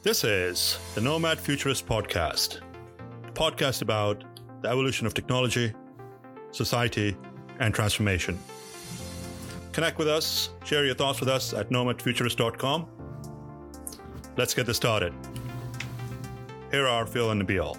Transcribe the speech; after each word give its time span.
This 0.00 0.22
is 0.22 0.78
the 0.94 1.00
Nomad 1.00 1.40
Futurist 1.40 1.84
Podcast, 1.84 2.60
a 3.26 3.32
podcast 3.32 3.82
about 3.82 4.22
the 4.62 4.68
evolution 4.68 5.08
of 5.08 5.12
technology, 5.12 5.72
society, 6.52 7.16
and 7.58 7.74
transformation. 7.74 8.38
Connect 9.72 9.98
with 9.98 10.06
us, 10.06 10.50
share 10.64 10.86
your 10.86 10.94
thoughts 10.94 11.18
with 11.18 11.28
us 11.28 11.52
at 11.52 11.70
nomadfuturist.com. 11.70 12.86
Let's 14.36 14.54
get 14.54 14.66
this 14.66 14.76
started. 14.76 15.12
Here 16.70 16.86
are 16.86 17.04
Phil 17.04 17.32
and 17.32 17.42
Nabeel. 17.42 17.76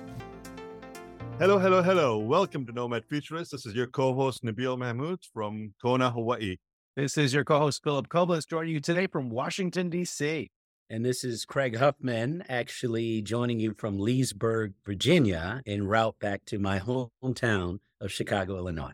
Hello, 1.38 1.58
hello, 1.58 1.82
hello. 1.82 2.18
Welcome 2.18 2.66
to 2.66 2.74
Nomad 2.74 3.06
Futurist. 3.06 3.54
This 3.54 3.66
is 3.66 3.76
your 3.76 3.88
co 3.88 4.14
host, 4.14 4.44
Nabeel 4.44 4.78
Mahmood 4.78 5.20
from 5.34 5.74
Kona, 5.82 6.12
Hawaii. 6.12 6.58
This 6.98 7.18
is 7.18 7.34
your 7.34 7.46
co 7.46 7.60
host, 7.60 7.82
Phillip 7.82 8.10
Koblence, 8.10 8.46
joining 8.46 8.74
you 8.74 8.82
today 8.82 9.08
from 9.08 9.30
Washington, 9.30 9.90
D.C. 9.90 10.50
And 10.92 11.06
this 11.06 11.24
is 11.24 11.46
Craig 11.46 11.78
Huffman, 11.78 12.44
actually 12.50 13.22
joining 13.22 13.60
you 13.60 13.76
from 13.78 14.00
Leesburg, 14.00 14.74
Virginia, 14.84 15.62
en 15.68 15.86
route 15.86 16.16
back 16.20 16.46
to 16.46 16.58
my 16.58 16.80
hometown 16.80 17.78
of 18.02 18.12
Chicago, 18.12 18.58
Illinois. 18.58 18.94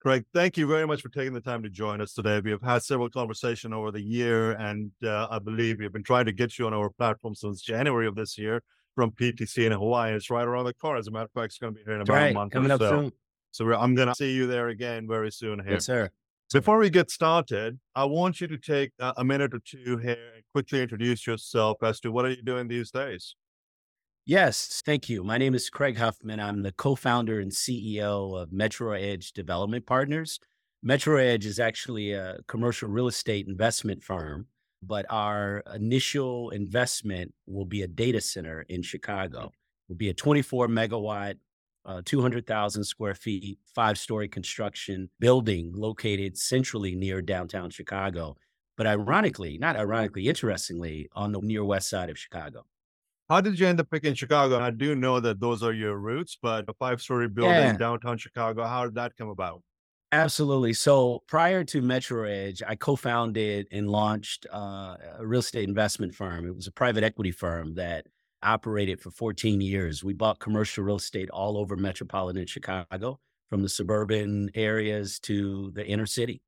Craig, 0.00 0.26
thank 0.34 0.58
you 0.58 0.66
very 0.66 0.86
much 0.86 1.00
for 1.00 1.08
taking 1.08 1.32
the 1.32 1.40
time 1.40 1.62
to 1.62 1.70
join 1.70 2.02
us 2.02 2.12
today. 2.12 2.42
We 2.44 2.50
have 2.50 2.60
had 2.60 2.82
several 2.82 3.08
conversations 3.08 3.72
over 3.72 3.90
the 3.90 4.02
year, 4.02 4.52
and 4.52 4.90
uh, 5.02 5.28
I 5.30 5.38
believe 5.38 5.78
we've 5.78 5.90
been 5.90 6.04
trying 6.04 6.26
to 6.26 6.32
get 6.32 6.58
you 6.58 6.66
on 6.66 6.74
our 6.74 6.90
platform 6.90 7.34
since 7.34 7.62
January 7.62 8.06
of 8.06 8.14
this 8.14 8.36
year 8.36 8.62
from 8.94 9.10
PTC 9.12 9.64
in 9.64 9.72
Hawaii. 9.72 10.12
It's 10.12 10.28
right 10.28 10.46
around 10.46 10.66
the 10.66 10.74
corner. 10.74 10.98
As 10.98 11.06
a 11.06 11.10
matter 11.10 11.24
of 11.24 11.32
fact, 11.32 11.52
it's 11.52 11.58
going 11.58 11.72
to 11.72 11.78
be 11.78 11.84
here 11.86 11.94
in 11.94 12.02
about 12.02 12.14
right, 12.14 12.32
a 12.32 12.34
month 12.34 12.52
coming 12.52 12.70
or 12.70 12.74
up 12.74 12.80
so. 12.80 12.90
soon. 12.90 13.12
So 13.52 13.72
I'm 13.72 13.94
going 13.94 14.08
to 14.08 14.14
see 14.14 14.34
you 14.34 14.46
there 14.46 14.68
again 14.68 15.08
very 15.08 15.32
soon 15.32 15.60
here. 15.60 15.72
Yes, 15.72 15.86
sir. 15.86 16.10
Before 16.52 16.76
we 16.78 16.90
get 16.90 17.10
started, 17.10 17.78
I 17.94 18.04
want 18.04 18.42
you 18.42 18.46
to 18.46 18.58
take 18.58 18.92
a 19.00 19.24
minute 19.24 19.54
or 19.54 19.60
two 19.64 19.96
here 19.98 20.37
quickly 20.58 20.82
introduce 20.82 21.24
yourself 21.24 21.80
as 21.84 22.00
to 22.00 22.10
what 22.10 22.24
are 22.24 22.30
you 22.30 22.42
doing 22.42 22.66
these 22.66 22.90
days. 22.90 23.36
Yes, 24.26 24.82
thank 24.84 25.08
you. 25.08 25.22
My 25.22 25.38
name 25.38 25.54
is 25.54 25.70
Craig 25.70 25.96
Huffman. 25.96 26.40
I'm 26.40 26.64
the 26.64 26.72
co-founder 26.72 27.38
and 27.38 27.52
CEO 27.52 28.36
of 28.36 28.52
Metro 28.52 28.90
Edge 28.90 29.32
Development 29.34 29.86
Partners. 29.86 30.40
Metro 30.82 31.16
Edge 31.16 31.46
is 31.46 31.60
actually 31.60 32.10
a 32.10 32.38
commercial 32.48 32.88
real 32.88 33.06
estate 33.06 33.46
investment 33.46 34.02
firm, 34.02 34.48
but 34.82 35.06
our 35.10 35.62
initial 35.76 36.50
investment 36.50 37.32
will 37.46 37.64
be 37.64 37.82
a 37.82 37.88
data 37.88 38.20
center 38.20 38.62
in 38.62 38.82
Chicago. 38.82 39.44
It 39.44 39.90
will 39.90 39.96
be 39.96 40.08
a 40.08 40.14
24 40.14 40.66
megawatt, 40.66 41.36
uh, 41.84 42.02
200,000 42.04 42.82
square 42.82 43.14
feet, 43.14 43.60
five 43.76 43.96
story 43.96 44.26
construction 44.26 45.08
building 45.20 45.70
located 45.72 46.36
centrally 46.36 46.96
near 46.96 47.22
downtown 47.22 47.70
Chicago. 47.70 48.36
But 48.78 48.86
ironically, 48.86 49.58
not 49.58 49.76
ironically, 49.76 50.28
interestingly, 50.28 51.10
on 51.12 51.32
the 51.32 51.40
near 51.40 51.64
west 51.64 51.90
side 51.90 52.08
of 52.10 52.18
Chicago. 52.18 52.64
How 53.28 53.40
did 53.42 53.58
you 53.60 53.66
end 53.66 53.80
up 53.80 53.90
picking 53.90 54.14
Chicago? 54.14 54.58
I 54.60 54.70
do 54.70 54.94
know 54.94 55.20
that 55.20 55.40
those 55.40 55.62
are 55.62 55.72
your 55.74 55.98
roots, 55.98 56.38
but 56.40 56.64
a 56.68 56.74
five 56.74 57.02
story 57.02 57.28
building 57.28 57.56
Yeah. 57.56 57.76
downtown 57.76 58.18
Chicago, 58.18 58.64
how 58.64 58.84
did 58.86 58.94
that 58.94 59.16
come 59.16 59.28
about? 59.28 59.62
Absolutely. 60.12 60.72
So 60.72 61.22
prior 61.26 61.64
to 61.64 61.82
Metro 61.82 62.24
Edge, 62.24 62.62
I 62.66 62.76
co-founded 62.76 63.68
and 63.70 63.90
launched 63.90 64.46
uh, 64.50 64.96
a 65.18 65.26
real 65.26 65.40
estate 65.40 65.68
investment 65.68 66.14
firm. 66.14 66.46
It 66.46 66.54
was 66.56 66.66
a 66.66 66.72
private 66.72 67.04
equity 67.04 67.30
firm 67.32 67.74
that 67.74 68.06
operated 68.42 69.00
for 69.00 69.10
14 69.10 69.60
years. 69.60 70.02
We 70.02 70.14
bought 70.14 70.38
commercial 70.38 70.84
real 70.84 70.96
estate 70.96 71.28
all 71.28 71.58
over 71.58 71.76
metropolitan 71.76 72.46
Chicago, 72.46 73.20
from 73.50 73.62
the 73.62 73.68
suburban 73.68 74.50
areas 74.54 75.18
to 75.20 75.72
the 75.72 75.86
inner 75.86 76.06
city. 76.06 76.40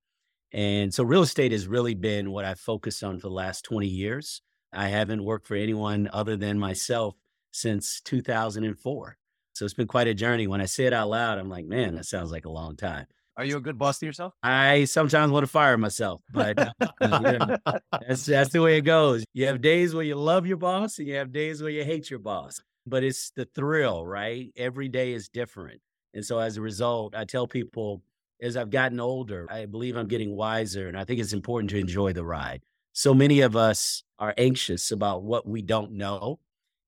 And 0.53 0.93
so 0.93 1.05
real 1.05 1.23
estate 1.23 1.53
has 1.53 1.67
really 1.67 1.95
been 1.95 2.31
what 2.31 2.45
I've 2.45 2.59
focused 2.59 3.05
on 3.05 3.19
for 3.19 3.29
the 3.29 3.35
last 3.35 3.65
20 3.65 3.87
years. 3.87 4.43
I 4.73 4.89
haven't 4.89 5.25
worked 5.25 5.47
for 5.47 5.55
anyone 5.55 6.09
other 6.13 6.37
than 6.37 6.59
myself 6.59 7.15
since 7.53 8.01
2004. 8.03 9.17
So 9.53 9.65
it's 9.65 9.75
been 9.75 9.87
quite 9.87 10.09
a 10.09 10.15
journey. 10.15 10.47
When 10.47 10.61
I 10.61 10.67
say 10.67 10.87
it 10.87 10.93
out 10.93 11.11
loud, 11.11 11.39
I'm 11.39 11.49
like, 11.49 11.67
man, 11.67 11.95
that 11.97 12.07
sounds 12.07 12.33
like 12.33 12.47
a 12.47 12.51
long 12.51 12.77
time. 12.77 13.07
Are 13.37 13.45
you 13.45 13.57
a 13.57 13.61
good 13.61 13.79
boss 13.79 13.99
to 14.01 14.07
yourself? 14.07 14.35
I 14.43 14.85
sometimes 14.85 15.33
want 15.33 15.45
to 15.45 15.51
fire 15.51 15.79
myself, 15.79 16.21
but 16.33 16.59
uh, 16.59 16.69
you 17.01 17.77
that's 18.07 18.27
that's 18.27 18.53
the 18.53 18.61
way 18.61 18.77
it 18.77 18.83
goes. 18.83 19.25
You 19.33 19.47
have 19.47 19.63
days 19.63 19.95
where 19.95 20.05
you 20.05 20.17
love 20.17 20.47
your 20.47 20.59
boss, 20.59 20.99
and 20.99 21.09
you 21.09 21.15
have 21.15 21.33
days 21.33 21.63
where 21.63 21.71
you 21.71 21.85
hate 21.85 22.11
your 22.11 22.19
boss. 22.19 22.61
But 22.87 23.03
it's 23.03 23.31
the 23.31 23.47
thrill, 23.47 24.05
right? 24.05 24.53
Every 24.57 24.89
day 24.89 25.15
is 25.15 25.31
different, 25.31 25.81
and 26.13 26.25
so 26.25 26.39
as 26.39 26.59
a 26.59 26.61
result, 26.61 27.15
I 27.15 27.25
tell 27.25 27.47
people 27.47 28.03
as 28.43 28.57
I've 28.57 28.71
gotten 28.71 29.01
older, 29.01 29.47
I 29.51 29.67
believe 29.67 29.97
I'm 29.97 30.09
getting 30.09 30.35
wiser, 30.35 30.89
and 30.89 30.99
I 30.99 31.05
think 31.05 31.21
it's 31.21 31.33
important 31.33 31.71
to 31.71 31.79
enjoy 31.79 32.13
the 32.13 32.25
ride. 32.25 32.63
So 32.93 33.15
many 33.15 33.41
of 33.41 33.57
us 33.57 34.03
are 34.19 34.35
anxious 34.37 34.91
about 34.91 35.23
what 35.23 35.47
we 35.47 35.63
don't 35.63 35.93
know. 35.93 36.41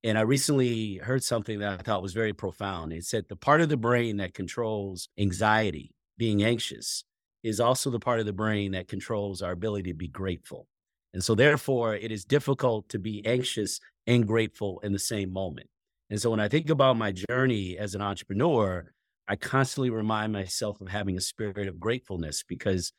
And 0.05 0.19
I 0.19 0.23
recently 0.23 0.97
heard 0.97 1.23
something 1.23 1.61
that 1.61 1.81
I 1.81 1.83
thought 1.83 2.03
was 2.03 2.13
very 2.13 2.33
profound. 2.33 2.93
It 2.93 3.05
said 3.05 3.27
the 3.29 3.37
part 3.37 3.61
of 3.61 3.69
the 3.69 3.77
brain 3.77 4.17
that 4.17 4.35
controls 4.35 5.09
anxiety 5.17 5.95
being 6.19 6.43
anxious 6.43 7.05
is 7.43 7.61
also 7.61 7.91
the 7.91 8.01
part 8.01 8.21
of 8.21 8.27
the 8.27 8.33
brain 8.33 8.73
that 8.73 8.89
controls 8.89 9.43
our 9.43 9.53
ability 9.53 9.91
to 9.91 9.97
be 9.97 10.09
grateful. 10.09 10.67
And 11.15 11.23
so, 11.23 11.35
therefore, 11.35 11.95
it 11.95 12.11
is 12.11 12.25
difficult 12.25 12.89
to 12.89 12.99
be 12.99 13.25
anxious 13.27 13.81
and 14.07 14.27
grateful 14.27 14.81
in 14.81 14.93
the 14.93 14.99
same 14.99 15.33
moment. 15.33 15.69
And 16.11 16.21
so, 16.21 16.31
when 16.31 16.41
I 16.41 16.49
think 16.49 16.71
about 16.71 16.97
my 16.97 17.13
journey 17.13 17.77
as 17.79 17.95
an 17.95 18.03
entrepreneur, 18.03 18.93
I 19.29 19.37
constantly 19.37 19.91
remind 19.91 20.33
myself 20.33 20.81
of 20.81 20.89
having 20.89 21.17
a 21.17 21.21
spirit 21.21 21.69
of 21.69 21.81
gratefulness 21.81 22.43
because 22.47 22.93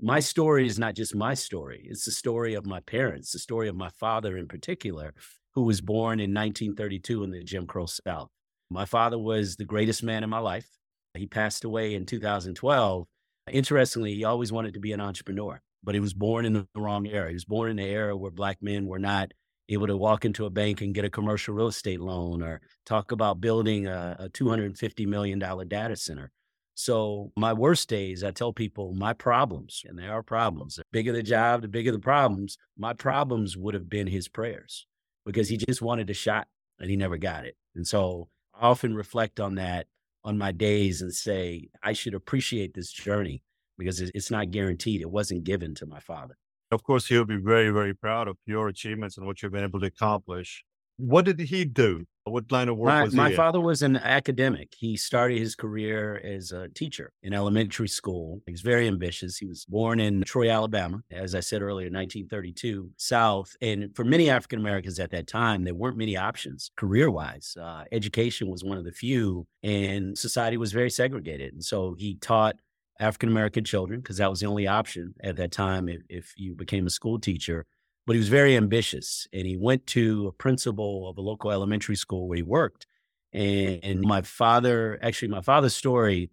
my 0.00 0.20
story 0.20 0.66
is 0.66 0.78
not 0.78 0.94
just 0.94 1.14
my 1.14 1.34
story, 1.34 1.86
it's 1.88 2.04
the 2.04 2.10
story 2.10 2.54
of 2.54 2.66
my 2.66 2.80
parents, 2.80 3.32
the 3.32 3.38
story 3.38 3.68
of 3.68 3.76
my 3.76 3.90
father 3.90 4.36
in 4.36 4.48
particular, 4.48 5.14
who 5.54 5.62
was 5.62 5.80
born 5.80 6.20
in 6.20 6.34
1932 6.34 7.24
in 7.24 7.30
the 7.30 7.44
Jim 7.44 7.66
Crow 7.66 7.86
South. 7.86 8.28
My 8.70 8.84
father 8.84 9.18
was 9.18 9.56
the 9.56 9.64
greatest 9.64 10.02
man 10.02 10.24
in 10.24 10.30
my 10.30 10.38
life. 10.38 10.68
He 11.14 11.26
passed 11.26 11.64
away 11.64 11.94
in 11.94 12.06
2012. 12.06 13.06
Interestingly, 13.52 14.14
he 14.14 14.24
always 14.24 14.50
wanted 14.50 14.74
to 14.74 14.80
be 14.80 14.92
an 14.92 15.00
entrepreneur, 15.00 15.60
but 15.82 15.94
he 15.94 16.00
was 16.00 16.14
born 16.14 16.44
in 16.44 16.54
the 16.54 16.66
wrong 16.74 17.06
era. 17.06 17.28
He 17.28 17.34
was 17.34 17.44
born 17.44 17.70
in 17.70 17.76
the 17.76 17.84
era 17.84 18.16
where 18.16 18.30
Black 18.30 18.58
men 18.62 18.86
were 18.86 18.98
not 18.98 19.32
able 19.68 19.86
to 19.86 19.96
walk 19.96 20.24
into 20.24 20.46
a 20.46 20.50
bank 20.50 20.80
and 20.80 20.94
get 20.94 21.04
a 21.04 21.10
commercial 21.10 21.54
real 21.54 21.68
estate 21.68 22.00
loan 22.00 22.42
or 22.42 22.60
talk 22.84 23.12
about 23.12 23.40
building 23.40 23.86
a, 23.86 24.16
a 24.18 24.28
$250 24.28 25.06
million 25.06 25.38
data 25.38 25.96
center. 25.96 26.30
So, 26.76 27.30
my 27.36 27.52
worst 27.52 27.88
days, 27.88 28.24
I 28.24 28.32
tell 28.32 28.52
people 28.52 28.94
my 28.94 29.12
problems, 29.12 29.82
and 29.86 29.96
they 29.96 30.08
are 30.08 30.24
problems. 30.24 30.74
The 30.74 30.82
bigger 30.90 31.12
the 31.12 31.22
job, 31.22 31.62
the 31.62 31.68
bigger 31.68 31.92
the 31.92 32.00
problems. 32.00 32.58
My 32.76 32.92
problems 32.92 33.56
would 33.56 33.74
have 33.74 33.88
been 33.88 34.08
his 34.08 34.26
prayers 34.26 34.86
because 35.24 35.48
he 35.48 35.56
just 35.56 35.80
wanted 35.80 36.10
a 36.10 36.14
shot 36.14 36.48
and 36.80 36.90
he 36.90 36.96
never 36.96 37.16
got 37.16 37.44
it. 37.46 37.56
And 37.76 37.86
so, 37.86 38.28
I 38.52 38.66
often 38.66 38.96
reflect 38.96 39.38
on 39.38 39.54
that 39.54 39.86
on 40.24 40.36
my 40.36 40.50
days 40.50 41.00
and 41.00 41.14
say, 41.14 41.68
I 41.82 41.92
should 41.92 42.14
appreciate 42.14 42.74
this 42.74 42.90
journey 42.90 43.42
because 43.78 44.00
it's 44.00 44.30
not 44.30 44.50
guaranteed. 44.50 45.00
It 45.00 45.10
wasn't 45.10 45.44
given 45.44 45.74
to 45.76 45.86
my 45.86 46.00
father. 46.00 46.36
Of 46.74 46.82
course, 46.82 47.06
he'll 47.06 47.24
be 47.24 47.36
very, 47.36 47.70
very 47.70 47.94
proud 47.94 48.28
of 48.28 48.36
your 48.46 48.68
achievements 48.68 49.16
and 49.16 49.26
what 49.26 49.42
you've 49.42 49.52
been 49.52 49.64
able 49.64 49.80
to 49.80 49.86
accomplish. 49.86 50.64
What 50.96 51.24
did 51.24 51.40
he 51.40 51.64
do? 51.64 52.04
What 52.26 52.50
line 52.50 52.70
of 52.70 52.78
work 52.78 52.88
My, 52.88 53.02
was 53.02 53.12
he 53.12 53.18
my 53.18 53.34
father 53.34 53.60
was 53.60 53.82
an 53.82 53.96
academic. 53.98 54.72
He 54.74 54.96
started 54.96 55.38
his 55.38 55.54
career 55.54 56.16
as 56.24 56.52
a 56.52 56.68
teacher 56.70 57.12
in 57.22 57.34
elementary 57.34 57.88
school. 57.88 58.40
He 58.46 58.52
was 58.52 58.62
very 58.62 58.88
ambitious. 58.88 59.36
He 59.36 59.44
was 59.44 59.66
born 59.66 60.00
in 60.00 60.22
Troy, 60.22 60.50
Alabama, 60.50 61.02
as 61.10 61.34
I 61.34 61.40
said 61.40 61.60
earlier, 61.60 61.90
1932 61.90 62.88
South. 62.96 63.54
And 63.60 63.94
for 63.94 64.04
many 64.04 64.30
African 64.30 64.58
Americans 64.58 64.98
at 64.98 65.10
that 65.10 65.26
time, 65.26 65.64
there 65.64 65.74
weren't 65.74 65.98
many 65.98 66.16
options 66.16 66.70
career 66.76 67.10
wise. 67.10 67.58
Uh, 67.60 67.84
education 67.92 68.48
was 68.48 68.64
one 68.64 68.78
of 68.78 68.84
the 68.84 68.92
few, 68.92 69.46
and 69.62 70.16
society 70.16 70.56
was 70.56 70.72
very 70.72 70.90
segregated. 70.90 71.52
And 71.52 71.62
so 71.62 71.94
he 71.98 72.16
taught 72.16 72.56
African 73.00 73.28
American 73.28 73.64
children 73.64 74.00
because 74.00 74.18
that 74.18 74.30
was 74.30 74.40
the 74.40 74.46
only 74.46 74.66
option 74.66 75.14
at 75.22 75.36
that 75.36 75.52
time 75.52 75.88
if, 75.88 76.02
if 76.08 76.32
you 76.36 76.54
became 76.54 76.86
a 76.86 76.90
school 76.90 77.18
teacher 77.18 77.66
but 78.06 78.12
he 78.12 78.18
was 78.18 78.28
very 78.28 78.54
ambitious 78.56 79.26
and 79.32 79.46
he 79.46 79.56
went 79.56 79.86
to 79.86 80.26
a 80.26 80.32
principal 80.32 81.08
of 81.08 81.16
a 81.16 81.22
local 81.22 81.50
elementary 81.50 81.96
school 81.96 82.28
where 82.28 82.36
he 82.36 82.42
worked 82.42 82.86
and, 83.32 83.80
and 83.82 84.00
my 84.00 84.22
father 84.22 84.98
actually 85.02 85.28
my 85.28 85.40
father's 85.40 85.74
story 85.74 86.30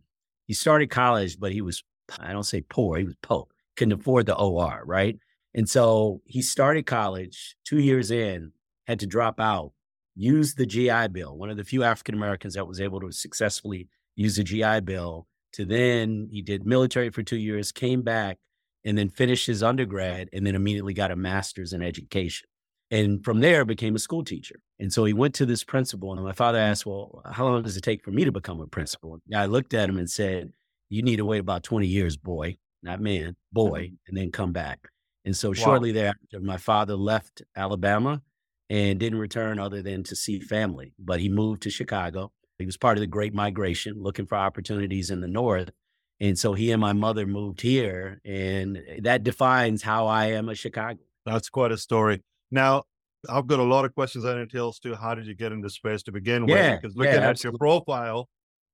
he 0.48 0.54
started 0.54 0.90
college 0.90 1.40
but 1.40 1.52
he 1.52 1.62
was 1.62 1.84
i 2.19 2.31
don't 2.31 2.44
say 2.44 2.62
poor 2.62 2.98
he 2.98 3.06
was 3.06 3.16
poor 3.22 3.48
couldn't 3.75 4.00
afford 4.00 4.25
the 4.25 4.36
or 4.36 4.84
right? 4.86 5.18
And 5.54 5.68
so 5.69 6.22
he 6.25 6.42
started 6.42 6.86
college 6.86 7.56
two 7.66 7.80
years 7.80 8.12
in 8.12 8.52
had 8.88 9.00
to 9.00 9.08
drop 9.08 9.40
out 9.40 9.72
used 10.16 10.58
the 10.58 10.66
gi 10.66 11.08
bill 11.08 11.38
one 11.38 11.50
of 11.50 11.56
the 11.56 11.63
few 11.63 11.84
african 11.84 12.13
americans 12.13 12.54
that 12.54 12.68
was 12.68 12.81
able 12.81 13.00
to 13.00 13.12
successfully 13.12 13.88
use 14.16 14.36
the 14.36 14.44
gi 14.44 14.81
bill 14.81 15.25
to 15.53 15.65
then 15.65 16.27
he 16.31 16.42
did 16.42 16.65
military 16.65 17.09
for 17.09 17.24
two 17.24 17.38
years 17.38 17.71
came 17.71 18.01
back 18.01 18.38
and 18.83 18.98
then 18.98 19.09
finished 19.09 19.48
his 19.48 19.63
undergrad 19.63 20.30
and 20.33 20.45
then 20.45 20.56
immediately 20.56 20.94
got 20.94 21.12
a 21.12 21.15
master's 21.15 21.74
in 21.74 21.81
education. 21.81 22.48
And 22.89 23.24
from 23.24 23.39
there 23.39 23.63
became 23.63 23.95
a 23.95 24.00
school 24.00 24.24
teacher. 24.24 24.59
And 24.80 24.92
so 24.92 25.06
he 25.06 25.13
went 25.13 25.33
to 25.36 25.45
this 25.45 25.63
principal 25.63 26.12
and 26.13 26.24
my 26.24 26.33
father 26.33 26.57
asked, 26.57 26.86
well, 26.86 27.21
how 27.31 27.45
long 27.45 27.63
does 27.63 27.77
it 27.77 27.83
take 27.83 28.03
for 28.03 28.12
me 28.12 28.25
to 28.25 28.31
become 28.31 28.59
a 28.59 28.68
principal? 28.68 29.13
And 29.13 29.39
I 29.39 29.45
looked 29.45 29.74
at 29.74 29.88
him 29.88 29.98
and 29.98 30.09
said, 30.09 30.51
you 30.89 31.01
need 31.01 31.18
to 31.18 31.25
wait 31.25 31.39
about 31.39 31.63
20 31.63 31.88
years, 31.88 32.18
boy, 32.18 32.57
not 32.83 33.00
man, 33.00 33.36
boy, 33.53 33.83
mm-hmm. 33.83 33.95
and 34.07 34.18
then 34.18 34.31
come 34.31 34.51
back. 34.51 34.89
And 35.24 35.38
so 35.38 35.53
shortly 35.53 35.92
thereafter, 35.92 36.39
my 36.42 36.57
father 36.57 36.95
left 36.95 37.44
Alabama 37.56 38.21
and 38.69 39.00
didn't 39.00 39.19
return 39.19 39.59
other 39.59 39.81
than 39.81 40.03
to 40.03 40.15
see 40.15 40.39
family. 40.39 40.94
But 40.98 41.19
he 41.19 41.30
moved 41.30 41.62
to 41.63 41.69
Chicago. 41.69 42.31
He 42.62 42.66
was 42.66 42.78
part 42.78 42.98
of 42.98 43.02
the 43.02 43.08
Great 43.08 43.34
Migration, 43.34 44.02
looking 44.02 44.25
for 44.25 44.36
opportunities 44.36 45.10
in 45.10 45.22
the 45.22 45.28
North. 45.28 45.72
And 46.19 46.38
so 46.38 46.54
he 46.54 46.72
and 46.72 46.80
my 46.80 46.94
mother 46.94 47.25
moved 47.25 47.62
here, 47.62 48.22
and 48.24 48.78
eh, 48.78 49.00
that 49.02 49.24
defines 49.24 49.81
how 49.81 50.06
I 50.06 50.28
am 50.28 50.50
a 50.50 50.56
Chicago. 50.56 51.00
That's 51.25 51.50
quite 51.50 51.72
a 51.72 51.78
story. 51.78 52.22
Now, 52.52 52.84
I've 53.28 53.48
got 53.48 53.60
a 53.60 53.63
lot 53.63 53.86
of 53.86 53.96
questions 53.96 54.24
that 54.24 54.38
entails 54.38 54.80
to 54.80 54.96
how 54.96 55.16
did 55.16 55.25
you 55.25 55.34
get 55.34 55.52
into 55.52 55.69
space 55.69 56.04
to 56.04 56.12
begin 56.12 56.48
Yeah, 56.48 56.74
with? 56.74 56.81
Because 56.81 56.96
looking 56.96 57.13
yeah, 57.13 57.19
at 57.19 57.24
absolutely. 57.24 57.56
your 57.56 57.60
profile, 57.60 58.30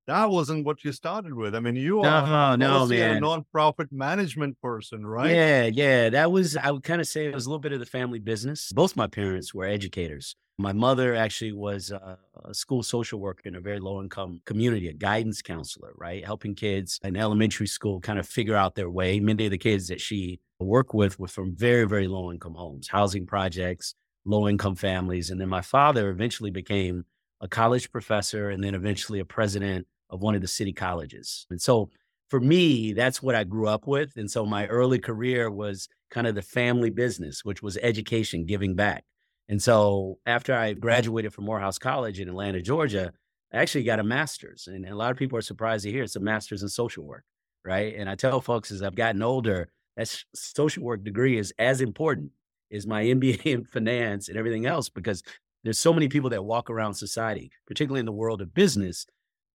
that 0.07 0.29
wasn't 0.29 0.65
what 0.65 0.83
you 0.85 0.91
started 0.93 1.33
with. 1.33 1.53
I 1.53 1.59
mean, 1.59 1.75
you 1.75 2.01
No, 2.01 2.09
are 2.09 2.57
no, 2.57 2.83
a 2.83 2.87
man. 2.87 3.21
nonprofit 3.21 3.91
management 3.91 4.59
person, 4.61 5.05
right? 5.05 5.31
Yeah, 5.31 5.65
yeah. 5.65 6.09
That 6.09 6.31
was, 6.31 6.55
I 6.55 6.71
would 6.71 6.83
kind 6.83 7.01
of 7.01 7.07
say 7.07 7.25
it 7.25 7.33
was 7.35 7.45
a 7.45 7.49
little 7.49 7.59
bit 7.59 7.73
of 7.73 7.79
the 7.79 7.85
family 7.85 8.19
business. 8.19 8.71
Both 8.71 8.95
my 8.95 9.07
parents 9.07 9.53
were 9.53 9.65
educators. 9.65 10.35
My 10.57 10.71
mother 10.73 11.13
actually 11.13 11.51
was 11.51 11.91
a, 11.91 12.17
a 12.45 12.53
school 12.53 12.81
social 12.83 13.19
worker 13.19 13.43
in 13.45 13.55
a 13.55 13.59
very 13.59 13.79
low 13.79 14.01
income 14.01 14.41
community, 14.45 14.87
a 14.87 14.93
guidance 14.93 15.41
counselor, 15.41 15.91
right? 15.97 16.25
Helping 16.25 16.55
kids 16.55 16.99
in 17.03 17.15
elementary 17.15 17.67
school 17.67 17.99
kind 17.99 18.17
of 18.17 18.27
figure 18.27 18.55
out 18.55 18.75
their 18.75 18.89
way. 18.89 19.19
Many 19.19 19.45
of 19.45 19.51
the 19.51 19.57
kids 19.57 19.87
that 19.89 20.01
she 20.01 20.39
worked 20.59 20.95
with 20.95 21.19
were 21.19 21.27
from 21.27 21.55
very, 21.55 21.85
very 21.85 22.07
low 22.07 22.31
income 22.31 22.55
homes, 22.55 22.87
housing 22.87 23.27
projects, 23.27 23.93
low 24.25 24.47
income 24.47 24.75
families. 24.75 25.29
And 25.29 25.39
then 25.39 25.49
my 25.49 25.61
father 25.61 26.09
eventually 26.09 26.49
became 26.49 27.05
a 27.41 27.47
college 27.47 27.91
professor 27.91 28.49
and 28.49 28.63
then 28.63 28.73
eventually 28.73 29.19
a 29.19 29.25
president 29.25 29.85
of 30.09 30.21
one 30.21 30.35
of 30.35 30.41
the 30.41 30.47
city 30.47 30.73
colleges. 30.73 31.45
And 31.49 31.61
so 31.61 31.89
for 32.29 32.39
me, 32.39 32.93
that's 32.93 33.21
what 33.21 33.35
I 33.35 33.43
grew 33.43 33.67
up 33.67 33.87
with. 33.87 34.17
And 34.17 34.29
so 34.29 34.45
my 34.45 34.67
early 34.67 34.99
career 34.99 35.49
was 35.49 35.87
kind 36.09 36.27
of 36.27 36.35
the 36.35 36.41
family 36.41 36.89
business, 36.89 37.43
which 37.43 37.61
was 37.61 37.77
education, 37.77 38.45
giving 38.45 38.75
back. 38.75 39.03
And 39.49 39.61
so 39.61 40.19
after 40.25 40.53
I 40.53 40.73
graduated 40.73 41.33
from 41.33 41.45
Morehouse 41.45 41.77
College 41.77 42.19
in 42.19 42.27
Atlanta, 42.27 42.61
Georgia, 42.61 43.13
I 43.53 43.57
actually 43.57 43.85
got 43.85 43.99
a 43.99 44.03
master's. 44.03 44.67
And 44.67 44.85
a 44.85 44.95
lot 44.95 45.11
of 45.11 45.17
people 45.17 45.37
are 45.37 45.41
surprised 45.41 45.85
to 45.85 45.91
hear 45.91 46.03
it's 46.03 46.17
a 46.17 46.21
master's 46.21 46.63
in 46.63 46.69
social 46.69 47.05
work, 47.05 47.23
right? 47.63 47.95
And 47.95 48.09
I 48.09 48.15
tell 48.15 48.41
folks 48.41 48.71
as 48.71 48.83
I've 48.83 48.95
gotten 48.95 49.21
older, 49.21 49.69
that 49.95 50.13
social 50.35 50.83
work 50.83 51.03
degree 51.03 51.37
is 51.37 51.53
as 51.57 51.81
important 51.81 52.31
as 52.71 52.85
my 52.85 53.03
MBA 53.05 53.45
in 53.45 53.65
finance 53.65 54.27
and 54.27 54.37
everything 54.37 54.65
else 54.65 54.89
because 54.89 55.23
there's 55.63 55.79
so 55.79 55.93
many 55.93 56.07
people 56.07 56.29
that 56.29 56.45
walk 56.45 56.69
around 56.69 56.93
society, 56.93 57.51
particularly 57.65 57.99
in 57.99 58.05
the 58.05 58.11
world 58.11 58.41
of 58.41 58.53
business, 58.53 59.05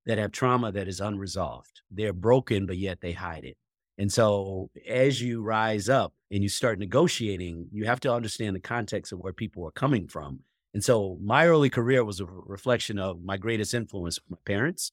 that 0.06 0.18
have 0.18 0.32
trauma 0.32 0.72
that 0.72 0.88
is 0.88 1.00
unresolved. 1.00 1.82
They're 1.90 2.12
broken, 2.12 2.66
but 2.66 2.78
yet 2.78 3.00
they 3.00 3.12
hide 3.12 3.44
it. 3.44 3.56
And 3.98 4.12
so 4.12 4.70
as 4.88 5.20
you 5.20 5.42
rise 5.42 5.88
up 5.88 6.14
and 6.30 6.42
you 6.42 6.48
start 6.48 6.78
negotiating, 6.78 7.68
you 7.72 7.84
have 7.84 8.00
to 8.00 8.12
understand 8.12 8.56
the 8.56 8.60
context 8.60 9.12
of 9.12 9.20
where 9.20 9.32
people 9.32 9.66
are 9.66 9.72
coming 9.72 10.08
from. 10.08 10.40
And 10.74 10.82
so 10.82 11.18
my 11.22 11.46
early 11.46 11.70
career 11.70 12.04
was 12.04 12.20
a 12.20 12.26
reflection 12.26 12.98
of 12.98 13.22
my 13.22 13.36
greatest 13.36 13.74
influence, 13.74 14.18
my 14.28 14.38
parents. 14.44 14.92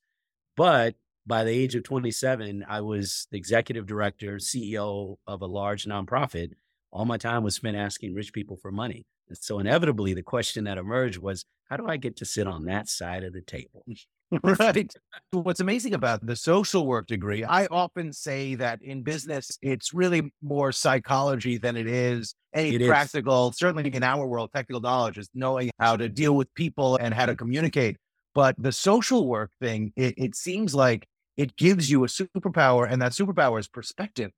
But 0.58 0.96
by 1.26 1.44
the 1.44 1.52
age 1.52 1.76
of 1.76 1.84
27, 1.84 2.66
I 2.68 2.82
was 2.82 3.28
the 3.32 3.38
executive 3.38 3.86
director, 3.86 4.36
CEO 4.38 5.16
of 5.26 5.42
a 5.42 5.48
large 5.48 5.86
nonprofit. 5.86 6.52
All 6.92 7.06
my 7.06 7.18
time 7.18 7.44
was 7.44 7.56
spent 7.56 7.78
asking 7.78 8.14
rich 8.14 8.34
people 8.34 8.58
for 8.58 8.72
money. 8.72 9.06
And 9.30 9.38
so 9.38 9.60
inevitably, 9.60 10.14
the 10.14 10.24
question 10.24 10.66
that 10.66 10.78
emerged 10.78 11.20
was, 11.20 11.46
how 11.70 11.78
do 11.78 11.88
I 11.88 11.98
get 11.98 12.18
to 12.18 12.26
sit 12.26 12.48
on 12.48 12.66
that 12.66 12.90
side 12.90 13.24
of 13.24 13.32
the 13.32 13.42
table? 13.42 13.86
right. 14.44 14.94
What's 15.32 15.60
amazing 15.60 15.94
about 15.94 16.26
the 16.26 16.36
social 16.36 16.86
work 16.86 17.08
degree, 17.08 17.44
I 17.44 17.66
often 17.68 18.14
say 18.14 18.56
that 18.56 18.82
in 18.82 19.02
business, 19.02 19.58
it's 19.62 19.94
really 19.94 20.32
more 20.42 20.72
psychology 20.72 21.58
than 21.58 21.76
it 21.76 21.88
is 21.88 22.36
any 22.54 22.76
It 22.76 22.82
is. 22.82 22.88
practical, 22.88 23.52
certainly 23.54 23.94
in 23.94 24.04
our 24.04 24.26
world, 24.28 24.52
technical 24.54 24.82
knowledge 24.82 25.18
is 25.18 25.30
knowing 25.34 25.72
how 25.80 25.96
to 25.96 26.10
deal 26.10 26.36
with 26.36 26.54
people 26.54 26.98
and 26.98 27.14
how 27.14 27.26
to 27.26 27.36
communicate. 27.36 27.98
But 28.36 28.56
the 28.58 28.72
social 28.72 29.28
work 29.28 29.52
thing, 29.60 29.94
it, 29.96 30.14
it 30.18 30.36
seems 30.36 30.76
like 30.76 31.08
it 31.38 31.56
gives 31.56 31.90
you 31.90 32.04
a 32.04 32.08
superpower, 32.08 32.90
and 32.90 33.02
that 33.02 33.14
superpower 33.14 33.60
is 33.60 33.68
perspective. 33.68 34.32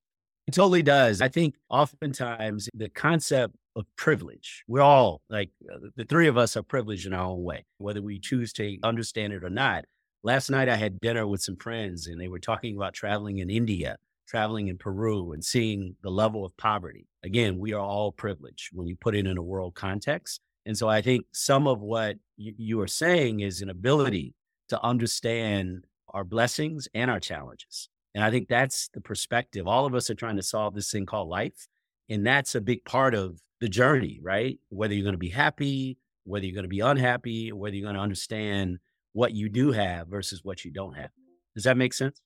It 0.47 0.53
totally 0.53 0.83
does. 0.83 1.21
I 1.21 1.27
think 1.29 1.55
oftentimes 1.69 2.69
the 2.73 2.89
concept 2.89 3.55
of 3.75 3.85
privilege, 3.95 4.63
we're 4.67 4.81
all 4.81 5.21
like 5.29 5.49
uh, 5.73 5.77
the 5.95 6.05
three 6.05 6.27
of 6.27 6.37
us 6.37 6.57
are 6.57 6.63
privileged 6.63 7.05
in 7.05 7.13
our 7.13 7.25
own 7.25 7.43
way, 7.43 7.65
whether 7.77 8.01
we 8.01 8.19
choose 8.19 8.51
to 8.53 8.77
understand 8.83 9.33
it 9.33 9.43
or 9.43 9.49
not. 9.49 9.85
Last 10.23 10.49
night 10.49 10.69
I 10.69 10.75
had 10.75 10.99
dinner 10.99 11.25
with 11.25 11.41
some 11.41 11.55
friends 11.55 12.07
and 12.07 12.19
they 12.19 12.27
were 12.27 12.39
talking 12.39 12.75
about 12.75 12.93
traveling 12.93 13.39
in 13.39 13.49
India, 13.49 13.97
traveling 14.27 14.67
in 14.67 14.77
Peru, 14.77 15.31
and 15.31 15.43
seeing 15.43 15.95
the 16.03 16.11
level 16.11 16.45
of 16.45 16.55
poverty. 16.57 17.07
Again, 17.23 17.57
we 17.57 17.73
are 17.73 17.79
all 17.79 18.11
privileged 18.11 18.69
when 18.73 18.87
you 18.87 18.95
put 18.95 19.15
it 19.15 19.25
in 19.25 19.37
a 19.37 19.41
world 19.41 19.73
context. 19.73 20.41
And 20.65 20.77
so 20.77 20.87
I 20.87 21.01
think 21.01 21.25
some 21.31 21.67
of 21.67 21.79
what 21.79 22.17
you, 22.37 22.53
you 22.57 22.81
are 22.81 22.87
saying 22.87 23.39
is 23.39 23.61
an 23.61 23.69
ability 23.69 24.35
to 24.69 24.83
understand 24.83 25.85
our 26.09 26.23
blessings 26.23 26.87
and 26.93 27.09
our 27.09 27.19
challenges. 27.19 27.89
And 28.13 28.23
I 28.23 28.29
think 28.29 28.47
that's 28.47 28.89
the 28.93 29.01
perspective. 29.01 29.67
All 29.67 29.85
of 29.85 29.95
us 29.95 30.09
are 30.09 30.15
trying 30.15 30.35
to 30.35 30.43
solve 30.43 30.75
this 30.75 30.91
thing 30.91 31.05
called 31.05 31.29
life. 31.29 31.67
And 32.09 32.25
that's 32.25 32.55
a 32.55 32.61
big 32.61 32.83
part 32.83 33.15
of 33.15 33.39
the 33.61 33.69
journey, 33.69 34.19
right? 34.21 34.59
Whether 34.69 34.93
you're 34.95 35.03
going 35.03 35.13
to 35.13 35.19
be 35.19 35.29
happy, 35.29 35.97
whether 36.25 36.45
you're 36.45 36.55
going 36.55 36.63
to 36.63 36.69
be 36.69 36.81
unhappy, 36.81 37.51
whether 37.51 37.75
you're 37.75 37.85
going 37.85 37.95
to 37.95 38.01
understand 38.01 38.79
what 39.13 39.33
you 39.33 39.49
do 39.49 39.71
have 39.71 40.07
versus 40.07 40.43
what 40.43 40.65
you 40.65 40.71
don't 40.71 40.95
have. 40.95 41.11
Does 41.55 41.63
that 41.63 41.77
make 41.77 41.93
sense? 41.93 42.21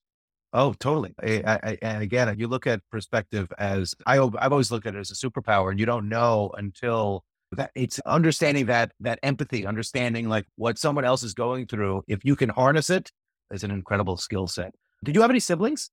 Oh, 0.52 0.72
totally. 0.72 1.14
I, 1.22 1.42
I, 1.46 1.78
and 1.82 2.02
again, 2.02 2.34
you 2.38 2.48
look 2.48 2.66
at 2.66 2.80
perspective 2.90 3.52
as 3.58 3.94
I, 4.06 4.18
I've 4.18 4.52
always 4.52 4.70
looked 4.70 4.86
at 4.86 4.94
it 4.94 4.98
as 4.98 5.10
a 5.10 5.14
superpower, 5.14 5.70
and 5.70 5.78
you 5.78 5.86
don't 5.86 6.08
know 6.08 6.50
until 6.56 7.24
that 7.52 7.70
it's 7.74 8.00
understanding 8.00 8.66
that 8.66 8.92
that 9.00 9.18
empathy, 9.22 9.66
understanding 9.66 10.28
like 10.28 10.46
what 10.56 10.78
someone 10.78 11.04
else 11.04 11.22
is 11.22 11.34
going 11.34 11.66
through. 11.66 12.02
If 12.08 12.24
you 12.24 12.36
can 12.36 12.48
harness 12.48 12.88
it, 12.90 13.12
is 13.50 13.64
an 13.64 13.70
incredible 13.70 14.16
skill 14.16 14.46
set. 14.46 14.74
Did 15.04 15.14
you 15.14 15.20
have 15.20 15.30
any 15.30 15.40
siblings? 15.40 15.90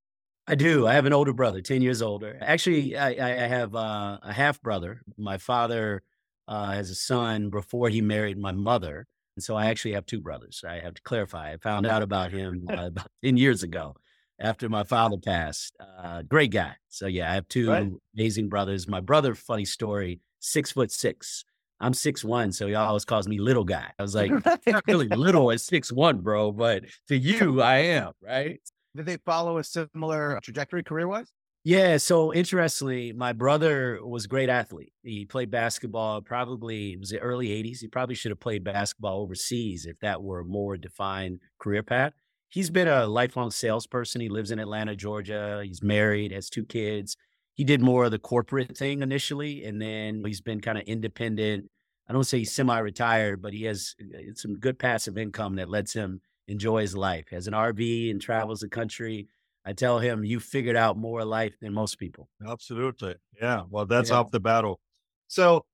I 0.47 0.55
do. 0.55 0.87
I 0.87 0.93
have 0.93 1.05
an 1.05 1.13
older 1.13 1.33
brother, 1.33 1.61
10 1.61 1.81
years 1.81 2.01
older. 2.01 2.37
Actually, 2.41 2.97
I, 2.97 3.09
I 3.43 3.47
have 3.47 3.75
uh, 3.75 4.19
a 4.21 4.33
half 4.33 4.61
brother. 4.61 5.01
My 5.17 5.37
father 5.37 6.03
uh, 6.47 6.71
has 6.71 6.89
a 6.89 6.95
son 6.95 7.49
before 7.49 7.89
he 7.89 8.01
married 8.01 8.37
my 8.37 8.51
mother. 8.51 9.07
And 9.37 9.43
so 9.43 9.55
I 9.55 9.67
actually 9.67 9.93
have 9.93 10.05
two 10.05 10.19
brothers. 10.21 10.63
I 10.67 10.79
have 10.79 10.95
to 10.95 11.01
clarify. 11.01 11.53
I 11.53 11.57
found 11.57 11.85
out 11.85 12.01
about 12.03 12.31
him 12.31 12.69
uh, 12.75 12.87
about 12.87 13.07
10 13.23 13.37
years 13.37 13.63
ago 13.63 13.95
after 14.39 14.67
my 14.67 14.83
father 14.83 15.17
passed. 15.17 15.75
Uh, 15.79 16.23
great 16.23 16.51
guy. 16.51 16.75
So, 16.89 17.07
yeah, 17.07 17.31
I 17.31 17.35
have 17.35 17.47
two 17.47 17.69
Right. 17.69 17.91
amazing 18.15 18.49
brothers. 18.49 18.87
My 18.87 18.99
brother, 18.99 19.35
funny 19.35 19.65
story, 19.65 20.19
six 20.39 20.71
foot 20.71 20.91
six. 20.91 21.45
I'm 21.79 21.93
six 21.93 22.23
one, 22.23 22.51
so 22.51 22.67
he 22.67 22.75
always 22.75 23.05
calls 23.05 23.27
me 23.27 23.39
little 23.39 23.63
guy. 23.63 23.91
I 23.97 24.01
was 24.01 24.13
like, 24.15 24.31
not 24.69 24.83
really 24.87 25.07
little 25.07 25.51
at 25.51 25.61
six 25.61 25.91
one, 25.91 26.19
bro, 26.21 26.51
but 26.51 26.83
to 27.07 27.17
you, 27.17 27.61
I 27.61 27.77
am, 27.77 28.11
right? 28.21 28.59
Did 28.95 29.05
they 29.05 29.17
follow 29.17 29.57
a 29.57 29.63
similar 29.63 30.39
trajectory 30.43 30.83
career 30.83 31.07
wise? 31.07 31.31
Yeah. 31.63 31.97
So 31.97 32.33
interestingly, 32.33 33.13
my 33.13 33.31
brother 33.31 33.99
was 34.03 34.25
a 34.25 34.27
great 34.27 34.49
athlete. 34.49 34.91
He 35.01 35.25
played 35.25 35.49
basketball 35.49 36.21
probably, 36.21 36.93
it 36.93 36.99
was 36.99 37.09
the 37.09 37.19
early 37.19 37.47
80s. 37.47 37.79
He 37.79 37.87
probably 37.87 38.15
should 38.15 38.31
have 38.31 38.39
played 38.39 38.63
basketball 38.65 39.21
overseas 39.21 39.85
if 39.85 39.97
that 39.99 40.21
were 40.21 40.41
a 40.41 40.45
more 40.45 40.77
defined 40.77 41.39
career 41.59 41.81
path. 41.81 42.13
He's 42.49 42.69
been 42.69 42.87
a 42.87 43.07
lifelong 43.07 43.49
salesperson. 43.49 44.21
He 44.21 44.29
lives 44.29 44.51
in 44.51 44.59
Atlanta, 44.59 44.95
Georgia. 44.95 45.61
He's 45.63 45.81
married, 45.81 46.31
has 46.31 46.49
two 46.49 46.65
kids. 46.65 47.17
He 47.55 47.63
did 47.63 47.81
more 47.81 48.05
of 48.05 48.11
the 48.11 48.19
corporate 48.19 48.77
thing 48.77 49.01
initially, 49.01 49.63
and 49.63 49.81
then 49.81 50.23
he's 50.25 50.41
been 50.41 50.59
kind 50.59 50.77
of 50.77 50.83
independent. 50.83 51.69
I 52.07 52.13
don't 52.13 52.25
say 52.25 52.39
he's 52.39 52.51
semi 52.51 52.77
retired, 52.77 53.41
but 53.41 53.53
he 53.53 53.63
has 53.63 53.95
uh, 54.01 54.33
some 54.35 54.59
good 54.59 54.77
passive 54.77 55.17
income 55.17 55.55
that 55.55 55.69
lets 55.69 55.93
him 55.93 56.21
enjoy 56.47 56.81
his 56.81 56.95
life. 56.95 57.27
Has 57.31 57.47
an 57.47 57.53
RV 57.53 58.11
and 58.11 58.21
travels 58.21 58.59
the 58.59 58.69
country. 58.69 59.27
I 59.65 59.73
tell 59.73 59.99
him, 59.99 60.23
you 60.25 60.39
figured 60.39 60.75
out 60.75 60.97
more 60.97 61.23
life 61.23 61.55
than 61.61 61.73
most 61.73 61.97
people. 61.97 62.29
Absolutely. 62.45 63.15
Yeah. 63.41 63.63
Well, 63.69 63.85
that's 63.85 64.09
Yeah. 64.09 64.17
half 64.17 64.31
the 64.31 64.39
battle. 64.41 64.79
So, 65.27 65.65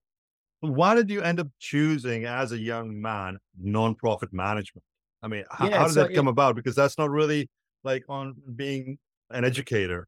why 0.61 0.95
did 0.95 1.09
you 1.09 1.21
end 1.21 1.39
up 1.39 1.47
choosing 1.59 2.25
as 2.25 2.51
a 2.51 2.57
young 2.57 3.01
man 3.01 3.39
nonprofit 3.63 4.31
management? 4.33 4.83
I 5.23 5.27
mean, 5.27 5.45
Yeah, 5.59 5.77
how 5.79 5.85
did 5.87 5.93
so 5.93 6.03
that 6.03 6.13
come 6.13 6.27
about? 6.27 6.55
Because 6.55 6.75
that's 6.75 6.97
not 6.97 7.09
really 7.09 7.49
like 7.83 8.03
on 8.09 8.35
being 8.55 8.99
an 9.31 9.43
educator. 9.45 10.07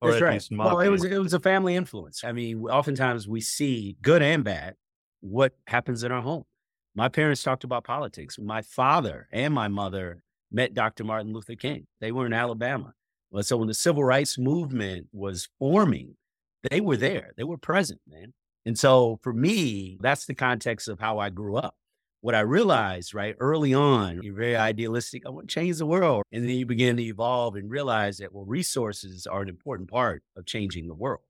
Or 0.00 0.10
That's 0.10 0.22
right. 0.22 0.32
least 0.34 0.50
in 0.50 0.56
my 0.58 0.66
Well, 0.66 0.80
it 0.80 0.88
was 0.88 1.04
it 1.04 1.18
was 1.18 1.34
a 1.34 1.40
family 1.40 1.76
influence. 1.76 2.24
I 2.24 2.32
mean, 2.32 2.60
oftentimes 2.64 3.26
we 3.28 3.40
see 3.40 3.96
good 4.02 4.22
and 4.22 4.44
bad 4.44 4.76
what 5.20 5.54
happens 5.66 6.04
in 6.04 6.12
our 6.12 6.20
home. 6.22 6.44
My 6.94 7.08
parents 7.08 7.42
talked 7.42 7.64
about 7.64 7.84
politics. 7.84 8.38
My 8.38 8.62
father 8.62 9.28
and 9.32 9.52
my 9.52 9.68
mother 9.68 10.22
met 10.52 10.74
Dr. 10.74 11.02
Martin 11.02 11.32
Luther 11.32 11.56
King. 11.56 11.86
They 12.00 12.12
were 12.12 12.26
in 12.26 12.32
Alabama. 12.32 12.94
So 13.40 13.56
when 13.56 13.66
the 13.66 13.74
civil 13.74 14.04
rights 14.04 14.38
movement 14.38 15.08
was 15.12 15.48
forming, 15.58 16.14
they 16.70 16.80
were 16.80 16.96
there. 16.96 17.32
They 17.36 17.42
were 17.42 17.58
present, 17.58 18.00
man. 18.08 18.32
And 18.64 18.78
so 18.78 19.18
for 19.22 19.32
me, 19.32 19.98
that's 20.00 20.26
the 20.26 20.34
context 20.34 20.86
of 20.88 21.00
how 21.00 21.18
I 21.18 21.30
grew 21.30 21.56
up. 21.56 21.74
What 22.20 22.36
I 22.36 22.40
realized, 22.40 23.12
right, 23.12 23.34
early 23.40 23.74
on, 23.74 24.20
you're 24.22 24.34
very 24.34 24.56
idealistic. 24.56 25.26
I 25.26 25.30
want 25.30 25.48
to 25.48 25.54
change 25.54 25.78
the 25.78 25.86
world. 25.86 26.22
And 26.32 26.44
then 26.44 26.56
you 26.56 26.64
begin 26.64 26.96
to 26.96 27.02
evolve 27.02 27.56
and 27.56 27.68
realize 27.68 28.18
that, 28.18 28.32
well, 28.32 28.46
resources 28.46 29.26
are 29.26 29.42
an 29.42 29.48
important 29.48 29.90
part 29.90 30.22
of 30.36 30.46
changing 30.46 30.86
the 30.86 30.94
world. 30.94 31.24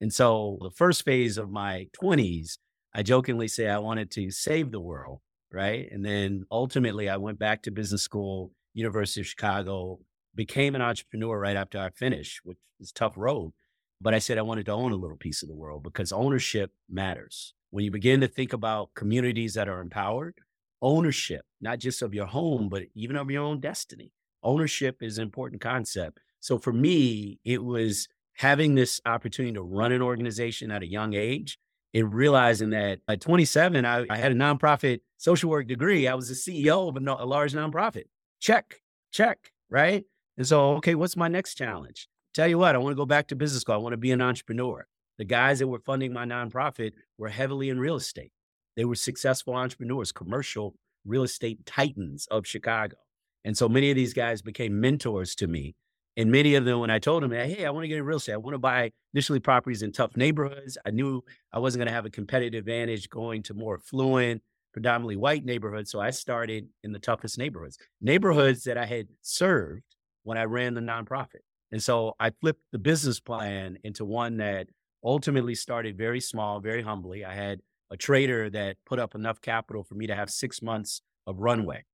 And 0.00 0.12
so 0.12 0.58
the 0.62 0.70
first 0.70 1.04
phase 1.04 1.36
of 1.36 1.50
my 1.50 1.88
20s, 2.02 2.56
I 2.92 3.02
jokingly 3.02 3.48
say 3.48 3.68
I 3.68 3.78
wanted 3.78 4.10
to 4.12 4.30
save 4.30 4.72
the 4.72 4.80
world, 4.80 5.20
right? 5.52 5.88
And 5.90 6.04
then 6.04 6.44
ultimately, 6.50 7.08
I 7.08 7.16
went 7.18 7.38
back 7.38 7.62
to 7.62 7.70
business 7.70 8.02
school, 8.02 8.52
University 8.74 9.20
of 9.20 9.26
Chicago, 9.26 10.00
became 10.34 10.74
an 10.74 10.82
entrepreneur 10.82 11.38
right 11.38 11.56
after 11.56 11.78
I 11.78 11.90
finished, 11.90 12.40
which 12.44 12.58
is 12.80 12.92
tough 12.92 13.14
road. 13.16 13.52
But 14.00 14.14
I 14.14 14.18
said 14.18 14.38
I 14.38 14.42
wanted 14.42 14.66
to 14.66 14.72
own 14.72 14.92
a 14.92 14.96
little 14.96 15.16
piece 15.16 15.42
of 15.42 15.48
the 15.48 15.54
world 15.54 15.82
because 15.82 16.10
ownership 16.10 16.72
matters. 16.88 17.54
When 17.70 17.84
you 17.84 17.90
begin 17.90 18.20
to 18.22 18.28
think 18.28 18.52
about 18.52 18.94
communities 18.94 19.54
that 19.54 19.68
are 19.68 19.80
empowered, 19.80 20.34
ownership, 20.82 21.42
not 21.60 21.78
just 21.78 22.02
of 22.02 22.14
your 22.14 22.26
home, 22.26 22.68
but 22.68 22.84
even 22.94 23.16
of 23.16 23.30
your 23.30 23.44
own 23.44 23.60
destiny. 23.60 24.12
Ownership 24.42 25.02
is 25.02 25.18
an 25.18 25.24
important 25.24 25.60
concept. 25.60 26.18
So 26.40 26.58
for 26.58 26.72
me, 26.72 27.38
it 27.44 27.62
was 27.62 28.08
having 28.34 28.74
this 28.74 29.00
opportunity 29.04 29.54
to 29.54 29.62
run 29.62 29.92
an 29.92 30.00
organization 30.00 30.70
at 30.70 30.82
a 30.82 30.90
young 30.90 31.14
age 31.14 31.58
and 31.92 32.14
realizing 32.14 32.70
that 32.70 33.00
at 33.08 33.20
27, 33.20 33.84
I, 33.84 34.06
I 34.08 34.16
had 34.16 34.32
a 34.32 34.34
nonprofit 34.34 35.00
social 35.16 35.50
work 35.50 35.66
degree. 35.66 36.06
I 36.06 36.14
was 36.14 36.28
the 36.28 36.34
CEO 36.34 36.88
of 36.88 36.96
a, 36.96 37.00
no, 37.00 37.16
a 37.18 37.26
large 37.26 37.52
nonprofit. 37.52 38.04
Check, 38.40 38.80
check, 39.12 39.52
right? 39.68 40.04
And 40.36 40.46
so, 40.46 40.76
okay, 40.76 40.94
what's 40.94 41.16
my 41.16 41.28
next 41.28 41.54
challenge? 41.54 42.08
Tell 42.32 42.46
you 42.46 42.58
what, 42.58 42.74
I 42.74 42.78
want 42.78 42.92
to 42.92 42.96
go 42.96 43.06
back 43.06 43.26
to 43.28 43.36
business 43.36 43.62
school. 43.62 43.74
I 43.74 43.78
want 43.78 43.92
to 43.92 43.98
be 43.98 44.12
an 44.12 44.22
entrepreneur. 44.22 44.86
The 45.18 45.24
guys 45.24 45.58
that 45.58 45.66
were 45.66 45.80
funding 45.80 46.12
my 46.12 46.24
nonprofit 46.24 46.92
were 47.18 47.28
heavily 47.28 47.68
in 47.68 47.78
real 47.78 47.96
estate. 47.96 48.32
They 48.76 48.84
were 48.84 48.94
successful 48.94 49.54
entrepreneurs, 49.54 50.12
commercial 50.12 50.74
real 51.04 51.24
estate 51.24 51.66
titans 51.66 52.26
of 52.30 52.46
Chicago. 52.46 52.96
And 53.44 53.56
so 53.56 53.68
many 53.68 53.90
of 53.90 53.96
these 53.96 54.14
guys 54.14 54.42
became 54.42 54.80
mentors 54.80 55.34
to 55.36 55.46
me. 55.46 55.74
And 56.16 56.30
many 56.30 56.54
of 56.56 56.64
them, 56.64 56.80
when 56.80 56.90
I 56.90 56.98
told 56.98 57.22
them, 57.22 57.30
hey, 57.30 57.64
I 57.64 57.70
want 57.70 57.84
to 57.84 57.88
get 57.88 57.98
in 57.98 58.04
real 58.04 58.18
estate, 58.18 58.32
I 58.32 58.38
want 58.38 58.54
to 58.54 58.58
buy 58.58 58.90
initially 59.14 59.40
properties 59.40 59.82
in 59.82 59.92
tough 59.92 60.16
neighborhoods. 60.16 60.76
I 60.84 60.90
knew 60.90 61.22
I 61.52 61.58
wasn't 61.58 61.80
going 61.80 61.88
to 61.88 61.94
have 61.94 62.06
a 62.06 62.10
competitive 62.10 62.58
advantage 62.58 63.08
going 63.08 63.42
to 63.44 63.54
more 63.54 63.76
affluent, 63.76 64.42
predominantly 64.72 65.16
white 65.16 65.44
neighborhoods. 65.44 65.90
So 65.90 66.00
I 66.00 66.10
started 66.10 66.68
in 66.82 66.92
the 66.92 66.98
toughest 66.98 67.38
neighborhoods, 67.38 67.78
neighborhoods 68.00 68.64
that 68.64 68.76
I 68.76 68.86
had 68.86 69.08
served 69.22 69.84
when 70.24 70.36
I 70.36 70.44
ran 70.44 70.74
the 70.74 70.80
nonprofit. 70.80 71.42
And 71.72 71.82
so 71.82 72.14
I 72.18 72.30
flipped 72.30 72.62
the 72.72 72.78
business 72.78 73.20
plan 73.20 73.78
into 73.84 74.04
one 74.04 74.38
that 74.38 74.66
ultimately 75.04 75.54
started 75.54 75.96
very 75.96 76.20
small, 76.20 76.60
very 76.60 76.82
humbly. 76.82 77.24
I 77.24 77.34
had 77.34 77.60
a 77.90 77.96
trader 77.96 78.50
that 78.50 78.76
put 78.86 78.98
up 78.98 79.14
enough 79.14 79.40
capital 79.40 79.82
for 79.84 79.94
me 79.94 80.06
to 80.06 80.14
have 80.14 80.30
six 80.30 80.62
months 80.62 81.02
of 81.26 81.38
runway. 81.38 81.84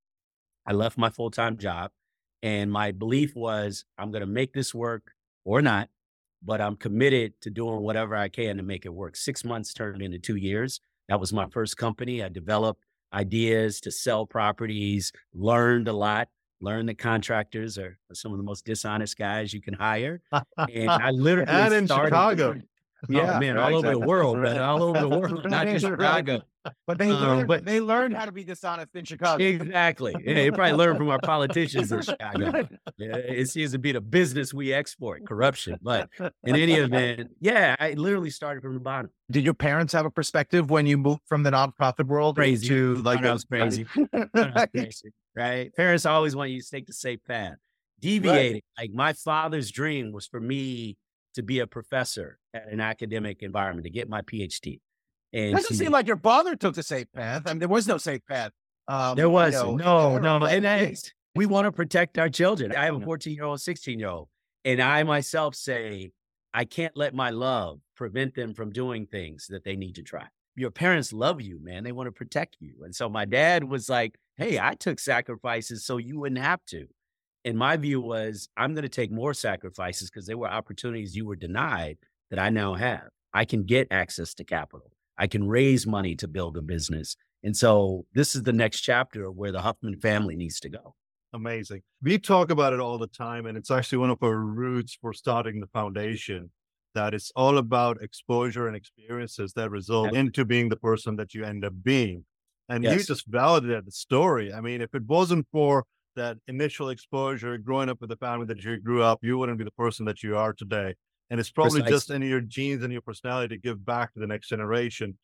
I 0.66 0.73
left 0.73 0.99
my 0.99 1.11
full 1.11 1.30
time 1.30 1.58
job. 1.58 1.90
And 2.42 2.70
my 2.70 2.92
belief 2.92 3.34
was 3.34 3.84
I'm 3.98 4.10
going 4.10 4.20
to 4.20 4.26
make 4.26 4.52
this 4.52 4.74
work 4.74 5.12
or 5.44 5.62
not, 5.62 5.88
but 6.44 6.60
I'm 6.60 6.76
committed 6.76 7.34
to 7.42 7.50
doing 7.50 7.80
whatever 7.80 8.14
I 8.14 8.28
can 8.28 8.56
to 8.56 8.62
make 8.62 8.86
it 8.86 8.94
work. 8.94 9.16
Six 9.16 9.44
months 9.44 9.72
turned 9.72 10.02
into 10.02 10.18
two 10.18 10.36
years. 10.36 10.80
That 11.08 11.20
was 11.20 11.32
my 11.32 11.46
first 11.50 11.76
company. 11.76 12.22
I 12.22 12.28
developed 12.28 12.82
ideas 13.12 13.80
to 13.80 13.90
sell 13.90 14.26
properties, 14.26 15.12
learned 15.34 15.88
a 15.88 15.92
lot, 15.92 16.28
learned 16.60 16.88
that 16.88 16.98
contractors 16.98 17.78
are 17.78 17.98
some 18.12 18.32
of 18.32 18.38
the 18.38 18.44
most 18.44 18.64
dishonest 18.64 19.16
guys 19.16 19.52
you 19.52 19.60
can 19.60 19.74
hire. 19.74 20.20
And 20.58 20.90
I 20.90 21.10
literally 21.12 21.50
and 21.50 21.74
in 21.74 21.86
started, 21.86 22.08
Chicago. 22.08 22.60
Yeah, 23.08 23.36
oh, 23.36 23.40
man, 23.40 23.58
all 23.58 23.75
over 23.75 23.90
the 23.90 23.98
world, 23.98 24.38
man, 24.38 24.58
all 24.58 24.82
over 24.82 25.00
the 25.00 25.08
world, 25.08 25.44
not 25.50 25.66
just 25.66 25.84
Chicago. 25.84 26.42
But 26.86 26.98
they 26.98 27.10
um, 27.10 27.20
learned, 27.20 27.48
but 27.48 27.64
they 27.64 27.80
learned 27.80 28.16
how 28.16 28.25
to 28.25 28.32
be 28.32 28.44
dishonest 28.44 28.94
in 28.94 29.04
Chicago. 29.04 29.42
Exactly. 29.42 30.14
Yeah, 30.26 30.34
they 30.34 30.50
probably 30.50 30.72
learned 30.72 30.98
from 30.98 31.08
our 31.10 31.20
politicians 31.20 31.92
in 31.92 32.02
Chicago. 32.02 32.68
Yeah, 32.98 33.16
it 33.16 33.48
seems 33.48 33.72
to 33.72 33.78
be 33.78 33.92
the 33.92 34.00
business 34.00 34.52
we 34.52 34.72
export, 34.72 35.25
corruption. 35.25 35.78
But 35.80 36.08
in 36.18 36.56
any 36.56 36.72
event, 36.75 37.30
yeah, 37.40 37.76
I 37.78 37.92
literally 37.92 38.30
started 38.30 38.62
from 38.62 38.75
the 38.75 38.80
bottom. 38.80 39.10
Did 39.30 39.44
your 39.44 39.54
parents 39.54 39.92
have 39.92 40.04
a 40.04 40.10
perspective 40.10 40.68
when 40.70 40.86
you 40.86 40.98
moved 40.98 41.20
from 41.26 41.44
the 41.44 41.50
nonprofit 41.50 42.06
world 42.06 42.36
crazy. 42.36 42.66
to 42.68 42.96
like 42.96 43.25
I 43.25 43.32
was 43.32 43.44
crazy. 43.44 43.84
crazy, 43.84 45.12
right? 45.36 45.72
Parents 45.76 46.06
always 46.06 46.34
want 46.34 46.50
you 46.50 46.60
to 46.60 46.68
take 46.68 46.86
the 46.86 46.92
safe 46.92 47.20
path. 47.25 47.54
Deviating, 48.00 48.54
right. 48.54 48.64
like 48.78 48.92
my 48.92 49.12
father's 49.12 49.70
dream 49.70 50.12
was 50.12 50.26
for 50.26 50.40
me 50.40 50.96
to 51.36 51.42
be 51.42 51.60
a 51.60 51.66
professor 51.66 52.38
at 52.52 52.68
an 52.68 52.80
academic 52.80 53.42
environment 53.42 53.84
to 53.84 53.90
get 53.90 54.08
my 54.08 54.22
PhD. 54.22 54.80
And 55.32 55.54
doesn't 55.54 55.76
seem 55.76 55.92
like 55.92 56.06
your 56.06 56.16
father 56.16 56.56
took 56.56 56.74
the 56.74 56.82
safe 56.82 57.06
path. 57.14 57.42
I 57.46 57.50
mean, 57.50 57.58
there 57.58 57.68
was 57.68 57.86
no 57.86 57.98
safe 57.98 58.22
path. 58.26 58.52
Um, 58.88 59.16
there 59.16 59.28
was 59.28 59.54
you 59.54 59.76
know, 59.76 60.18
no, 60.18 60.38
no, 60.38 60.46
and 60.46 60.64
that, 60.64 61.12
we 61.34 61.46
want 61.46 61.66
to 61.66 61.72
protect 61.72 62.18
our 62.18 62.28
children. 62.28 62.74
I 62.74 62.86
have 62.86 62.96
a 62.96 63.04
14 63.04 63.34
year 63.34 63.44
old, 63.44 63.60
16 63.60 63.98
year 63.98 64.08
old, 64.08 64.28
and 64.64 64.80
I 64.80 65.02
myself 65.02 65.54
say 65.54 66.12
I 66.54 66.64
can't 66.64 66.96
let 66.96 67.14
my 67.14 67.30
love 67.30 67.80
prevent 67.96 68.34
them 68.34 68.54
from 68.54 68.70
doing 68.70 69.06
things 69.06 69.46
that 69.50 69.64
they 69.64 69.76
need 69.76 69.96
to 69.96 70.02
try. 70.02 70.26
Your 70.54 70.70
parents 70.70 71.12
love 71.12 71.42
you, 71.42 71.62
man. 71.62 71.84
They 71.84 71.92
want 71.92 72.06
to 72.06 72.12
protect 72.12 72.56
you. 72.60 72.76
And 72.84 72.94
so 72.94 73.08
my 73.08 73.26
dad 73.26 73.64
was 73.64 73.90
like, 73.90 74.14
Hey, 74.36 74.58
I 74.58 74.74
took 74.74 74.98
sacrifices 74.98 75.84
so 75.84 75.98
you 75.98 76.18
wouldn't 76.20 76.40
have 76.40 76.64
to. 76.68 76.86
And 77.46 77.56
my 77.56 77.76
view 77.76 78.00
was, 78.00 78.48
I'm 78.56 78.74
going 78.74 78.82
to 78.82 78.88
take 78.88 79.12
more 79.12 79.32
sacrifices 79.32 80.10
because 80.10 80.26
there 80.26 80.36
were 80.36 80.50
opportunities 80.50 81.14
you 81.14 81.24
were 81.24 81.36
denied 81.36 81.96
that 82.28 82.40
I 82.40 82.50
now 82.50 82.74
have. 82.74 83.08
I 83.32 83.44
can 83.44 83.62
get 83.62 83.86
access 83.92 84.34
to 84.34 84.44
capital. 84.44 84.90
I 85.16 85.28
can 85.28 85.46
raise 85.46 85.86
money 85.86 86.16
to 86.16 86.26
build 86.26 86.56
a 86.56 86.60
business. 86.60 87.16
And 87.44 87.56
so 87.56 88.04
this 88.14 88.34
is 88.34 88.42
the 88.42 88.52
next 88.52 88.80
chapter 88.80 89.30
where 89.30 89.52
the 89.52 89.60
Huffman 89.60 90.00
family 90.00 90.34
needs 90.34 90.58
to 90.58 90.68
go. 90.68 90.96
Amazing. 91.32 91.82
We 92.02 92.18
talk 92.18 92.50
about 92.50 92.72
it 92.72 92.80
all 92.80 92.98
the 92.98 93.06
time, 93.06 93.46
and 93.46 93.56
it's 93.56 93.70
actually 93.70 93.98
one 93.98 94.10
of 94.10 94.18
our 94.24 94.36
roots 94.36 94.98
for 95.00 95.12
starting 95.12 95.60
the 95.60 95.68
foundation. 95.68 96.50
That 96.96 97.14
it's 97.14 97.30
all 97.36 97.58
about 97.58 98.02
exposure 98.02 98.66
and 98.66 98.74
experiences 98.74 99.52
that 99.52 99.70
result 99.70 100.14
yes. 100.14 100.18
into 100.18 100.44
being 100.44 100.68
the 100.68 100.76
person 100.76 101.14
that 101.16 101.32
you 101.32 101.44
end 101.44 101.64
up 101.64 101.74
being. 101.82 102.24
And 102.68 102.82
yes. 102.82 102.94
you 102.94 103.04
just 103.04 103.26
validated 103.28 103.86
the 103.86 103.92
story. 103.92 104.52
I 104.52 104.60
mean, 104.60 104.80
if 104.80 104.94
it 104.94 105.04
wasn't 105.04 105.46
for 105.52 105.84
that 106.16 106.38
initial 106.49 106.90
exposure, 106.90 107.56
growing 107.58 107.88
up 107.88 108.00
with 108.00 108.11
the 108.11 108.16
family 108.16 108.46
that 108.46 108.62
you 108.62 108.78
grew 108.78 109.02
up, 109.02 109.20
you 109.23 109.38
wouldn't 109.38 109.58
be 109.58 109.64
the 109.64 109.70
person 109.73 110.04
that 110.06 110.23
you 110.23 110.37
are 110.37 110.52
today. 110.52 110.94
And 111.30 111.40
it's 111.40 111.50
probably 111.50 111.80
Precisely. 111.80 111.96
just 111.96 112.11
in 112.11 112.23
your 112.23 112.40
genes 112.40 112.82
and 112.82 112.92
your 112.92 113.02
personality 113.02 113.54
to 113.56 113.61
give 113.61 113.85
back 113.85 114.12
to 114.14 114.20
the 114.20 114.26
next 114.26 114.49
generation. 114.49 115.16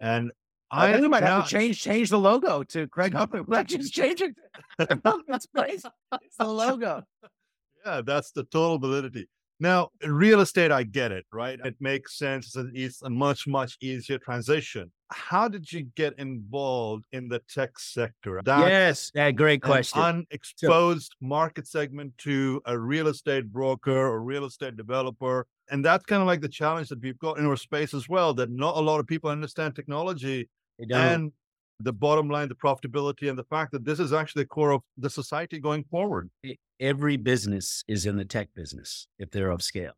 And 0.00 0.32
I, 0.70 0.88
I 0.88 0.92
think 0.92 1.02
we 1.02 1.08
might 1.08 1.22
have 1.22 1.44
to 1.44 1.50
change 1.50 1.80
change 1.80 2.08
the 2.08 2.18
logo 2.18 2.62
to 2.64 2.88
Craig 2.88 3.12
Huffman. 3.12 3.44
Let's 3.46 3.74
just 3.76 3.92
change 3.92 4.22
it. 4.22 4.34
it's 4.78 6.36
the 6.38 6.44
logo. 6.44 7.02
Yeah, 7.84 8.00
that's 8.04 8.30
the 8.32 8.44
total 8.44 8.78
validity. 8.78 9.28
Now, 9.62 9.90
real 10.04 10.40
estate, 10.40 10.72
I 10.72 10.82
get 10.82 11.12
it, 11.12 11.24
right? 11.32 11.56
It 11.64 11.76
makes 11.78 12.18
sense. 12.18 12.56
It's 12.74 13.00
a, 13.02 13.08
much, 13.08 13.46
much 13.46 13.78
easier 13.80 14.18
transition. 14.18 14.90
How 15.12 15.46
did 15.46 15.70
you 15.70 15.84
get 15.94 16.18
involved 16.18 17.04
in 17.12 17.28
the 17.28 17.40
tech 17.48 17.78
sector? 17.78 18.42
That's 18.44 18.68
yes, 18.68 19.12
yeah, 19.14 19.30
great 19.30 19.62
question. 19.62 20.02
unexposed 20.02 21.14
market 21.20 21.68
segment 21.68 22.18
to 22.18 22.60
a 22.66 22.76
real 22.76 23.06
estate 23.06 23.52
broker 23.52 23.96
or 23.96 24.20
real 24.20 24.46
estate 24.46 24.76
developer. 24.76 25.46
And 25.70 25.84
that's 25.84 26.04
kind 26.06 26.20
of 26.20 26.26
like 26.26 26.40
the 26.40 26.48
challenge 26.48 26.88
that 26.88 27.00
we've 27.00 27.18
got 27.20 27.38
in 27.38 27.46
our 27.46 27.56
space 27.56 27.94
as 27.94 28.08
well, 28.08 28.34
that 28.34 28.50
not 28.50 28.76
a 28.76 28.80
lot 28.80 28.98
of 28.98 29.06
people 29.06 29.30
understand 29.30 29.76
technology 29.76 30.48
and 30.90 31.30
the 31.82 31.92
bottom 31.92 32.28
line, 32.28 32.48
the 32.48 32.54
profitability, 32.54 33.28
and 33.28 33.38
the 33.38 33.44
fact 33.44 33.72
that 33.72 33.84
this 33.84 34.00
is 34.00 34.12
actually 34.12 34.42
the 34.42 34.48
core 34.48 34.72
of 34.72 34.82
the 34.96 35.10
society 35.10 35.58
going 35.58 35.84
forward 35.84 36.30
every 36.82 37.16
business 37.16 37.84
is 37.86 38.04
in 38.04 38.16
the 38.16 38.24
tech 38.24 38.48
business 38.54 39.06
if 39.18 39.30
they're 39.30 39.50
of 39.50 39.62
scale, 39.62 39.92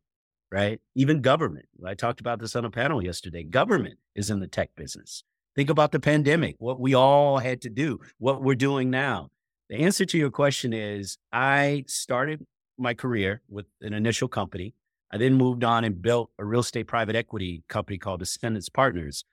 right? 0.51 0.79
Even 0.93 1.19
government. 1.19 1.65
I 1.85 1.95
talked 1.95 2.19
about 2.19 2.39
this 2.39 2.55
on 2.55 2.63
a 2.63 2.69
panel 2.69 3.03
yesterday. 3.03 3.43
Government 3.43 3.97
is 4.13 4.29
in 4.29 4.39
the 4.39 4.47
tech 4.47 4.69
business. 4.75 5.23
Think 5.55 5.69
about 5.69 5.91
the 5.91 5.99
pandemic, 5.99 6.55
what 6.59 6.79
we 6.79 6.93
all 6.93 7.39
had 7.39 7.61
to 7.61 7.69
do, 7.69 7.99
what 8.19 8.43
we're 8.43 8.55
doing 8.55 8.89
now. 8.89 9.29
The 9.69 9.77
answer 9.77 10.05
to 10.05 10.17
your 10.17 10.29
question 10.29 10.73
is 10.73 11.17
I 11.33 11.85
started 11.87 12.45
my 12.77 12.93
career 12.93 13.41
with 13.49 13.65
an 13.81 13.93
initial 13.93 14.27
company. 14.27 14.75
I 15.11 15.17
then 15.17 15.33
moved 15.33 15.63
on 15.63 15.83
and 15.85 16.01
built 16.01 16.29
a 16.37 16.45
real 16.45 16.59
estate 16.59 16.87
private 16.87 17.15
equity 17.15 17.63
company 17.67 17.97
called 17.97 18.21
Ascendance 18.21 18.69
Partners. 18.69 19.23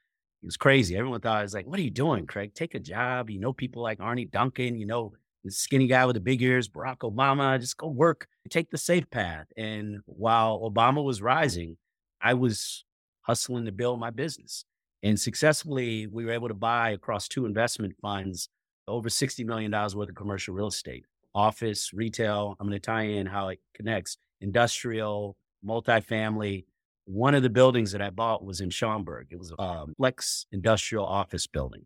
It 0.42 0.46
was 0.46 0.56
crazy. 0.56 0.96
Everyone 0.96 1.20
thought 1.20 1.38
I 1.38 1.42
was 1.42 1.54
like, 1.54 1.66
what 1.66 1.78
are 1.78 1.82
you 1.82 1.90
doing, 1.90 2.26
Craig? 2.26 2.52
Take 2.54 2.74
a 2.74 2.80
job. 2.80 3.30
You 3.30 3.38
know 3.38 3.52
people 3.52 3.82
like 3.82 4.00
Arne 4.00 4.28
Duncan, 4.30 4.76
you 4.76 4.86
know 4.86 5.12
the 5.44 5.50
skinny 5.50 5.86
guy 5.86 6.06
with 6.06 6.14
the 6.14 6.20
big 6.20 6.42
ears, 6.42 6.68
Barack 6.68 6.98
Obama, 6.98 7.58
just 7.60 7.76
go 7.76 7.88
work, 7.88 8.28
take 8.48 8.70
the 8.70 8.78
safe 8.78 9.08
path. 9.10 9.46
And 9.56 9.98
while 10.06 10.60
Obama 10.60 11.02
was 11.02 11.20
rising, 11.20 11.76
I 12.20 12.34
was 12.34 12.84
hustling 13.22 13.64
to 13.64 13.72
build 13.72 13.98
my 13.98 14.10
business. 14.10 14.64
And 15.02 15.18
successfully, 15.18 16.06
we 16.06 16.24
were 16.24 16.32
able 16.32 16.48
to 16.48 16.54
buy 16.54 16.90
across 16.90 17.26
two 17.26 17.46
investment 17.46 17.94
funds 18.00 18.48
over 18.86 19.08
$60 19.08 19.44
million 19.44 19.70
worth 19.72 20.08
of 20.08 20.14
commercial 20.14 20.54
real 20.54 20.68
estate, 20.68 21.04
office, 21.34 21.92
retail. 21.92 22.56
I'm 22.60 22.68
going 22.68 22.80
to 22.80 22.84
tie 22.84 23.02
in 23.02 23.26
how 23.26 23.48
it 23.48 23.60
connects 23.74 24.16
industrial, 24.40 25.36
multifamily. 25.64 26.64
One 27.12 27.34
of 27.34 27.42
the 27.42 27.50
buildings 27.50 27.92
that 27.92 28.00
I 28.00 28.08
bought 28.08 28.42
was 28.42 28.62
in 28.62 28.70
Schaumburg. 28.70 29.26
It 29.30 29.38
was 29.38 29.52
a 29.52 29.60
um, 29.60 29.92
flex 29.98 30.46
industrial 30.50 31.04
office 31.04 31.46
building. 31.46 31.84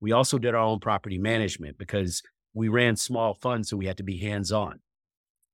We 0.00 0.12
also 0.12 0.38
did 0.38 0.54
our 0.54 0.60
own 0.60 0.78
property 0.78 1.18
management 1.18 1.78
because 1.78 2.22
we 2.54 2.68
ran 2.68 2.94
small 2.94 3.34
funds, 3.34 3.68
so 3.68 3.76
we 3.76 3.86
had 3.86 3.96
to 3.96 4.04
be 4.04 4.18
hands 4.18 4.52
on. 4.52 4.78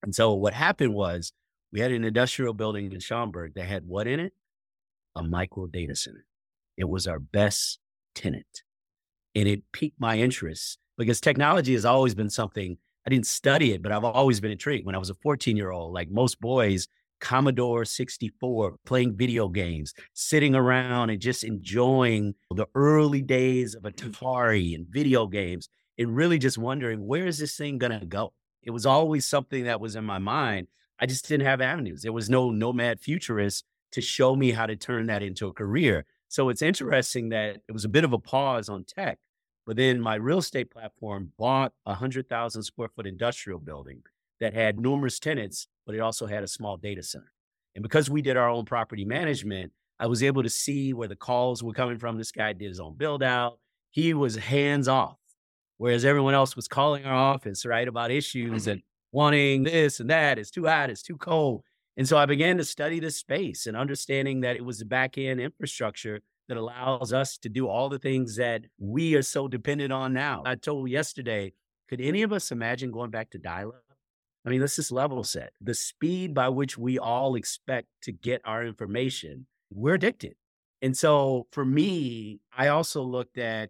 And 0.03 0.15
so 0.15 0.35
what 0.35 0.53
happened 0.53 0.93
was 0.93 1.33
we 1.73 1.81
had 1.81 1.91
an 1.91 2.05
industrial 2.05 2.53
building 2.53 2.93
in 2.93 3.00
Schaumburg 3.00 3.55
that 3.55 3.65
had 3.65 3.87
what 3.87 4.07
in 4.07 4.21
it? 4.21 4.35
A 5.17 5.23
micro 5.23 5.67
data 5.67 5.97
center. 5.97 6.27
It 6.77 6.91
was 6.91 7.07
our 7.07 7.19
best 7.19 7.79
tenant. 8.15 8.62
And 9.35 9.49
it 9.49 9.62
piqued 9.73 9.99
my 9.99 10.19
interest 10.19 10.79
because 10.99 11.19
technology 11.19 11.73
has 11.73 11.87
always 11.87 12.15
been 12.15 12.31
something 12.31 12.77
I 13.07 13.11
didn't 13.11 13.27
study 13.27 13.73
it, 13.73 13.83
but 13.83 13.91
I've 13.91 14.05
always 14.05 14.38
been 14.38 14.50
intrigued. 14.50 14.85
When 14.85 14.95
I 14.95 14.99
was 14.99 15.09
a 15.09 15.15
14 15.15 15.57
year 15.57 15.71
old, 15.71 15.95
like 15.95 16.11
most 16.11 16.38
boys, 16.43 16.88
Commodore 17.21 17.85
64, 17.85 18.77
playing 18.85 19.17
video 19.17 19.49
games, 19.49 19.95
sitting 20.15 20.55
around 20.55 21.11
and 21.11 21.21
just 21.21 21.45
enjoying 21.45 22.35
the 22.55 22.67
early 22.75 23.23
days 23.23 23.75
of 23.75 23.83
Atari 23.83 24.75
and 24.75 24.87
video 24.89 25.27
games, 25.27 25.69
and 25.99 26.17
really 26.17 26.39
just 26.39 26.59
wondering, 26.59 27.07
where 27.07 27.27
is 27.27 27.39
this 27.39 27.57
thing 27.57 27.79
going 27.79 27.99
to 27.99 28.07
go? 28.07 28.33
It 28.63 28.71
was 28.71 28.87
always 28.87 29.25
something 29.27 29.65
that 29.65 29.81
was 29.81 29.97
in 29.97 30.05
my 30.05 30.19
mind. 30.19 30.69
I 31.01 31.07
just 31.07 31.29
didn't 31.29 31.47
have 31.47 31.61
avenues. 31.61 32.03
There 32.03 32.13
was 32.13 32.31
no 32.31 32.51
nomad 32.51 33.01
futurist 33.01 33.65
to 33.93 34.01
show 34.01 34.37
me 34.37 34.51
how 34.53 34.67
to 34.67 34.77
turn 34.77 35.07
that 35.07 35.23
into 35.23 35.47
a 35.47 35.53
career. 35.53 36.05
So 36.29 36.49
it's 36.51 36.63
interesting 36.63 37.31
that 37.31 37.59
it 37.69 37.73
was 37.73 37.85
a 37.85 37.89
bit 37.89 38.05
of 38.05 38.13
a 38.13 38.19
pause 38.19 38.69
on 38.69 38.85
tech, 38.85 39.19
but 39.67 39.77
then 39.77 40.01
my 40.01 40.17
real 40.17 40.39
estate 40.39 40.71
platform 40.71 41.33
bought 41.39 41.73
a 41.87 41.91
100,000 41.91 42.63
square 42.63 42.89
foot 42.95 43.07
industrial 43.07 43.59
building 43.59 44.03
that 44.40 44.54
had 44.54 44.78
numerous 44.78 45.18
tenants, 45.18 45.68
but 45.87 45.95
it 45.95 46.00
also 46.00 46.26
had 46.26 46.42
a 46.42 46.49
small 46.49 46.76
data 46.76 47.02
center. 47.02 47.33
And 47.75 47.83
because 47.83 48.11
we 48.11 48.23
did 48.23 48.37
our 48.37 48.49
own 48.49 48.64
property 48.64 49.04
management, 49.04 49.73
I 50.00 50.07
was 50.07 50.23
able 50.23 50.42
to 50.42 50.50
see 50.50 50.92
where 50.92 51.09
the 51.09 51.16
calls 51.16 51.62
were 51.62 51.73
coming 51.73 51.99
from. 51.99 52.18
This 52.18 52.33
guy 52.33 52.52
did 52.52 52.68
his 52.68 52.80
own 52.80 52.97
build 52.97 53.23
out. 53.23 53.59
He 53.90 54.14
was 54.14 54.37
hands 54.37 54.87
off, 54.87 55.16
whereas 55.76 56.04
everyone 56.04 56.35
else 56.35 56.54
was 56.54 56.68
calling 56.68 57.04
our 57.04 57.14
office, 57.14 57.66
right, 57.66 57.88
about 57.88 58.11
issues 58.11 58.62
mm-hmm. 58.62 58.71
and 58.71 58.83
wanting 59.12 59.64
this 59.64 60.00
and 60.00 60.11
that. 60.11 60.38
It's 60.38 60.50
too 60.50 60.66
hot, 60.66 60.90
it's 60.90 61.02
too 61.02 61.16
cold. 61.16 61.62
And 61.97 62.07
so 62.07 62.16
I 62.16 62.26
began 62.26 62.59
to 62.59 62.64
study 62.64 63.00
this 63.00 63.16
space 63.16 63.66
and 63.66 63.76
understanding 63.76 64.40
that 64.42 64.57
it 64.57 64.64
was 64.64 64.78
the 64.78 64.85
back 64.85 65.18
end 65.18 65.40
infrastructure 65.40 66.21
that 66.49 66.57
allows 66.57 67.12
us 67.12 67.38
to 67.38 67.49
do 67.49 67.66
all 67.66 67.88
the 67.88 67.99
things 67.99 68.37
that 68.37 68.62
we 68.78 69.14
are 69.14 69.23
so 69.23 69.49
dependent 69.49 69.92
on 69.92 70.12
now. 70.12 70.42
I 70.47 70.54
told 70.54 70.88
yesterday, 70.88 71.52
could 71.88 72.00
any 72.00 72.23
of 72.23 72.33
us 72.33 72.52
imagine 72.52 72.92
going 72.92 73.11
back 73.11 73.30
to 73.30 73.38
dial 73.38 73.71
up? 73.71 73.88
I 74.49 74.50
mean, 74.50 74.62
let's 74.62 74.76
just 74.76 74.90
level 74.90 75.23
set. 75.25 75.52
The 75.61 75.75
speed 75.75 76.33
by 76.33 76.49
which 76.49 76.78
we 76.78 76.99
all 76.99 77.35
expect 77.35 77.88
to 78.05 78.12
get 78.12 78.40
our 78.47 78.64
information, 78.64 79.47
we're 79.71 79.97
addicted. 79.97 80.37
And 80.81 80.97
so 80.97 81.49
for 81.52 81.67
me, 81.67 82.40
I 82.57 82.69
also 82.69 83.02
looked 83.02 83.37
at 83.37 83.69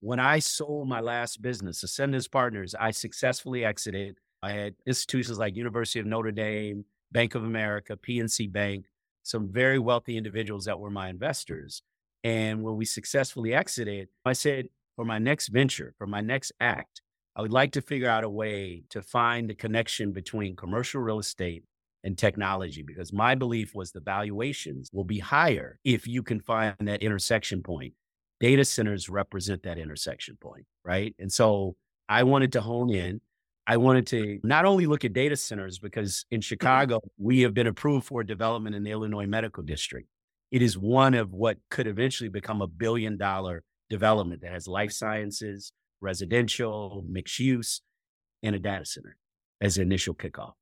when 0.00 0.20
I 0.20 0.40
sold 0.40 0.86
my 0.86 1.00
last 1.00 1.40
business, 1.40 1.82
Ascendance 1.82 2.28
Partners, 2.28 2.74
I 2.78 2.90
successfully 2.90 3.64
exited. 3.64 4.18
I 4.42 4.52
had 4.52 4.74
institutions 4.86 5.38
like 5.38 5.56
University 5.56 5.98
of 5.98 6.04
Notre 6.04 6.30
Dame, 6.30 6.84
Bank 7.10 7.34
of 7.34 7.44
America, 7.44 7.96
PNC 7.96 8.52
Bank, 8.52 8.84
some 9.22 9.48
very 9.50 9.78
wealthy 9.78 10.18
individuals 10.18 10.66
that 10.66 10.78
were 10.78 10.90
my 10.90 11.08
investors. 11.08 11.80
And 12.22 12.62
when 12.62 12.76
we 12.76 12.84
successfully 12.84 13.54
exited, 13.54 14.08
I 14.26 14.34
said, 14.34 14.66
for 14.94 15.06
my 15.06 15.18
next 15.18 15.48
venture, 15.48 15.94
for 15.96 16.06
my 16.06 16.20
next 16.20 16.52
act, 16.60 17.00
I 17.38 17.42
would 17.42 17.52
like 17.52 17.70
to 17.72 17.80
figure 17.80 18.08
out 18.08 18.24
a 18.24 18.28
way 18.28 18.82
to 18.90 19.00
find 19.00 19.48
the 19.48 19.54
connection 19.54 20.10
between 20.10 20.56
commercial 20.56 21.00
real 21.00 21.20
estate 21.20 21.62
and 22.02 22.18
technology 22.18 22.82
because 22.82 23.12
my 23.12 23.36
belief 23.36 23.76
was 23.76 23.92
the 23.92 24.00
valuations 24.00 24.90
will 24.92 25.04
be 25.04 25.20
higher 25.20 25.78
if 25.84 26.08
you 26.08 26.24
can 26.24 26.40
find 26.40 26.74
that 26.80 27.00
intersection 27.00 27.62
point. 27.62 27.94
Data 28.40 28.64
centers 28.64 29.08
represent 29.08 29.62
that 29.62 29.78
intersection 29.78 30.36
point, 30.40 30.66
right? 30.84 31.14
And 31.20 31.32
so 31.32 31.76
I 32.08 32.24
wanted 32.24 32.52
to 32.54 32.60
hone 32.60 32.90
in. 32.90 33.20
I 33.68 33.76
wanted 33.76 34.08
to 34.08 34.40
not 34.42 34.64
only 34.64 34.86
look 34.86 35.04
at 35.04 35.12
data 35.12 35.36
centers 35.36 35.78
because 35.78 36.24
in 36.32 36.40
mm-hmm. 36.40 36.42
Chicago, 36.42 37.00
we 37.18 37.42
have 37.42 37.54
been 37.54 37.68
approved 37.68 38.06
for 38.06 38.24
development 38.24 38.74
in 38.74 38.82
the 38.82 38.90
Illinois 38.90 39.26
Medical 39.26 39.62
District. 39.62 40.08
It 40.50 40.60
is 40.60 40.76
one 40.76 41.14
of 41.14 41.32
what 41.32 41.58
could 41.70 41.86
eventually 41.86 42.30
become 42.30 42.62
a 42.62 42.66
billion 42.66 43.16
dollar 43.16 43.62
development 43.90 44.42
that 44.42 44.52
has 44.52 44.66
life 44.66 44.90
sciences, 44.90 45.72
residential, 46.00 47.04
mixed 47.08 47.38
use, 47.38 47.82
and 48.42 48.54
a 48.54 48.58
data 48.58 48.84
center 48.84 49.16
as 49.60 49.78
initial 49.78 50.14
kickoff. 50.14 50.52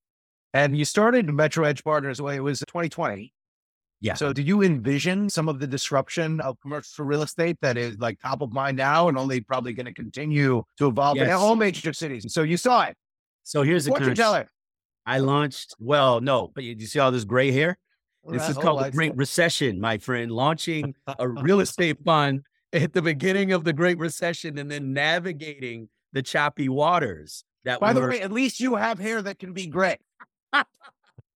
And 0.55 0.77
you 0.77 0.85
started 0.85 1.29
Metro 1.33 1.65
Edge 1.65 1.85
Partners, 1.85 2.21
well, 2.21 2.35
it 2.35 2.41
was 2.41 2.61
2020. 2.61 3.33
Yeah. 4.01 4.15
So 4.15 4.33
did 4.33 4.47
you 4.47 4.63
envision 4.63 5.31
some 5.31 5.49
of 5.49 5.59
the 5.59 5.67
disruption 5.67 6.41
of 6.41 6.61
commercial 6.61 7.05
real 7.05 7.23
estate 7.23 7.57
that 7.63 7.79
is 7.79 7.99
like 7.99 8.21
top 8.21 8.43
of 8.43 8.53
mind 8.53 8.77
now 8.77 9.09
and 9.09 9.17
only 9.17 9.41
probably 9.41 9.73
going 9.73 9.87
to 9.87 9.95
continue 9.95 10.63
to 10.79 10.87
evolve 10.87 11.17
in 11.17 11.31
all 11.31 11.57
major 11.57 11.93
cities? 11.93 12.33
So 12.33 12.43
you 12.43 12.57
saw 12.57 12.85
it. 12.85 12.97
So 13.43 13.63
here's 13.63 13.85
the 13.85 13.91
Fortune 13.91 14.15
teller. 14.15 14.49
I 15.07 15.19
launched, 15.19 15.75
well, 15.79 16.21
no, 16.21 16.51
but 16.55 16.65
you, 16.65 16.75
you 16.79 16.87
see 16.87 16.99
all 16.99 17.13
this 17.13 17.25
gray 17.25 17.53
hair? 17.53 17.79
This 18.29 18.49
is 18.49 18.59
called 18.59 18.85
the. 18.85 18.91
Great 18.91 19.17
Recession, 19.17 19.81
my 19.81 19.99
friend. 19.99 20.33
Launching 20.33 20.95
a 21.19 21.29
real 21.29 21.61
estate 21.67 21.99
fund 22.05 22.43
at 22.73 22.93
the 22.93 23.03
beginning 23.03 23.53
of 23.53 23.65
the 23.65 23.73
Great 23.73 23.99
Recession 23.99 24.59
and 24.59 24.71
then 24.71 24.93
navigating 24.93 25.89
the 26.13 26.23
choppy 26.23 26.69
waters 26.69 27.45
that 27.65 27.81
By 27.81 27.93
the 27.93 28.01
were 28.01 28.11
way, 28.11 28.21
at 28.21 28.33
least 28.33 28.61
you 28.61 28.77
have 28.77 28.99
hair 28.99 29.23
that 29.23 29.39
can 29.39 29.53
be 29.53 29.67
gray. 29.67 29.99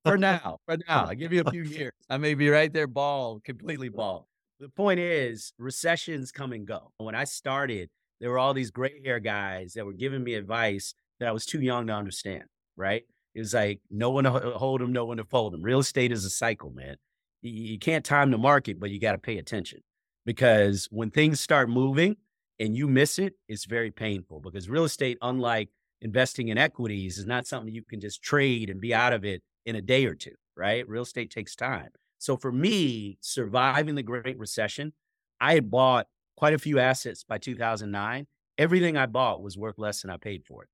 for 0.04 0.16
now. 0.16 0.58
For 0.66 0.78
now, 0.88 1.06
I 1.06 1.14
give 1.14 1.32
you 1.32 1.42
a 1.44 1.50
few 1.50 1.62
years. 1.64 1.92
I 2.08 2.16
may 2.16 2.34
be 2.34 2.48
right 2.48 2.72
there, 2.72 2.86
bald, 2.86 3.44
completely 3.44 3.88
bald. 3.88 4.24
The 4.58 4.68
point 4.68 5.00
is, 5.00 5.52
recessions 5.58 6.32
come 6.32 6.52
and 6.52 6.66
go. 6.66 6.92
When 6.98 7.14
I 7.14 7.24
started, 7.24 7.90
there 8.20 8.30
were 8.30 8.38
all 8.38 8.54
these 8.54 8.70
gray 8.70 9.00
hair 9.04 9.18
guys 9.18 9.72
that 9.74 9.86
were 9.86 9.92
giving 9.92 10.22
me 10.22 10.34
advice 10.34 10.94
that 11.18 11.28
I 11.28 11.32
was 11.32 11.46
too 11.46 11.60
young 11.60 11.86
to 11.86 11.94
understand. 11.94 12.44
Right? 12.76 13.04
It 13.34 13.40
was 13.40 13.54
like 13.54 13.80
no 13.90 14.10
one 14.10 14.24
to 14.24 14.32
uh, 14.32 14.58
hold 14.58 14.80
them, 14.80 14.92
no 14.92 15.04
one 15.04 15.18
to 15.18 15.24
fold 15.24 15.52
them. 15.52 15.62
Real 15.62 15.80
estate 15.80 16.12
is 16.12 16.24
a 16.24 16.30
cycle, 16.30 16.70
man. 16.70 16.96
You 17.42 17.78
can't 17.78 18.04
time 18.04 18.30
the 18.30 18.38
market, 18.38 18.78
but 18.78 18.90
you 18.90 19.00
got 19.00 19.12
to 19.12 19.18
pay 19.18 19.38
attention 19.38 19.80
because 20.26 20.88
when 20.90 21.10
things 21.10 21.40
start 21.40 21.68
moving 21.68 22.16
and 22.58 22.76
you 22.76 22.88
miss 22.88 23.18
it, 23.18 23.34
it's 23.48 23.64
very 23.64 23.90
painful. 23.90 24.40
Because 24.40 24.68
real 24.68 24.84
estate, 24.84 25.18
unlike 25.22 25.70
investing 26.00 26.48
in 26.48 26.58
equities, 26.58 27.18
is 27.18 27.26
not 27.26 27.46
something 27.46 27.72
you 27.72 27.82
can 27.82 28.00
just 28.00 28.22
trade 28.22 28.70
and 28.70 28.80
be 28.80 28.94
out 28.94 29.12
of 29.12 29.24
it 29.24 29.42
in 29.66 29.76
a 29.76 29.82
day 29.82 30.06
or 30.06 30.14
two, 30.14 30.34
right? 30.56 30.88
Real 30.88 31.02
estate 31.02 31.30
takes 31.30 31.54
time. 31.54 31.88
So 32.18 32.36
for 32.36 32.52
me, 32.52 33.18
surviving 33.20 33.94
the 33.94 34.02
Great 34.02 34.38
Recession, 34.38 34.92
I 35.40 35.54
had 35.54 35.70
bought 35.70 36.06
quite 36.36 36.54
a 36.54 36.58
few 36.58 36.78
assets 36.78 37.24
by 37.24 37.38
2009. 37.38 38.26
Everything 38.58 38.96
I 38.96 39.06
bought 39.06 39.42
was 39.42 39.56
worth 39.56 39.78
less 39.78 40.02
than 40.02 40.10
I 40.10 40.18
paid 40.18 40.44
for 40.44 40.64
it. 40.64 40.68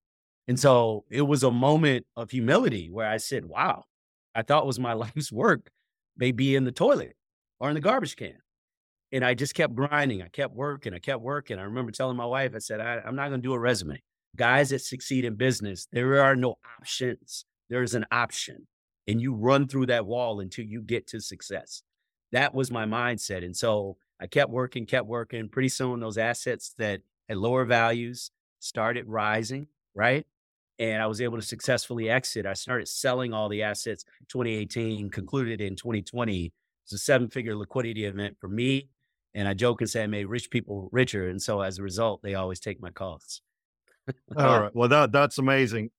And 0.49 0.59
so 0.59 1.05
it 1.11 1.23
was 1.23 1.43
a 1.43 1.51
moment 1.51 2.07
of 2.17 2.31
humility 2.31 2.89
where 2.91 3.09
I 3.09 3.17
said, 3.17 3.47
wow, 3.47 3.85
I 4.35 4.43
thought 4.43 4.67
was 4.67 4.79
my 4.79 4.93
life's 5.05 5.33
work 5.33 5.71
may 6.17 6.33
be 6.33 6.57
in 6.57 6.65
the 6.65 6.73
toilet 6.73 7.17
or 7.61 7.69
in 7.69 7.75
the 7.75 7.81
garbage 7.81 8.17
can. 8.17 8.39
And 9.13 9.25
I 9.25 9.35
just 9.35 9.55
kept 9.55 9.75
grinding. 9.75 10.23
I 10.23 10.29
kept 10.29 10.55
working. 10.55 10.93
I 10.93 10.99
kept 10.99 11.23
working. 11.23 11.59
I 11.59 11.63
remember 11.63 11.93
telling 11.93 12.17
my 12.17 12.27
wife, 12.27 12.53
I 12.55 12.59
said, 12.59 12.81
I, 12.81 13.01
I'm 13.07 13.15
not 13.15 13.29
going 13.29 13.41
to 13.41 13.47
do 13.47 13.53
a 13.53 13.59
resume. 13.59 14.03
Guys 14.35 14.71
that 14.71 14.81
succeed 14.81 15.25
in 15.25 15.37
business, 15.37 15.87
there 15.93 16.23
are 16.23 16.37
no 16.37 16.59
options. 16.79 17.45
There 17.71 17.83
is 17.83 17.95
an 17.95 18.05
option. 18.11 18.67
And 19.07 19.21
you 19.21 19.35
run 19.35 19.69
through 19.69 19.87
that 19.87 20.07
wall 20.07 20.41
until 20.41 20.65
you 20.65 20.83
get 20.83 21.07
to 21.09 21.21
success. 21.21 21.83
That 22.33 22.55
was 22.55 22.71
my 22.71 22.85
mindset. 22.85 23.45
And 23.45 23.57
so 23.57 23.97
I 24.21 24.27
kept 24.27 24.51
working, 24.51 24.87
kept 24.87 25.07
working. 25.07 25.49
Pretty 25.49 25.69
soon, 25.69 26.01
those 26.01 26.19
assets 26.19 26.75
that 26.79 27.01
had 27.29 27.39
lower 27.39 27.65
values 27.65 28.31
started 28.59 29.07
rising, 29.07 29.69
right? 29.95 30.27
And 30.79 31.03
I 31.03 31.07
was 31.07 31.21
able 31.21 31.39
to 31.39 31.47
successfully 31.47 32.11
exit. 32.11 32.45
I 32.45 32.55
started 32.55 32.89
selling 32.89 33.33
all 33.33 33.49
the 33.49 33.63
assets 33.63 34.05
2018, 34.29 35.11
concluded 35.11 35.61
in 35.61 35.77
2020. 35.77 36.53
It's 36.85 36.93
a 36.93 36.99
seven 36.99 37.29
figure 37.29 37.57
liquidity 37.57 38.05
event 38.05 38.37
for 38.41 38.49
me. 38.49 38.89
And 39.37 39.47
I 39.47 39.53
joke 39.53 39.83
and 39.83 39.89
say 39.89 40.03
I 40.03 40.07
made 40.07 40.25
rich 40.25 40.51
people 40.51 40.89
richer. 40.93 41.29
And 41.29 41.41
so 41.41 41.61
as 41.61 41.79
a 41.79 41.83
result, 41.83 42.23
they 42.23 42.35
always 42.35 42.59
take 42.59 42.81
my 42.81 42.91
calls. 42.91 43.43
All 44.35 44.43
uh, 44.43 44.61
right. 44.63 44.75
Well, 44.75 44.89
that 44.89 45.13
that's 45.13 45.37
amazing. 45.37 45.91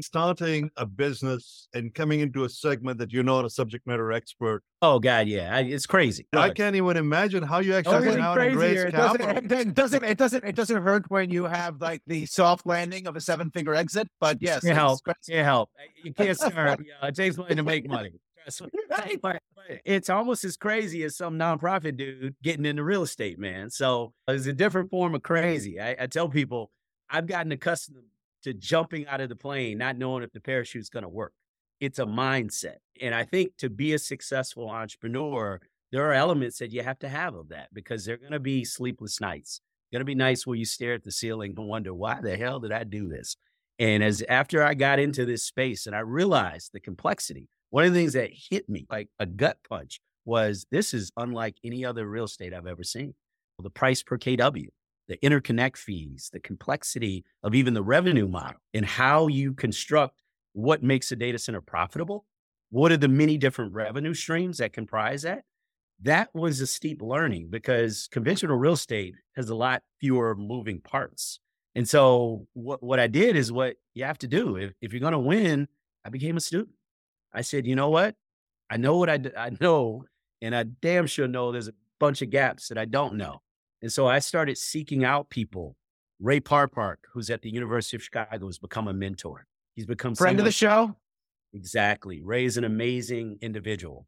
Starting 0.00 0.70
a 0.76 0.84
business 0.84 1.68
and 1.72 1.94
coming 1.94 2.20
into 2.20 2.44
a 2.44 2.50
segment 2.50 2.98
that 2.98 3.14
you're 3.14 3.24
not 3.24 3.46
a 3.46 3.48
subject 3.48 3.86
matter 3.86 4.12
expert. 4.12 4.62
Oh, 4.82 4.98
God. 4.98 5.26
Yeah. 5.26 5.56
I, 5.56 5.60
it's 5.60 5.86
crazy. 5.86 6.26
I 6.34 6.48
Look, 6.48 6.56
can't 6.56 6.76
even 6.76 6.98
imagine 6.98 7.42
how 7.42 7.60
you 7.60 7.72
oh, 7.72 7.78
actually 7.78 8.08
went 8.08 8.20
out 8.20 8.38
and 8.38 8.56
raised 8.56 8.88
It 8.88 8.90
doesn't, 8.90 9.18
capital. 9.18 9.58
it 9.58 9.74
doesn't 9.74 10.04
it 10.04 10.18
doesn't 10.18 10.44
it 10.44 10.54
doesn't 10.54 10.82
hurt 10.82 11.10
when 11.10 11.30
you 11.30 11.44
have 11.44 11.80
like 11.80 12.02
the 12.06 12.26
soft 12.26 12.66
landing 12.66 13.06
of 13.06 13.16
a 13.16 13.22
seven 13.22 13.50
finger 13.50 13.74
exit. 13.74 14.06
But 14.20 14.36
yes, 14.42 14.60
Can't 14.60 14.72
it's 14.72 14.78
help. 14.78 15.02
crazy. 15.02 15.32
Can't 15.32 15.46
help. 15.46 15.70
You 16.04 16.12
can't 16.12 16.36
start. 16.36 16.80
Yeah, 16.84 17.08
it 17.08 17.14
takes 17.14 17.38
money 17.38 17.54
to 17.54 17.62
make 17.62 17.88
money. 17.88 18.20
Trust 18.42 18.62
me. 18.62 18.68
But, 18.88 19.18
but 19.20 19.42
it's 19.84 20.10
almost 20.10 20.44
as 20.44 20.56
crazy 20.56 21.04
as 21.04 21.16
some 21.16 21.38
nonprofit 21.38 21.96
dude 21.96 22.34
getting 22.42 22.66
into 22.66 22.82
real 22.82 23.02
estate, 23.02 23.38
man. 23.38 23.70
So 23.70 24.12
it's 24.28 24.46
a 24.46 24.52
different 24.52 24.90
form 24.90 25.14
of 25.14 25.22
crazy. 25.22 25.80
I, 25.80 25.96
I 26.00 26.06
tell 26.06 26.28
people 26.28 26.70
I've 27.08 27.26
gotten 27.26 27.52
accustomed 27.52 28.04
to 28.42 28.54
jumping 28.54 29.06
out 29.06 29.20
of 29.20 29.28
the 29.28 29.36
plane, 29.36 29.78
not 29.78 29.98
knowing 29.98 30.22
if 30.22 30.32
the 30.32 30.40
parachute's 30.40 30.88
going 30.88 31.02
to 31.02 31.08
work. 31.08 31.32
It's 31.80 31.98
a 31.98 32.04
mindset. 32.04 32.76
And 33.00 33.14
I 33.14 33.24
think 33.24 33.56
to 33.58 33.70
be 33.70 33.92
a 33.92 33.98
successful 33.98 34.68
entrepreneur, 34.70 35.60
there 35.92 36.08
are 36.08 36.12
elements 36.12 36.58
that 36.58 36.72
you 36.72 36.82
have 36.82 36.98
to 37.00 37.08
have 37.08 37.34
of 37.34 37.48
that 37.48 37.68
because 37.72 38.04
there 38.04 38.14
are 38.14 38.18
going 38.18 38.32
to 38.32 38.40
be 38.40 38.64
sleepless 38.64 39.20
nights. 39.20 39.60
Going 39.92 40.00
to 40.00 40.04
be 40.04 40.14
nights 40.14 40.46
where 40.46 40.56
you 40.56 40.64
stare 40.64 40.94
at 40.94 41.02
the 41.02 41.10
ceiling 41.10 41.54
and 41.56 41.66
wonder, 41.66 41.92
why 41.92 42.20
the 42.20 42.36
hell 42.36 42.60
did 42.60 42.70
I 42.70 42.84
do 42.84 43.08
this? 43.08 43.36
And 43.80 44.04
as 44.04 44.22
after 44.28 44.62
I 44.62 44.74
got 44.74 45.00
into 45.00 45.24
this 45.24 45.44
space 45.44 45.86
and 45.86 45.96
I 45.96 46.00
realized 46.00 46.70
the 46.72 46.80
complexity, 46.80 47.48
one 47.70 47.84
of 47.84 47.92
the 47.92 47.98
things 47.98 48.12
that 48.12 48.30
hit 48.32 48.68
me 48.68 48.86
like 48.90 49.08
a 49.18 49.26
gut 49.26 49.58
punch 49.68 50.00
was 50.24 50.66
this 50.70 50.92
is 50.92 51.10
unlike 51.16 51.56
any 51.64 51.84
other 51.84 52.06
real 52.06 52.24
estate 52.24 52.52
I've 52.52 52.66
ever 52.66 52.84
seen. 52.84 53.14
The 53.58 53.70
price 53.70 54.02
per 54.02 54.16
KW, 54.16 54.68
the 55.08 55.18
interconnect 55.18 55.76
fees, 55.76 56.30
the 56.32 56.40
complexity 56.40 57.24
of 57.42 57.54
even 57.54 57.74
the 57.74 57.82
revenue 57.82 58.26
model 58.26 58.60
and 58.72 58.86
how 58.86 59.26
you 59.26 59.52
construct 59.52 60.22
what 60.52 60.82
makes 60.82 61.12
a 61.12 61.16
data 61.16 61.38
center 61.38 61.60
profitable. 61.60 62.24
What 62.70 62.92
are 62.92 62.96
the 62.96 63.08
many 63.08 63.36
different 63.36 63.74
revenue 63.74 64.14
streams 64.14 64.58
that 64.58 64.72
comprise 64.72 65.22
that? 65.22 65.42
That 66.02 66.30
was 66.34 66.60
a 66.60 66.66
steep 66.66 67.02
learning 67.02 67.48
because 67.50 68.08
conventional 68.10 68.56
real 68.56 68.72
estate 68.72 69.14
has 69.36 69.50
a 69.50 69.54
lot 69.54 69.82
fewer 70.00 70.34
moving 70.34 70.80
parts. 70.80 71.40
And 71.74 71.88
so 71.88 72.46
what, 72.54 72.82
what 72.82 72.98
I 72.98 73.06
did 73.06 73.36
is 73.36 73.52
what 73.52 73.76
you 73.94 74.04
have 74.04 74.18
to 74.18 74.28
do. 74.28 74.56
If, 74.56 74.72
if 74.80 74.92
you're 74.92 75.00
going 75.00 75.12
to 75.12 75.18
win, 75.18 75.68
I 76.04 76.08
became 76.08 76.36
a 76.36 76.40
student. 76.40 76.70
I 77.32 77.42
said, 77.42 77.66
you 77.66 77.76
know 77.76 77.90
what? 77.90 78.14
I 78.68 78.76
know 78.76 78.96
what 78.96 79.10
I, 79.10 79.20
I 79.36 79.50
know, 79.60 80.04
and 80.40 80.54
I 80.54 80.62
damn 80.62 81.06
sure 81.06 81.26
know 81.26 81.52
there's 81.52 81.68
a 81.68 81.74
bunch 81.98 82.22
of 82.22 82.30
gaps 82.30 82.68
that 82.68 82.78
I 82.78 82.84
don't 82.84 83.14
know. 83.16 83.42
And 83.82 83.92
so 83.92 84.06
I 84.06 84.18
started 84.18 84.58
seeking 84.58 85.04
out 85.04 85.30
people. 85.30 85.76
Ray 86.20 86.40
Parpark, 86.40 86.96
who's 87.12 87.30
at 87.30 87.42
the 87.42 87.50
University 87.50 87.96
of 87.96 88.02
Chicago, 88.02 88.46
has 88.46 88.58
become 88.58 88.88
a 88.88 88.92
mentor. 88.92 89.46
He's 89.74 89.86
become 89.86 90.14
friend 90.14 90.32
someone, 90.32 90.40
of 90.40 90.44
the 90.44 90.52
show. 90.52 90.96
Exactly. 91.54 92.22
Ray 92.22 92.44
is 92.44 92.56
an 92.56 92.64
amazing 92.64 93.38
individual. 93.40 94.06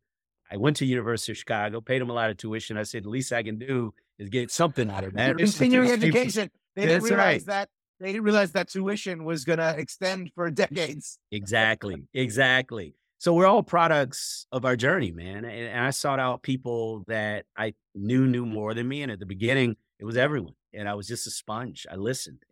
I 0.51 0.59
went 0.59 0.77
to 0.77 0.85
University 0.85 1.33
of 1.33 1.39
Chicago, 1.39 1.81
paid 1.81 2.03
him 2.03 2.11
a 2.11 2.13
lot 2.13 2.31
of 2.31 2.37
tuition. 2.37 2.77
I 2.77 2.83
said, 2.83 3.05
the 3.05 3.09
least 3.09 3.33
I 3.33 3.43
can 3.43 3.59
do 3.59 3.95
is 4.19 4.29
get 4.29 4.51
something 4.51 4.91
out 4.91 5.05
of 5.05 5.15
that. 5.15 5.39
Continuing 5.39 5.91
education. 5.93 6.51
They 6.77 6.87
didn't 6.87 7.05
realize 7.05 7.47
right. 7.47 7.47
that 7.47 7.69
they 8.01 8.13
didn't 8.13 8.25
realize 8.25 8.53
that 8.53 8.69
tuition 8.69 9.25
was 9.25 9.45
going 9.45 9.61
to 9.61 9.79
extend 9.79 10.33
for 10.35 10.51
decades. 10.51 11.19
Exactly. 11.31 12.03
Exactly. 12.13 12.95
So 13.23 13.33
we're 13.33 13.47
all 13.47 13.63
products 13.63 14.49
of 14.51 14.65
our 14.65 14.75
journey, 14.75 15.13
man. 15.13 15.45
And, 15.45 15.69
and 15.69 15.79
I 15.79 15.91
sought 15.91 16.19
out 16.19 16.43
people 16.43 17.05
that 17.07 17.45
I 17.57 17.75
knew 17.95 18.27
knew 18.27 18.45
more 18.45 18.75
than 18.75 18.89
me. 18.89 19.03
And 19.03 19.13
at 19.13 19.21
the 19.21 19.27
beginning, 19.27 19.77
it 20.01 20.05
was 20.05 20.17
everyone. 20.17 20.55
And 20.75 20.89
I 20.89 20.95
was 20.95 21.07
just 21.07 21.29
a 21.29 21.31
sponge. 21.31 21.87
I 21.89 21.95
listened. 21.95 22.43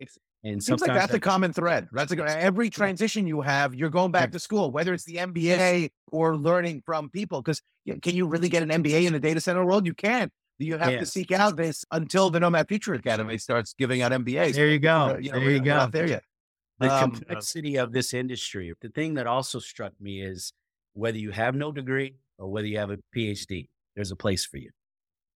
And 0.45 0.63
seems 0.63 0.79
like 0.79 0.93
that's 0.93 1.11
I, 1.13 1.17
a 1.17 1.19
common 1.19 1.51
thread. 1.51 1.89
That's 1.91 2.13
a, 2.13 2.41
every 2.41 2.69
transition 2.69 3.27
you 3.27 3.41
have, 3.41 3.75
you're 3.75 3.89
going 3.89 4.13
back 4.13 4.31
to 4.31 4.39
school, 4.39 4.71
whether 4.71 4.93
it's 4.93 5.03
the 5.03 5.15
MBA 5.15 5.89
or 6.09 6.37
learning 6.37 6.83
from 6.85 7.09
people. 7.09 7.41
Because 7.41 7.61
can 8.01 8.15
you 8.15 8.25
really 8.25 8.47
get 8.47 8.63
an 8.63 8.69
MBA 8.69 9.07
in 9.07 9.11
the 9.11 9.19
data 9.19 9.41
center 9.41 9.65
world? 9.65 9.85
You 9.85 9.93
can't. 9.93 10.31
You 10.57 10.77
have 10.77 10.91
yes. 10.91 11.01
to 11.01 11.05
seek 11.05 11.33
out 11.33 11.57
this 11.57 11.83
until 11.91 12.29
the 12.29 12.39
Nomad 12.39 12.69
Futurist 12.69 13.01
Academy 13.01 13.37
starts 13.39 13.73
giving 13.73 14.03
out 14.03 14.13
MBAs. 14.13 14.53
There 14.53 14.69
you 14.69 14.79
go. 14.79 15.17
You 15.19 15.33
know, 15.33 15.39
there 15.41 15.51
you 15.51 15.59
go. 15.59 15.75
Not 15.75 15.91
there 15.91 16.07
yet. 16.07 16.23
The 16.79 16.93
um, 16.93 17.11
complexity 17.11 17.75
of 17.75 17.91
this 17.91 18.13
industry. 18.13 18.73
The 18.79 18.89
thing 18.89 19.15
that 19.15 19.27
also 19.27 19.59
struck 19.59 19.91
me 19.99 20.21
is 20.21 20.53
whether 20.93 21.17
you 21.17 21.31
have 21.31 21.55
no 21.55 21.71
degree 21.71 22.15
or 22.37 22.49
whether 22.49 22.67
you 22.67 22.77
have 22.77 22.91
a 22.91 22.97
PhD, 23.15 23.69
there's 23.95 24.11
a 24.11 24.15
place 24.15 24.45
for 24.45 24.57
you. 24.57 24.71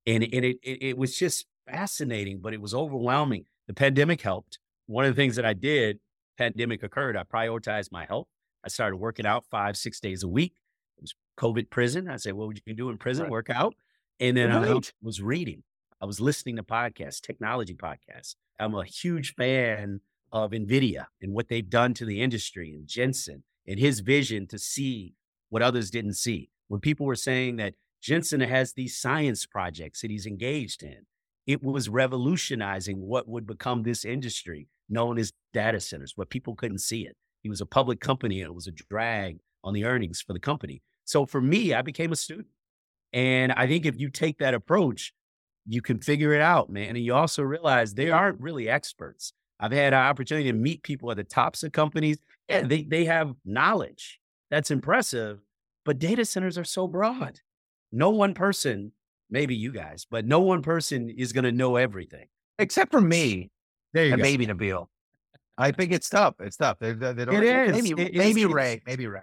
And, 0.06 0.24
and 0.24 0.46
it, 0.46 0.58
it, 0.62 0.84
it 0.84 0.98
was 0.98 1.18
just 1.18 1.46
fascinating, 1.68 2.40
but 2.40 2.54
it 2.54 2.62
was 2.62 2.74
overwhelming. 2.74 3.46
The 3.68 3.74
pandemic 3.74 4.22
helped. 4.22 4.60
One 4.88 5.06
of 5.06 5.16
the 5.16 5.20
things 5.20 5.36
that 5.38 5.46
I 5.46 5.54
did, 5.54 6.00
pandemic 6.38 6.84
occurred, 6.84 7.18
I 7.18 7.24
prioritized 7.24 7.92
my 7.92 8.06
health. 8.06 8.28
I 8.64 8.68
started 8.68 8.98
working 8.98 9.26
out 9.26 9.46
five, 9.50 9.78
six 9.78 10.00
days 10.00 10.24
a 10.24 10.28
week. 10.28 10.54
It 10.98 11.02
was 11.02 11.16
COVID 11.40 11.70
prison. 11.70 12.10
I 12.10 12.18
said, 12.18 12.34
what 12.34 12.48
would 12.48 12.62
you 12.66 12.74
do 12.74 12.90
in 12.90 12.98
prison? 12.98 13.24
Right. 13.24 13.32
Work 13.32 13.50
out. 13.50 13.76
And 14.20 14.38
then 14.38 14.50
right. 14.50 14.68
I 14.68 14.80
was 15.02 15.22
reading. 15.22 15.64
I 16.02 16.06
was 16.06 16.20
listening 16.20 16.56
to 16.58 16.64
podcasts, 16.64 17.22
technology 17.22 17.74
podcasts. 17.74 18.36
I'm 18.60 18.76
a 18.76 18.86
huge 18.86 19.34
fan 19.36 20.02
of 20.32 20.52
NVIDIA 20.52 21.06
and 21.22 21.34
what 21.34 21.48
they've 21.48 21.70
done 21.70 21.94
to 21.96 22.06
the 22.06 22.22
industry 22.22 22.74
and 22.74 22.88
Jensen 22.88 23.44
and 23.68 23.80
his 23.80 24.02
vision 24.02 24.48
to 24.48 24.60
see 24.60 25.14
what 25.56 25.62
others 25.62 25.90
didn't 25.90 26.16
see. 26.16 26.50
When 26.68 26.82
people 26.82 27.06
were 27.06 27.16
saying 27.16 27.56
that 27.56 27.76
Jensen 28.02 28.42
has 28.42 28.74
these 28.74 28.98
science 28.98 29.46
projects 29.46 30.02
that 30.02 30.12
he's 30.12 30.26
engaged 30.26 30.84
in, 30.84 31.06
it 31.48 31.64
was 31.64 31.88
revolutionizing 31.88 32.98
what 33.00 33.30
would 33.30 33.48
become 33.48 33.84
this 33.84 34.04
industry 34.04 34.68
known 34.90 35.18
as 35.18 35.32
data 35.54 35.80
centers, 35.80 36.12
where 36.18 36.26
people 36.26 36.56
couldn't 36.56 36.80
see 36.80 37.06
it. 37.06 37.16
He 37.42 37.48
was 37.48 37.62
a 37.62 37.66
public 37.66 38.02
company 38.02 38.42
and 38.42 38.50
it 38.50 38.54
was 38.54 38.68
a 38.68 38.72
drag 38.72 39.40
on 39.64 39.74
the 39.74 39.86
earnings 39.86 40.20
for 40.20 40.34
the 40.34 40.42
company. 40.42 40.82
So 41.06 41.26
for 41.26 41.40
me, 41.40 41.74
I 41.74 41.82
became 41.82 42.12
a 42.12 42.18
student. 42.18 42.48
And 43.14 43.54
I 43.54 43.66
think 43.66 43.86
if 43.86 43.98
you 43.98 44.10
take 44.10 44.40
that 44.40 44.56
approach, 44.56 45.14
you 45.66 45.82
can 45.82 46.00
figure 46.00 46.34
it 46.34 46.42
out, 46.42 46.70
man. 46.70 46.98
And 46.98 47.06
you 47.06 47.14
also 47.14 47.44
realize 47.44 47.94
they 47.94 48.12
aren't 48.12 48.42
really 48.42 48.68
experts. 48.68 49.32
I've 49.62 49.72
had 49.72 49.94
an 49.94 50.00
opportunity 50.02 50.52
to 50.52 50.58
meet 50.58 50.84
people 50.84 51.12
at 51.12 51.16
the 51.16 51.24
tops 51.24 51.64
of 51.64 51.72
companies. 51.72 52.18
and 52.50 52.70
they, 52.70 52.84
they 52.84 53.06
have 53.06 53.36
knowledge. 53.46 54.20
That's 54.52 54.70
impressive. 54.70 55.40
But 55.86 56.00
data 56.00 56.26
centers 56.26 56.58
are 56.58 56.64
so 56.64 56.88
broad. 56.88 57.40
No 57.92 58.10
one 58.10 58.34
person, 58.34 58.92
maybe 59.30 59.56
you 59.56 59.72
guys, 59.72 60.06
but 60.10 60.26
no 60.26 60.42
one 60.42 60.62
person 60.62 61.10
is 61.10 61.32
going 61.32 61.46
to 61.46 61.52
know 61.52 61.78
everything. 61.78 62.26
Except 62.60 62.92
for 62.92 63.02
me. 63.02 63.52
There 63.94 64.06
you 64.06 64.14
and 64.14 64.22
go. 64.22 64.28
Maybe 64.28 64.48
Nabeel. 64.48 64.88
I 65.58 65.72
think 65.72 65.94
it's 65.94 66.10
tough. 66.10 66.36
It's 66.40 66.58
tough. 66.58 66.80
They, 66.80 66.92
they 66.92 67.14
don't, 67.26 67.36
it 67.36 67.44
is. 67.44 67.84
Maybe, 67.84 68.02
it, 68.02 68.16
maybe 68.16 68.46
Ray. 68.46 68.82
Maybe 68.86 69.08
Ray. 69.08 69.22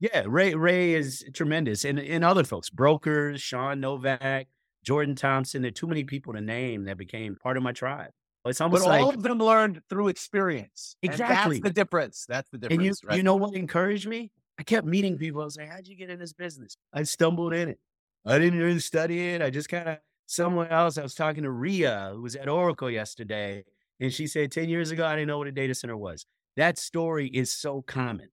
Yeah, 0.00 0.24
Ray 0.26 0.54
Ray 0.54 0.94
is 0.94 1.24
tremendous, 1.34 1.84
and 1.84 1.98
and 1.98 2.24
other 2.24 2.42
folks, 2.42 2.70
brokers, 2.70 3.40
Sean 3.42 3.80
Novak, 3.80 4.46
Jordan 4.82 5.14
Thompson. 5.14 5.60
There 5.60 5.68
are 5.68 5.72
too 5.72 5.86
many 5.86 6.04
people 6.04 6.32
to 6.32 6.40
name 6.40 6.84
that 6.84 6.96
became 6.96 7.36
part 7.36 7.58
of 7.58 7.62
my 7.62 7.72
tribe. 7.72 8.10
It's 8.46 8.62
almost 8.62 8.84
but 8.84 8.88
like 8.88 9.02
all 9.02 9.10
of 9.10 9.22
them 9.22 9.38
learned 9.38 9.82
through 9.90 10.08
experience. 10.08 10.96
Exactly, 11.02 11.56
and 11.56 11.64
that's 11.64 11.68
the 11.68 11.74
difference. 11.74 12.24
That's 12.26 12.48
the 12.48 12.56
difference. 12.56 12.78
And 12.78 12.86
you, 12.86 13.08
right? 13.08 13.16
you 13.18 13.22
know 13.22 13.36
what 13.36 13.54
encouraged 13.54 14.08
me? 14.08 14.32
I 14.60 14.62
kept 14.62 14.86
meeting 14.86 15.16
people. 15.16 15.40
I 15.40 15.46
was 15.46 15.56
like, 15.56 15.70
"How'd 15.70 15.88
you 15.88 15.96
get 15.96 16.10
in 16.10 16.18
this 16.18 16.34
business?" 16.34 16.76
I 16.92 17.02
stumbled 17.04 17.54
in 17.54 17.70
it. 17.70 17.80
I 18.26 18.38
didn't 18.38 18.58
really 18.58 18.78
study 18.78 19.30
it. 19.30 19.40
I 19.40 19.48
just 19.48 19.70
kind 19.70 19.88
of 19.88 19.98
someone 20.26 20.68
else. 20.68 20.98
I 20.98 21.02
was 21.02 21.14
talking 21.14 21.44
to 21.44 21.50
Ria, 21.50 22.10
who 22.12 22.22
was 22.22 22.36
at 22.36 22.48
Oracle 22.48 22.90
yesterday, 22.90 23.64
and 24.00 24.12
she 24.12 24.26
said, 24.26 24.52
10 24.52 24.68
years 24.68 24.90
ago, 24.90 25.06
I 25.06 25.14
didn't 25.14 25.28
know 25.28 25.38
what 25.38 25.46
a 25.46 25.52
data 25.52 25.74
center 25.74 25.96
was. 25.96 26.26
That 26.56 26.78
story 26.78 27.28
is 27.28 27.52
so 27.52 27.82
common. 27.82 28.28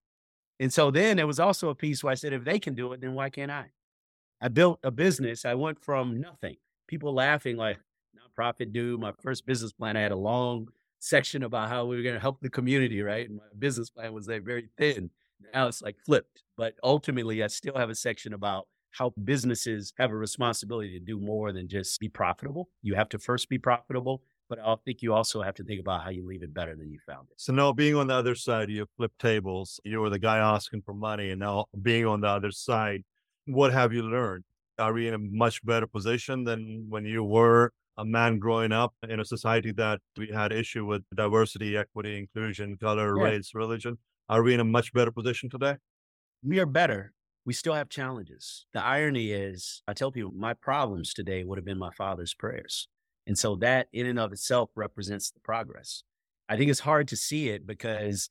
And 0.59 0.73
so 0.73 0.91
then 0.91 1.17
there 1.17 1.27
was 1.27 1.39
also 1.39 1.69
a 1.69 1.75
piece 1.75 2.03
where 2.03 2.11
I 2.11 2.15
said, 2.15 2.33
if 2.33 2.43
they 2.43 2.59
can 2.59 2.73
do 2.73 2.91
it, 2.93 3.01
then 3.01 3.13
why 3.13 3.29
can't 3.29 3.51
I? 3.51 3.67
I 4.41 4.49
built 4.49 4.79
a 4.83 4.91
business. 4.91 5.45
I 5.45 5.55
went 5.55 5.81
from 5.83 6.19
nothing, 6.19 6.57
people 6.87 7.13
laughing 7.13 7.57
like 7.57 7.79
nonprofit 8.15 8.71
dude. 8.71 8.99
My 8.99 9.13
first 9.21 9.45
business 9.45 9.73
plan, 9.73 9.97
I 9.97 10.01
had 10.01 10.11
a 10.11 10.17
long 10.17 10.67
section 10.99 11.43
about 11.43 11.69
how 11.69 11.85
we 11.85 11.95
were 11.95 12.03
going 12.03 12.15
to 12.15 12.21
help 12.21 12.39
the 12.41 12.49
community, 12.49 13.01
right? 13.01 13.27
And 13.27 13.37
my 13.37 13.43
business 13.57 13.89
plan 13.89 14.13
was 14.13 14.27
like 14.27 14.43
very 14.43 14.69
thin. 14.77 15.09
Now 15.53 15.67
it's 15.67 15.81
like 15.81 15.97
flipped. 16.05 16.43
But 16.57 16.75
ultimately, 16.83 17.43
I 17.43 17.47
still 17.47 17.75
have 17.75 17.89
a 17.89 17.95
section 17.95 18.33
about 18.33 18.67
how 18.91 19.13
businesses 19.23 19.93
have 19.97 20.11
a 20.11 20.15
responsibility 20.15 20.97
to 20.97 21.05
do 21.05 21.19
more 21.19 21.51
than 21.51 21.67
just 21.67 21.99
be 21.99 22.09
profitable. 22.09 22.69
You 22.81 22.95
have 22.95 23.09
to 23.09 23.19
first 23.19 23.47
be 23.49 23.57
profitable 23.57 24.23
but 24.49 24.59
I 24.59 24.75
think 24.85 25.01
you 25.01 25.13
also 25.13 25.41
have 25.41 25.55
to 25.55 25.63
think 25.63 25.79
about 25.79 26.03
how 26.03 26.09
you 26.09 26.25
leave 26.25 26.43
it 26.43 26.53
better 26.53 26.75
than 26.75 26.89
you 26.89 26.99
found 27.05 27.27
it. 27.29 27.39
So 27.39 27.53
now 27.53 27.73
being 27.73 27.95
on 27.95 28.07
the 28.07 28.13
other 28.13 28.35
side, 28.35 28.69
you 28.69 28.85
flip 28.95 29.11
tables, 29.19 29.79
you 29.83 29.99
were 29.99 30.09
the 30.09 30.19
guy 30.19 30.37
asking 30.37 30.83
for 30.83 30.93
money, 30.93 31.31
and 31.31 31.39
now 31.39 31.65
being 31.81 32.05
on 32.05 32.21
the 32.21 32.27
other 32.27 32.51
side, 32.51 33.03
what 33.45 33.73
have 33.73 33.93
you 33.93 34.03
learned? 34.03 34.43
Are 34.79 34.93
we 34.93 35.07
in 35.07 35.13
a 35.13 35.17
much 35.17 35.65
better 35.65 35.87
position 35.87 36.43
than 36.43 36.85
when 36.89 37.05
you 37.05 37.23
were 37.23 37.71
a 37.97 38.05
man 38.05 38.37
growing 38.37 38.71
up 38.71 38.93
in 39.09 39.19
a 39.19 39.25
society 39.25 39.71
that 39.73 39.99
we 40.15 40.27
had 40.27 40.51
issue 40.51 40.85
with 40.85 41.01
diversity, 41.15 41.75
equity, 41.75 42.17
inclusion, 42.17 42.77
color, 42.77 43.17
yeah. 43.17 43.23
race, 43.23 43.51
religion? 43.55 43.97
Are 44.29 44.43
we 44.43 44.53
in 44.53 44.59
a 44.59 44.65
much 44.65 44.91
better 44.91 45.11
position 45.11 45.49
today? 45.49 45.75
We 46.43 46.59
are 46.59 46.65
better. 46.65 47.13
We 47.45 47.53
still 47.53 47.73
have 47.73 47.87
challenges. 47.87 48.65
The 48.73 48.83
irony 48.83 49.31
is, 49.31 49.81
I 49.87 49.93
tell 49.93 50.11
people 50.11 50.33
my 50.35 50.53
problems 50.53 51.13
today 51.13 51.45
would 51.45 51.57
have 51.57 51.63
been 51.63 51.77
my 51.77 51.91
father's 51.97 52.33
prayers. 52.33 52.89
And 53.25 53.37
so 53.37 53.55
that 53.57 53.87
in 53.93 54.05
and 54.05 54.19
of 54.19 54.33
itself 54.33 54.69
represents 54.75 55.31
the 55.31 55.39
progress. 55.39 56.03
I 56.49 56.57
think 56.57 56.69
it's 56.69 56.81
hard 56.81 57.07
to 57.07 57.15
see 57.15 57.47
it 57.47 57.65
because 57.65 58.29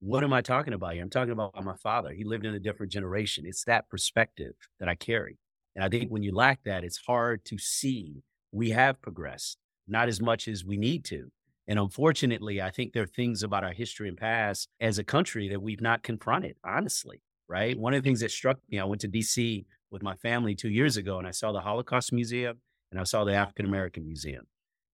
what 0.00 0.24
am 0.24 0.34
I 0.34 0.42
talking 0.42 0.74
about 0.74 0.92
here? 0.92 1.02
I'm 1.02 1.08
talking 1.08 1.32
about 1.32 1.54
my 1.64 1.76
father. 1.82 2.12
He 2.12 2.24
lived 2.24 2.44
in 2.44 2.54
a 2.54 2.60
different 2.60 2.92
generation. 2.92 3.44
It's 3.46 3.64
that 3.64 3.88
perspective 3.88 4.52
that 4.78 4.90
I 4.90 4.94
carry. 4.94 5.38
And 5.74 5.82
I 5.82 5.88
think 5.88 6.10
when 6.10 6.22
you 6.22 6.34
lack 6.34 6.64
that, 6.64 6.84
it's 6.84 7.00
hard 7.06 7.46
to 7.46 7.56
see 7.56 8.22
we 8.52 8.70
have 8.70 9.00
progressed, 9.00 9.56
not 9.88 10.08
as 10.08 10.20
much 10.20 10.48
as 10.48 10.66
we 10.66 10.76
need 10.76 11.04
to. 11.06 11.30
And 11.66 11.78
unfortunately, 11.78 12.60
I 12.60 12.70
think 12.70 12.92
there 12.92 13.04
are 13.04 13.06
things 13.06 13.42
about 13.42 13.64
our 13.64 13.72
history 13.72 14.08
and 14.08 14.16
past 14.16 14.68
as 14.80 14.98
a 14.98 15.04
country 15.04 15.48
that 15.48 15.62
we've 15.62 15.80
not 15.80 16.02
confronted, 16.02 16.56
honestly, 16.64 17.22
right? 17.48 17.78
One 17.78 17.94
of 17.94 18.02
the 18.02 18.06
things 18.06 18.20
that 18.20 18.30
struck 18.30 18.58
me, 18.70 18.78
I 18.78 18.84
went 18.84 19.00
to 19.02 19.08
DC 19.08 19.64
with 19.90 20.02
my 20.02 20.14
family 20.16 20.54
two 20.54 20.68
years 20.68 20.96
ago 20.96 21.18
and 21.18 21.26
I 21.26 21.30
saw 21.30 21.52
the 21.52 21.60
Holocaust 21.60 22.12
Museum 22.12 22.58
and 22.90 23.00
I 23.00 23.04
saw 23.04 23.24
the 23.24 23.34
African 23.34 23.66
American 23.66 24.04
Museum. 24.04 24.44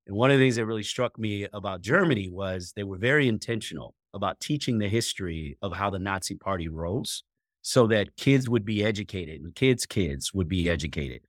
And 0.06 0.16
one 0.16 0.30
of 0.30 0.38
the 0.38 0.44
things 0.44 0.56
that 0.56 0.66
really 0.66 0.82
struck 0.82 1.18
me 1.18 1.46
about 1.52 1.82
Germany 1.82 2.28
was 2.30 2.72
they 2.74 2.84
were 2.84 2.98
very 2.98 3.28
intentional 3.28 3.94
about 4.14 4.40
teaching 4.40 4.78
the 4.78 4.88
history 4.88 5.56
of 5.62 5.74
how 5.74 5.90
the 5.90 5.98
Nazi 5.98 6.34
party 6.34 6.68
rose 6.68 7.22
so 7.62 7.86
that 7.88 8.16
kids 8.16 8.48
would 8.48 8.64
be 8.64 8.82
educated 8.82 9.40
and 9.40 9.54
kids' 9.54 9.86
kids 9.86 10.32
would 10.32 10.48
be 10.48 10.68
educated. 10.68 11.22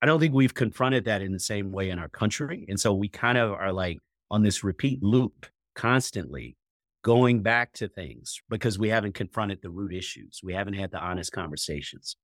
I 0.00 0.06
don't 0.06 0.20
think 0.20 0.34
we've 0.34 0.54
confronted 0.54 1.04
that 1.06 1.22
in 1.22 1.32
the 1.32 1.40
same 1.40 1.72
way 1.72 1.90
in 1.90 1.98
our 1.98 2.08
country. 2.08 2.64
And 2.68 2.78
so 2.78 2.94
we 2.94 3.08
kind 3.08 3.38
of 3.38 3.52
are 3.52 3.72
like 3.72 3.98
on 4.30 4.42
this 4.42 4.62
repeat 4.64 5.02
loop 5.02 5.46
constantly 5.74 6.56
going 7.02 7.42
back 7.42 7.72
to 7.72 7.88
things 7.88 8.40
because 8.48 8.78
we 8.78 8.88
haven't 8.88 9.14
confronted 9.14 9.60
the 9.62 9.70
root 9.70 9.92
issues. 9.94 10.40
We 10.42 10.52
haven't 10.54 10.74
had 10.74 10.90
the 10.90 10.98
honest 10.98 11.32
conversations. 11.32 12.16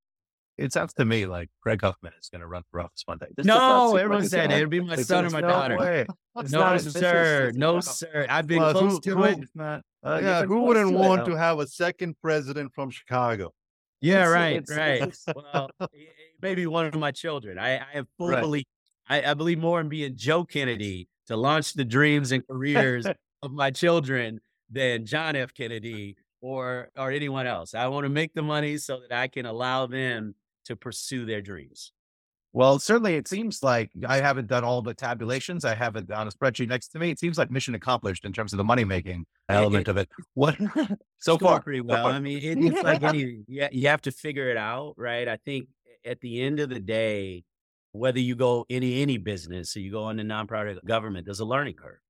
It 0.56 0.72
sounds 0.72 0.92
to 0.94 1.04
me 1.04 1.26
like 1.26 1.48
Craig 1.62 1.80
Huffman 1.82 2.12
is 2.20 2.28
going 2.28 2.40
to 2.40 2.46
run 2.46 2.62
for 2.70 2.80
office 2.80 3.02
one 3.06 3.18
day. 3.18 3.26
This 3.36 3.44
no, 3.46 3.96
everyone 3.96 4.28
said 4.28 4.52
it. 4.52 4.56
It'd 4.58 4.70
be 4.70 4.80
my 4.80 4.94
son 4.96 5.26
or 5.26 5.30
my 5.30 5.40
no 5.40 5.48
daughter. 5.48 5.76
Way. 5.78 6.06
No, 6.50 6.76
sir. 6.78 7.50
No, 7.56 7.80
sir. 7.80 8.26
I've 8.28 8.46
been 8.46 8.58
Well, 8.60 8.72
close 8.72 8.92
who- 8.94 9.00
to 9.00 9.16
who- 9.16 9.24
it. 9.24 9.38
Not, 9.54 9.82
Uh, 10.04 10.20
yeah, 10.22 10.44
who 10.44 10.60
wouldn't 10.62 10.90
to 10.90 10.96
want 10.96 11.24
though. 11.24 11.32
to 11.32 11.38
have 11.38 11.58
a 11.58 11.66
second 11.66 12.14
president 12.22 12.72
from 12.72 12.90
Chicago? 12.90 13.52
Yeah, 14.00 14.16
It's- 14.22 14.30
right, 14.32 14.56
it's- 14.56 14.76
right. 14.78 15.02
it's- 15.02 15.24
well, 15.34 15.70
y- 15.80 15.88
y- 15.92 16.06
maybe 16.42 16.66
one 16.68 16.86
of 16.86 16.94
my 16.94 17.10
children. 17.10 17.58
I, 17.58 17.78
I 17.78 17.86
have 17.94 18.06
full 18.18 18.28
Right. 18.28 18.40
belief. 18.40 18.64
I, 19.08 19.22
I 19.30 19.34
believe 19.34 19.58
more 19.58 19.80
in 19.80 19.88
being 19.88 20.14
Joe 20.16 20.44
Kennedy 20.44 21.08
to 21.26 21.36
launch 21.36 21.74
the 21.74 21.84
dreams 21.84 22.32
and 22.32 22.46
careers 22.46 23.06
of 23.42 23.52
my 23.52 23.70
children 23.70 24.40
than 24.70 25.06
John 25.06 25.36
F. 25.36 25.54
Kennedy 25.54 26.16
or 26.40 26.90
or 26.96 27.10
anyone 27.10 27.46
else. 27.46 27.74
I 27.74 27.86
want 27.88 28.04
to 28.04 28.10
make 28.10 28.34
the 28.34 28.42
money 28.42 28.76
so 28.76 29.00
that 29.00 29.18
I 29.18 29.28
can 29.28 29.46
allow 29.46 29.86
them 29.86 30.34
to 30.66 30.76
pursue 30.76 31.24
their 31.24 31.40
dreams. 31.40 31.92
Well, 32.52 32.78
certainly 32.78 33.16
it 33.16 33.26
seems 33.26 33.64
like 33.64 33.90
I 34.06 34.18
haven't 34.18 34.46
done 34.46 34.62
all 34.62 34.80
the 34.80 34.94
tabulations. 34.94 35.64
I 35.64 35.74
have 35.74 35.96
it 35.96 36.08
on 36.12 36.28
a 36.28 36.30
spreadsheet 36.30 36.68
next 36.68 36.88
to 36.88 37.00
me. 37.00 37.10
It 37.10 37.18
seems 37.18 37.36
like 37.36 37.50
mission 37.50 37.74
accomplished 37.74 38.24
in 38.24 38.32
terms 38.32 38.52
of 38.52 38.58
the 38.58 38.64
money 38.64 38.84
making 38.84 39.26
element 39.48 39.88
of 39.88 39.96
it. 39.96 40.08
What 40.34 40.56
so 41.18 41.36
far? 41.36 41.60
pretty 41.60 41.80
so 41.80 41.86
well. 41.86 42.04
far. 42.04 42.12
I 42.12 42.20
mean, 42.20 42.38
it, 42.38 42.64
it's 42.64 42.82
like 42.82 43.02
any 43.02 43.42
yeah, 43.48 43.68
you 43.72 43.88
have 43.88 44.02
to 44.02 44.12
figure 44.12 44.50
it 44.50 44.56
out, 44.56 44.94
right? 44.96 45.26
I 45.26 45.38
think 45.44 45.66
at 46.04 46.20
the 46.20 46.42
end 46.42 46.60
of 46.60 46.68
the 46.68 46.78
day, 46.78 47.42
whether 47.94 48.18
you 48.18 48.34
go 48.34 48.66
any 48.68 49.00
any 49.02 49.18
business 49.18 49.76
or 49.76 49.80
you 49.80 49.90
go 49.92 50.08
into 50.08 50.24
nonprofit 50.24 50.84
government, 50.84 51.24
there's 51.24 51.40
a 51.40 51.44
learning 51.44 51.74
curve, 51.74 52.00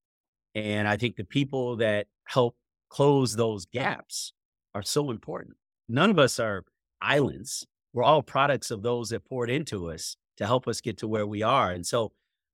and 0.54 0.88
I 0.88 0.96
think 0.96 1.16
the 1.16 1.24
people 1.24 1.76
that 1.76 2.06
help 2.24 2.56
close 2.88 3.36
those 3.36 3.66
gaps 3.66 4.32
are 4.74 4.82
so 4.82 5.10
important. 5.10 5.56
None 5.88 6.10
of 6.10 6.18
us 6.18 6.40
are 6.40 6.64
islands. 7.02 7.66
We're 7.92 8.02
all 8.02 8.22
products 8.22 8.70
of 8.70 8.82
those 8.82 9.10
that 9.10 9.24
poured 9.28 9.50
into 9.50 9.90
us 9.90 10.16
to 10.38 10.46
help 10.46 10.66
us 10.66 10.80
get 10.80 10.98
to 10.98 11.08
where 11.08 11.26
we 11.26 11.42
are, 11.42 11.70
and 11.70 11.86
so 11.86 12.12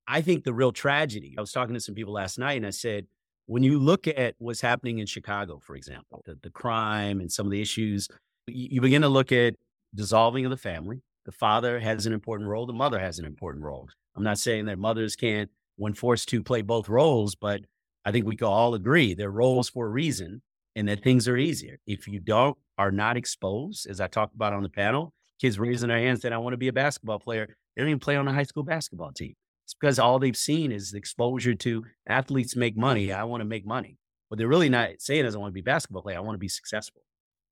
I 0.08 0.22
think 0.22 0.42
the 0.42 0.52
real 0.52 0.72
tragedy. 0.72 1.34
I 1.38 1.40
was 1.40 1.52
talking 1.52 1.74
to 1.74 1.80
some 1.80 1.94
people 1.94 2.12
last 2.12 2.36
night, 2.36 2.56
and 2.56 2.66
I 2.66 2.70
said 2.70 3.06
when 3.46 3.62
you 3.62 3.78
look 3.78 4.08
at 4.08 4.34
what's 4.38 4.60
happening 4.60 4.98
in 4.98 5.06
Chicago, 5.06 5.60
for 5.64 5.76
example, 5.76 6.22
the, 6.24 6.36
the 6.42 6.50
crime 6.50 7.20
and 7.20 7.30
some 7.30 7.46
of 7.46 7.52
the 7.52 7.62
issues, 7.62 8.08
you 8.46 8.80
begin 8.80 9.02
to 9.02 9.08
look 9.08 9.30
at 9.30 9.54
dissolving 9.94 10.44
of 10.44 10.50
the 10.50 10.56
family. 10.56 11.02
The 11.26 11.33
father 11.33 11.80
has 11.80 12.06
an 12.06 12.12
important 12.12 12.48
role. 12.48 12.66
The 12.66 12.72
mother 12.72 12.98
has 12.98 13.18
an 13.18 13.24
important 13.24 13.64
role. 13.64 13.88
I'm 14.16 14.24
not 14.24 14.38
saying 14.38 14.66
that 14.66 14.78
mothers 14.78 15.16
can't, 15.16 15.50
when 15.76 15.94
forced 15.94 16.28
to, 16.30 16.42
play 16.42 16.62
both 16.62 16.88
roles, 16.88 17.35
but 17.35 17.62
I 18.04 18.12
think 18.12 18.26
we 18.26 18.37
can 18.37 18.46
all 18.46 18.74
agree 18.74 19.14
they're 19.14 19.30
roles 19.30 19.68
for 19.68 19.87
a 19.87 19.90
reason 19.90 20.42
and 20.74 20.88
that 20.88 21.02
things 21.02 21.28
are 21.28 21.37
easier. 21.37 21.78
If 21.87 22.09
you 22.09 22.20
don't, 22.20 22.56
are 22.78 22.90
not 22.90 23.18
exposed, 23.18 23.87
as 23.87 24.00
I 24.00 24.06
talked 24.06 24.35
about 24.35 24.54
on 24.54 24.62
the 24.62 24.70
panel, 24.70 25.12
kids 25.38 25.59
raising 25.59 25.88
their 25.88 25.98
hands 25.98 26.22
saying, 26.22 26.33
I 26.33 26.38
want 26.38 26.54
to 26.54 26.59
be 26.59 26.68
a 26.68 26.72
basketball 26.72 27.18
player. 27.18 27.46
They 27.76 27.83
don't 27.83 27.90
even 27.90 28.00
play 28.00 28.16
on 28.16 28.26
a 28.26 28.33
high 28.33 28.44
school 28.44 28.62
basketball 28.62 29.12
team. 29.12 29.35
It's 29.66 29.74
because 29.74 29.98
all 29.98 30.18
they've 30.18 30.37
seen 30.37 30.72
is 30.72 30.94
exposure 30.94 31.54
to 31.54 31.85
athletes 32.09 32.56
make 32.56 32.76
money. 32.76 33.12
I 33.12 33.24
want 33.24 33.42
to 33.42 33.44
make 33.44 33.66
money. 33.66 33.98
What 34.28 34.38
they're 34.38 34.48
really 34.48 34.68
not 34.68 34.88
saying 34.98 35.26
is, 35.26 35.35
I 35.35 35.38
want 35.38 35.50
to 35.50 35.54
be 35.54 35.61
a 35.61 35.64
basketball 35.64 36.02
player. 36.02 36.16
I 36.16 36.20
want 36.20 36.35
to 36.35 36.38
be 36.38 36.48
successful. 36.48 37.02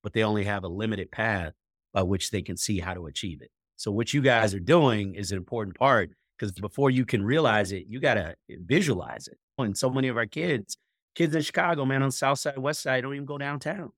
But 0.03 0.15
they 0.15 0.23
only 0.23 0.45
have 0.45 0.65
a 0.65 0.69
limited 0.69 1.11
path 1.11 1.53
by 1.93 2.03
which 2.03 2.31
they 2.31 2.41
can 2.41 2.57
see 2.57 2.81
how 2.81 2.95
to 2.95 3.07
achieve 3.07 3.43
it. 3.43 3.51
So 3.79 3.93
what 3.93 4.13
you 4.13 4.21
guys 4.21 4.55
are 4.55 4.61
doing 4.61 5.15
is 5.15 5.31
an 5.31 5.39
important 5.39 5.77
part 5.77 6.11
because 6.37 6.53
before 6.53 6.91
you 6.91 7.07
can 7.07 7.25
realize 7.25 7.71
it, 7.71 7.87
you 7.89 8.01
got 8.01 8.15
to 8.15 8.35
visualize 8.49 9.29
it. 9.29 9.39
And 9.57 9.79
so 9.79 9.89
many 9.89 10.09
of 10.09 10.17
our 10.17 10.27
kids, 10.27 10.77
kids 11.15 11.35
in 11.35 11.43
Chicago, 11.43 11.85
man, 11.85 12.03
on 12.03 12.11
South 12.11 12.41
Side, 12.41 12.59
West 12.59 12.83
Side, 12.83 13.03
don't 13.03 13.15
even 13.15 13.25
go 13.25 13.39
downtown. 13.39 13.93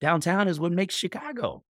Downtown 0.00 0.46
is 0.46 0.60
what 0.60 0.70
makes 0.70 0.94
Chicago. 0.94 1.64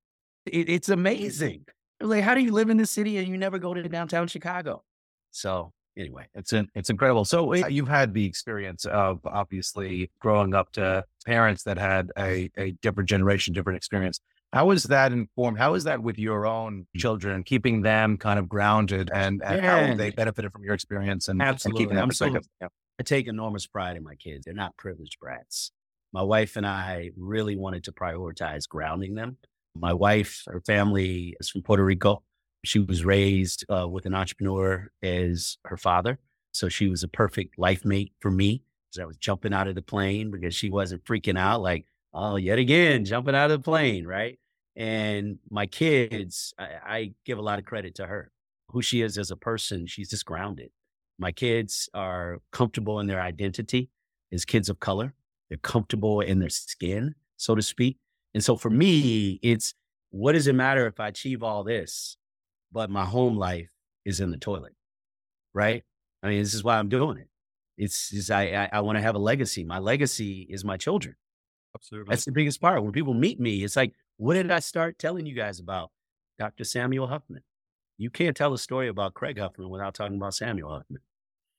It, 0.45 0.69
it's 0.69 0.91
amazing. 0.91 1.65
Like, 2.01 2.23
how 2.23 2.35
do 2.35 2.43
you 2.43 2.53
live 2.53 2.69
in 2.69 2.77
the 2.77 2.87
city 2.87 3.17
and 3.17 3.27
you 3.27 3.39
never 3.39 3.59
go 3.59 3.73
to 3.73 3.83
downtown 3.89 4.29
Chicago? 4.29 4.85
So 5.31 5.73
anyway, 5.97 6.27
It's 6.35 6.53
in, 6.53 6.69
it's 6.75 6.91
incredible. 6.91 7.25
So 7.25 7.55
uh, 7.55 7.67
you've 7.69 7.89
had 7.89 8.13
the 8.13 8.27
experience 8.27 8.85
of 8.85 9.21
obviously 9.25 10.11
growing 10.21 10.55
up 10.55 10.71
to 10.73 11.03
parents 11.25 11.63
that 11.63 11.79
had 11.79 12.11
a, 12.19 12.51
a 12.59 12.73
different 12.83 13.09
generation, 13.09 13.55
different 13.55 13.79
experience. 13.79 14.21
How 14.53 14.71
is 14.71 14.85
that 14.85 15.13
informed? 15.13 15.59
How 15.59 15.75
is 15.75 15.85
that 15.85 16.03
with 16.03 16.19
your 16.19 16.47
own 16.47 16.87
children, 16.97 17.43
keeping 17.45 17.83
them 17.83 18.17
kind 18.17 18.39
of 18.39 18.49
grounded 18.49 19.11
and, 19.13 19.43
and 19.45 19.61
how 19.61 19.95
they 19.95 20.11
benefited 20.11 20.53
from 20.53 20.65
your 20.65 20.75
experience 20.75 21.29
and, 21.29 21.41
and 21.41 21.49
Absolutely. 21.51 21.85
keeping 21.85 21.97
that 21.97 22.03
I'm 22.03 22.13
so- 22.13 22.27
Yeah. 22.61 22.69
I 23.01 23.05
take 23.05 23.29
enormous 23.29 23.67
pride 23.67 23.97
in 23.97 24.03
my 24.03 24.15
kids. 24.17 24.45
They're 24.45 24.55
not 24.55 24.77
privileged 24.77 25.19
brats. 25.21 25.71
My 26.13 26.23
wife 26.23 26.57
and 26.57 26.67
I 26.67 27.11
really 27.17 27.57
wanted 27.57 27.85
to 27.85 27.93
prioritize 27.93 28.67
grounding 28.67 29.15
them. 29.15 29.37
My 29.77 29.93
wife, 29.93 30.43
her 30.47 30.61
family 30.63 31.37
is 31.39 31.49
from 31.51 31.63
Puerto 31.63 31.85
Rico. 31.85 32.23
She 32.65 32.81
was 32.81 33.05
raised 33.05 33.65
uh, 33.71 33.87
with 33.87 34.07
an 34.07 34.15
entrepreneur 34.15 34.91
as 35.03 35.59
her 35.67 35.77
father. 35.77 36.19
So 36.53 36.69
she 36.69 36.89
was 36.89 37.05
a 37.05 37.09
perfect 37.09 37.59
life 37.59 37.85
mate 37.85 38.13
for 38.19 38.31
me 38.31 38.63
I 39.01 39.05
was 39.05 39.17
jumping 39.17 39.53
out 39.53 39.69
of 39.69 39.75
the 39.75 39.83
plane 39.83 40.31
because 40.31 40.55
she 40.55 40.71
wasn't 40.71 41.05
freaking 41.05 41.39
out 41.39 41.61
like, 41.61 41.85
oh, 42.15 42.37
yet 42.37 42.59
again, 42.59 43.05
jumping 43.05 43.35
out 43.35 43.51
of 43.51 43.61
the 43.61 43.65
plane, 43.65 44.07
right? 44.07 44.39
And 44.77 45.39
my 45.51 45.67
kids, 45.67 46.55
I, 46.59 46.69
I 46.85 47.13
give 47.25 47.39
a 47.39 47.43
lot 47.43 47.59
of 47.59 47.65
credit 47.65 47.97
to 47.97 48.07
her. 48.07 48.31
Who 48.71 48.83
she 48.83 49.01
is 49.01 49.17
as 49.19 49.31
a 49.31 49.37
person, 49.37 49.87
she's 49.87 50.11
just 50.11 50.27
grounded. 50.27 50.71
My 51.19 51.33
kids 51.33 51.89
are 51.95 52.39
comfortable 52.53 53.01
in 53.01 53.07
their 53.07 53.21
identity 53.21 53.91
as 54.33 54.45
kids 54.45 54.69
of 54.69 54.79
color. 54.79 55.15
They're 55.49 55.59
comfortable 55.59 56.21
in 56.21 56.39
their 56.39 56.51
skin, 56.51 57.15
so 57.37 57.55
to 57.55 57.63
speak. 57.63 57.99
And 58.35 58.45
so 58.45 58.57
for 58.57 58.71
me, 58.71 59.41
it's 59.43 59.75
what 60.11 60.33
does 60.33 60.47
it 60.47 60.55
matter 60.55 60.87
if 60.87 61.01
I 61.01 61.09
achieve 61.09 61.43
all 61.43 61.65
this, 61.65 62.17
but 62.71 62.91
my 62.91 63.05
home 63.05 63.37
life 63.37 63.71
is 64.05 64.21
in 64.21 64.31
the 64.31 64.37
toilet, 64.37 64.75
right? 65.55 65.83
I 66.23 66.29
mean, 66.29 66.39
this 66.43 66.55
is 66.55 66.63
why 66.63 66.79
I'm 66.79 66.89
doing 66.89 67.19
it. 67.19 67.29
It's 67.77 68.11
just 68.11 68.31
I 68.31 68.65
I, 68.65 68.69
I 68.75 68.81
want 68.81 68.97
to 68.97 69.03
have 69.03 69.15
a 69.15 69.19
legacy. 69.21 69.65
My 69.65 69.79
legacy 69.79 70.47
is 70.49 70.65
my 70.65 70.77
children. 70.77 71.17
Absolutely. 71.75 72.11
That's 72.11 72.25
the 72.25 72.33
biggest 72.33 72.61
part. 72.61 72.83
When 72.83 72.93
people 72.93 73.15
meet 73.15 73.39
me, 73.39 73.63
it's 73.63 73.77
like, 73.77 73.93
what 74.17 74.35
did 74.35 74.51
I 74.51 74.59
start 74.59 74.99
telling 74.99 75.27
you 75.27 75.35
guys 75.35 75.61
about 75.61 75.91
Dr. 76.39 76.65
Samuel 76.65 77.07
Huffman? 77.07 77.43
You 77.99 78.11
can't 78.11 78.37
tell 78.37 78.53
a 78.53 78.59
story 78.59 78.89
about 78.89 79.15
Craig 79.15 79.39
Huffman 79.39 79.69
without 79.69 79.95
talking 79.95 80.17
about 80.17 80.35
Samuel 80.35 80.71
Huffman. 80.71 81.01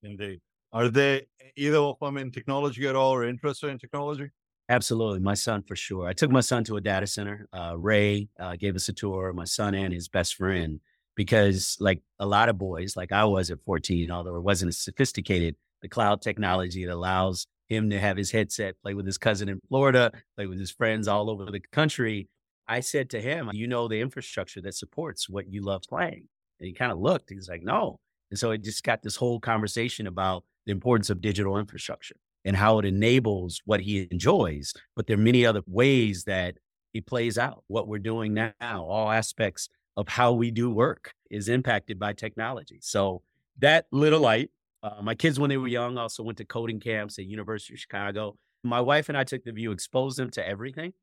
Indeed. 0.03 0.41
Are 0.71 0.87
they 0.87 1.27
either 1.55 1.77
of 1.77 1.97
them 1.99 2.17
in 2.17 2.31
technology 2.31 2.87
at 2.87 2.95
all 2.95 3.13
or 3.13 3.25
interested 3.25 3.69
in 3.69 3.79
technology? 3.79 4.29
Absolutely. 4.69 5.19
My 5.19 5.33
son, 5.33 5.63
for 5.63 5.75
sure. 5.75 6.07
I 6.07 6.13
took 6.13 6.29
my 6.29 6.41
son 6.41 6.63
to 6.65 6.77
a 6.77 6.81
data 6.81 7.07
center. 7.07 7.47
Uh, 7.51 7.75
Ray 7.77 8.29
uh, 8.39 8.55
gave 8.55 8.75
us 8.75 8.87
a 8.87 8.93
tour, 8.93 9.33
my 9.33 9.45
son 9.45 9.73
and 9.73 9.91
his 9.91 10.07
best 10.07 10.35
friend, 10.35 10.79
because, 11.15 11.75
like 11.79 12.01
a 12.19 12.25
lot 12.25 12.49
of 12.49 12.57
boys, 12.57 12.95
like 12.95 13.11
I 13.11 13.25
was 13.25 13.49
at 13.49 13.63
14, 13.65 14.11
although 14.11 14.35
it 14.35 14.43
wasn't 14.43 14.69
as 14.69 14.77
sophisticated, 14.77 15.55
the 15.81 15.89
cloud 15.89 16.21
technology 16.21 16.85
that 16.85 16.93
allows 16.93 17.47
him 17.69 17.89
to 17.91 17.99
have 17.99 18.17
his 18.17 18.31
headset, 18.31 18.75
play 18.81 18.93
with 18.93 19.05
his 19.05 19.17
cousin 19.17 19.47
in 19.47 19.61
Florida, 19.69 20.11
play 20.35 20.47
with 20.47 20.59
his 20.59 20.71
friends 20.71 21.07
all 21.07 21.29
over 21.29 21.45
the 21.45 21.61
country. 21.71 22.27
I 22.67 22.81
said 22.81 23.09
to 23.11 23.21
him, 23.21 23.49
You 23.53 23.67
know, 23.67 23.87
the 23.87 24.01
infrastructure 24.01 24.61
that 24.61 24.75
supports 24.75 25.29
what 25.29 25.51
you 25.51 25.61
love 25.61 25.83
playing. 25.87 26.27
And 26.59 26.67
he 26.67 26.73
kind 26.73 26.91
of 26.91 26.99
looked, 26.99 27.29
he's 27.29 27.49
like, 27.49 27.63
No. 27.63 27.99
And 28.31 28.37
so 28.37 28.51
it 28.51 28.63
just 28.63 28.83
got 28.83 29.01
this 29.01 29.15
whole 29.15 29.39
conversation 29.39 30.07
about 30.07 30.43
the 30.65 30.71
importance 30.71 31.09
of 31.09 31.21
digital 31.21 31.57
infrastructure 31.57 32.15
and 32.45 32.55
how 32.55 32.79
it 32.79 32.85
enables 32.85 33.61
what 33.65 33.81
he 33.81 34.07
enjoys. 34.11 34.73
But 34.95 35.07
there 35.07 35.15
are 35.15 35.21
many 35.21 35.45
other 35.45 35.61
ways 35.67 36.23
that 36.25 36.55
he 36.93 37.01
plays 37.01 37.37
out 37.37 37.63
what 37.67 37.87
we're 37.87 37.99
doing 37.99 38.33
now. 38.33 38.53
All 38.61 39.11
aspects 39.11 39.69
of 39.97 40.07
how 40.07 40.33
we 40.33 40.51
do 40.51 40.69
work 40.69 41.13
is 41.29 41.49
impacted 41.49 41.99
by 41.99 42.13
technology. 42.13 42.79
So 42.81 43.21
that 43.59 43.85
little 43.91 44.21
light. 44.21 44.49
Uh, 44.81 45.01
my 45.01 45.13
kids, 45.13 45.39
when 45.39 45.49
they 45.49 45.57
were 45.57 45.67
young, 45.67 45.97
also 45.97 46.23
went 46.23 46.37
to 46.37 46.45
coding 46.45 46.79
camps 46.79 47.19
at 47.19 47.25
University 47.25 47.73
of 47.73 47.79
Chicago. 47.79 48.37
My 48.63 48.81
wife 48.81 49.09
and 49.09 49.17
I 49.17 49.23
took 49.23 49.43
the 49.43 49.51
view, 49.51 49.71
expose 49.71 50.15
them 50.15 50.29
to 50.31 50.47
everything. 50.47 50.93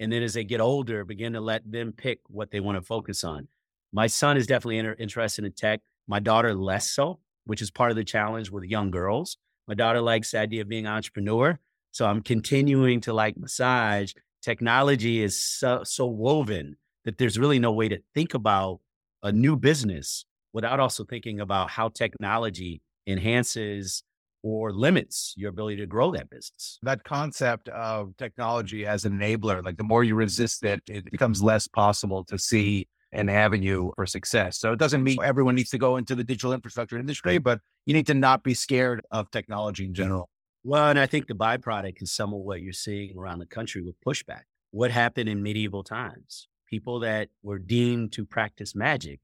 And 0.00 0.12
then 0.12 0.22
as 0.22 0.34
they 0.34 0.44
get 0.44 0.60
older, 0.60 1.04
begin 1.04 1.32
to 1.34 1.40
let 1.40 1.70
them 1.70 1.92
pick 1.92 2.20
what 2.26 2.50
they 2.50 2.60
want 2.60 2.76
to 2.76 2.82
focus 2.82 3.24
on. 3.24 3.48
My 3.92 4.06
son 4.08 4.36
is 4.36 4.46
definitely 4.46 4.78
inter- 4.78 4.96
interested 4.98 5.44
in 5.44 5.52
tech. 5.52 5.80
My 6.08 6.18
daughter 6.18 6.54
less 6.54 6.90
so, 6.90 7.20
which 7.44 7.62
is 7.62 7.70
part 7.70 7.90
of 7.90 7.96
the 7.96 8.04
challenge 8.04 8.50
with 8.50 8.64
young 8.64 8.90
girls. 8.90 9.38
My 9.68 9.74
daughter 9.74 10.00
likes 10.00 10.32
the 10.32 10.40
idea 10.40 10.62
of 10.62 10.68
being 10.68 10.86
an 10.86 10.92
entrepreneur. 10.92 11.58
So 11.92 12.06
I'm 12.06 12.22
continuing 12.22 13.00
to 13.02 13.12
like 13.12 13.36
massage. 13.36 14.12
Technology 14.42 15.22
is 15.22 15.42
so, 15.42 15.82
so 15.84 16.06
woven 16.06 16.76
that 17.04 17.18
there's 17.18 17.38
really 17.38 17.58
no 17.58 17.72
way 17.72 17.88
to 17.88 18.00
think 18.14 18.34
about 18.34 18.80
a 19.22 19.32
new 19.32 19.56
business 19.56 20.26
without 20.52 20.80
also 20.80 21.04
thinking 21.04 21.40
about 21.40 21.70
how 21.70 21.88
technology 21.88 22.82
enhances 23.06 24.02
or 24.44 24.72
limits 24.72 25.32
your 25.36 25.48
ability 25.48 25.76
to 25.76 25.86
grow 25.86 26.10
that 26.12 26.28
business. 26.28 26.78
That 26.82 27.02
concept 27.04 27.70
of 27.70 28.14
technology 28.18 28.86
as 28.86 29.06
an 29.06 29.18
enabler, 29.18 29.64
like 29.64 29.78
the 29.78 29.84
more 29.84 30.04
you 30.04 30.14
resist 30.14 30.64
it, 30.64 30.82
it 30.86 31.10
becomes 31.10 31.42
less 31.42 31.66
possible 31.66 32.24
to 32.24 32.38
see 32.38 32.86
an 33.12 33.30
avenue 33.30 33.90
for 33.96 34.04
success. 34.04 34.58
So 34.58 34.72
it 34.72 34.78
doesn't 34.78 35.02
mean 35.02 35.18
everyone 35.22 35.54
needs 35.54 35.70
to 35.70 35.78
go 35.78 35.96
into 35.96 36.14
the 36.14 36.24
digital 36.24 36.52
infrastructure 36.52 36.98
industry, 36.98 37.38
but 37.38 37.60
you 37.86 37.94
need 37.94 38.06
to 38.08 38.14
not 38.14 38.42
be 38.42 38.52
scared 38.52 39.00
of 39.10 39.30
technology 39.30 39.86
in 39.86 39.94
general. 39.94 40.28
Well, 40.62 40.88
and 40.88 40.98
I 40.98 41.06
think 41.06 41.26
the 41.26 41.34
byproduct 41.34 42.02
is 42.02 42.12
some 42.12 42.34
of 42.34 42.40
what 42.40 42.60
you're 42.60 42.72
seeing 42.72 43.16
around 43.16 43.38
the 43.38 43.46
country 43.46 43.80
with 43.80 43.94
pushback. 44.06 44.42
What 44.72 44.90
happened 44.90 45.28
in 45.28 45.42
medieval 45.42 45.84
times? 45.84 46.48
People 46.68 47.00
that 47.00 47.28
were 47.42 47.58
deemed 47.58 48.12
to 48.12 48.26
practice 48.26 48.74
magic 48.74 49.20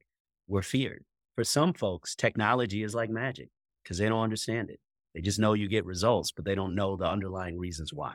were 0.47 0.63
feared. 0.63 1.05
For 1.35 1.45
some 1.45 1.75
folks, 1.75 2.15
technology 2.15 2.83
is 2.83 2.95
like 2.95 3.11
magic 3.11 3.49
because 3.83 3.99
they 3.99 4.09
don't 4.09 4.23
understand 4.23 4.71
it. 4.71 4.81
They 5.15 5.21
just 5.21 5.39
know 5.39 5.55
you 5.55 5.69
get 5.69 5.85
results, 5.85 6.33
but 6.33 6.45
they 6.45 6.55
don't 6.55 6.75
know 6.75 6.97
the 6.97 7.07
underlying 7.07 7.59
reasons 7.59 7.93
why. 7.93 8.15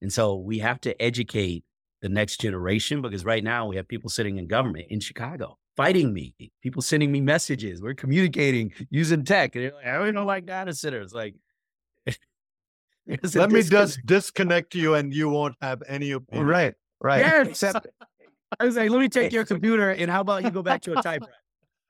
And 0.00 0.12
so 0.12 0.36
we 0.36 0.58
have 0.60 0.80
to 0.82 1.00
educate 1.00 1.64
the 2.00 2.08
next 2.08 2.40
generation 2.40 3.02
because 3.02 3.24
right 3.24 3.44
now 3.44 3.66
we 3.66 3.76
have 3.76 3.86
people 3.86 4.08
sitting 4.08 4.38
in 4.38 4.46
government 4.46 4.86
in 4.88 5.00
Chicago 5.00 5.58
fighting 5.76 6.12
me, 6.12 6.34
people 6.62 6.82
sending 6.82 7.10
me 7.10 7.20
messages. 7.20 7.80
We're 7.80 7.94
communicating 7.94 8.72
using 8.90 9.24
tech. 9.24 9.54
And 9.56 9.64
they're 9.64 9.74
like, 9.74 9.86
I 9.86 10.10
don't 10.10 10.26
like 10.26 10.46
data 10.46 10.74
centers. 10.74 11.14
Like, 11.14 11.36
let 13.34 13.50
me 13.50 13.62
just 13.62 14.04
disconnect 14.04 14.74
you 14.74 14.94
and 14.94 15.12
you 15.12 15.28
won't 15.28 15.54
have 15.62 15.82
any 15.86 16.10
opinion. 16.12 16.46
Right, 16.46 16.74
right. 17.00 17.20
Yes. 17.20 17.48
Except, 17.48 17.86
I 18.58 18.64
was 18.64 18.76
like, 18.76 18.90
let 18.90 19.00
me 19.00 19.08
take 19.08 19.32
your 19.32 19.44
computer 19.46 19.90
and 19.90 20.10
how 20.10 20.20
about 20.20 20.44
you 20.44 20.50
go 20.50 20.62
back 20.62 20.82
to 20.82 20.98
a 20.98 21.02
typewriter? 21.02 21.32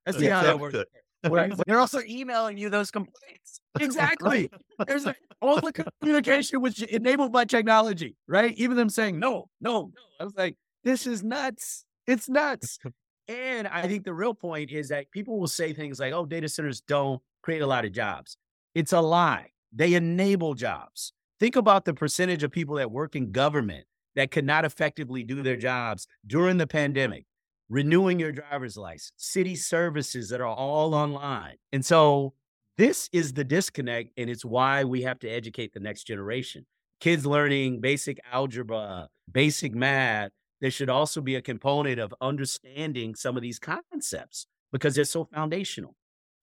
Let's 0.06 0.18
see 0.18 0.26
how 0.26 0.42
that 0.42 0.58
works. 0.58 0.76
Right. 1.24 1.52
They're 1.66 1.78
also 1.80 2.00
emailing 2.00 2.56
you 2.56 2.70
those 2.70 2.90
complaints. 2.90 3.60
Exactly. 3.80 4.50
There's 4.84 5.06
a, 5.06 5.14
all 5.40 5.60
the 5.60 5.72
communication 6.00 6.60
was 6.60 6.82
enabled 6.82 7.32
by 7.32 7.44
technology, 7.44 8.16
right? 8.26 8.52
Even 8.56 8.76
them 8.76 8.90
saying 8.90 9.20
no, 9.20 9.48
no, 9.60 9.92
no. 9.94 10.02
I 10.18 10.24
was 10.24 10.34
like, 10.36 10.56
this 10.82 11.06
is 11.06 11.22
nuts. 11.22 11.84
It's 12.06 12.28
nuts. 12.28 12.80
and 13.28 13.68
I 13.68 13.86
think 13.86 14.04
the 14.04 14.12
real 14.12 14.34
point 14.34 14.72
is 14.72 14.88
that 14.88 15.10
people 15.12 15.38
will 15.38 15.46
say 15.46 15.72
things 15.72 16.00
like, 16.00 16.12
oh, 16.12 16.26
data 16.26 16.48
centers 16.48 16.80
don't 16.80 17.22
create 17.42 17.62
a 17.62 17.66
lot 17.66 17.84
of 17.84 17.92
jobs. 17.92 18.36
It's 18.74 18.92
a 18.92 19.00
lie. 19.00 19.50
They 19.72 19.94
enable 19.94 20.54
jobs. 20.54 21.12
Think 21.38 21.54
about 21.54 21.84
the 21.84 21.94
percentage 21.94 22.42
of 22.42 22.50
people 22.50 22.74
that 22.76 22.90
work 22.90 23.14
in 23.14 23.30
government 23.30 23.84
that 24.16 24.32
could 24.32 24.44
not 24.44 24.64
effectively 24.64 25.22
do 25.22 25.42
their 25.42 25.56
jobs 25.56 26.08
during 26.26 26.56
the 26.58 26.66
pandemic 26.66 27.24
renewing 27.70 28.18
your 28.18 28.32
driver's 28.32 28.76
license, 28.76 29.12
city 29.16 29.54
services 29.54 30.28
that 30.28 30.40
are 30.40 30.46
all 30.46 30.94
online. 30.94 31.54
And 31.72 31.86
so 31.86 32.34
this 32.76 33.08
is 33.12 33.32
the 33.32 33.44
disconnect, 33.44 34.10
and 34.18 34.28
it's 34.28 34.44
why 34.44 34.84
we 34.84 35.02
have 35.02 35.20
to 35.20 35.28
educate 35.28 35.72
the 35.72 35.80
next 35.80 36.04
generation. 36.04 36.66
Kids 37.00 37.24
learning 37.24 37.80
basic 37.80 38.18
algebra, 38.30 39.08
basic 39.30 39.74
math. 39.74 40.32
There 40.60 40.70
should 40.70 40.90
also 40.90 41.22
be 41.22 41.36
a 41.36 41.42
component 41.42 41.98
of 41.98 42.14
understanding 42.20 43.14
some 43.14 43.36
of 43.36 43.42
these 43.42 43.58
concepts 43.58 44.46
because 44.72 44.94
they're 44.94 45.04
so 45.04 45.24
foundational. 45.24 45.94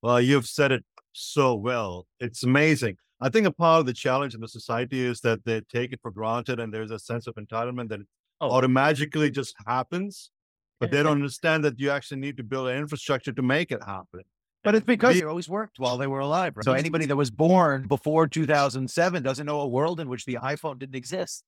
Well, 0.02 0.20
you've 0.22 0.48
said 0.48 0.72
it 0.72 0.84
so 1.14 1.54
well. 1.56 2.08
It's 2.20 2.44
amazing. 2.44 2.98
I 3.20 3.30
think 3.30 3.46
a 3.46 3.52
part 3.52 3.82
of 3.82 3.86
the 3.86 3.94
challenge 3.94 4.34
in 4.34 4.42
the 4.42 4.48
society 4.48 5.04
is 5.04 5.22
that 5.22 5.44
they 5.44 5.62
take 5.62 5.92
it 5.92 6.00
for 6.02 6.12
granted 6.12 6.60
and 6.60 6.74
there's 6.74 6.92
a 6.92 7.00
sense 7.00 7.28
of 7.28 7.36
entitlement 7.36 7.90
that 7.90 8.00
oh. 8.42 8.50
automatically 8.50 9.30
just 9.30 9.56
happens 9.66 10.32
but 10.80 10.92
they 10.92 11.04
don't 11.04 11.14
understand 11.14 11.64
that 11.64 11.80
you 11.80 11.90
actually 11.90 12.20
need 12.20 12.38
to 12.38 12.44
build 12.44 12.68
an 12.68 12.78
infrastructure 12.78 13.32
to 13.32 13.42
make 13.42 13.72
it 13.72 13.84
happen. 13.84 14.22
But 14.64 14.76
it's 14.76 14.86
because 14.86 15.20
they 15.20 15.26
always 15.26 15.48
worked 15.48 15.80
while 15.80 15.98
they 15.98 16.08
were 16.08 16.20
alive. 16.20 16.58
Right? 16.58 16.64
So 16.64 16.74
anybody 16.74 17.06
that 17.06 17.16
was 17.16 17.32
born 17.32 17.88
before 17.88 18.28
2007 18.28 19.24
doesn't 19.24 19.46
know 19.46 19.62
a 19.62 19.68
world 19.68 20.00
in 20.00 20.10
which 20.10 20.26
the 20.26 20.36
iPhone 20.36 20.78
didn't 20.80 20.96
exist. 20.96 21.44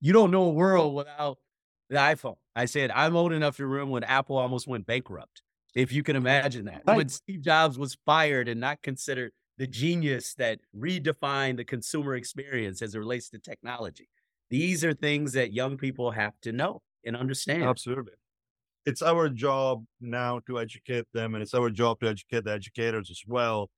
You 0.00 0.12
don't 0.12 0.30
know 0.30 0.44
a 0.44 0.50
world 0.50 0.94
without 0.94 1.38
the 1.88 1.96
iPhone. 1.96 2.36
I 2.54 2.66
said 2.66 2.90
I'm 2.92 3.16
old 3.16 3.32
enough 3.32 3.56
to 3.56 3.66
remember 3.66 3.92
when 3.92 4.04
Apple 4.04 4.36
almost 4.36 4.68
went 4.68 4.86
bankrupt. 4.86 5.42
If 5.74 5.92
you 5.92 6.02
can 6.02 6.16
imagine 6.16 6.64
that, 6.66 6.82
right. 6.86 6.96
when 6.96 7.08
Steve 7.08 7.42
Jobs 7.42 7.78
was 7.78 7.96
fired 8.06 8.48
and 8.48 8.60
not 8.60 8.82
considered 8.82 9.32
the 9.56 9.66
genius 9.66 10.34
that 10.34 10.58
redefined 10.76 11.58
the 11.58 11.64
consumer 11.64 12.14
experience 12.14 12.82
as 12.82 12.94
it 12.94 12.98
relates 12.98 13.28
to 13.30 13.38
technology. 13.38 14.08
These 14.48 14.84
are 14.84 14.94
things 14.94 15.32
that 15.34 15.52
young 15.52 15.76
people 15.76 16.10
have 16.10 16.32
to 16.42 16.52
know 16.52 16.82
and 17.04 17.16
understand. 17.16 17.64
Absolutely 17.64 18.14
it's 18.86 19.02
our 19.02 19.28
job 19.28 19.84
now 20.00 20.40
to 20.46 20.58
educate 20.58 21.06
them 21.12 21.34
and 21.34 21.42
it's 21.42 21.54
our 21.54 21.70
job 21.70 22.00
to 22.00 22.08
educate 22.08 22.44
the 22.44 22.52
educators 22.52 23.10
as 23.10 23.22
well 23.26 23.70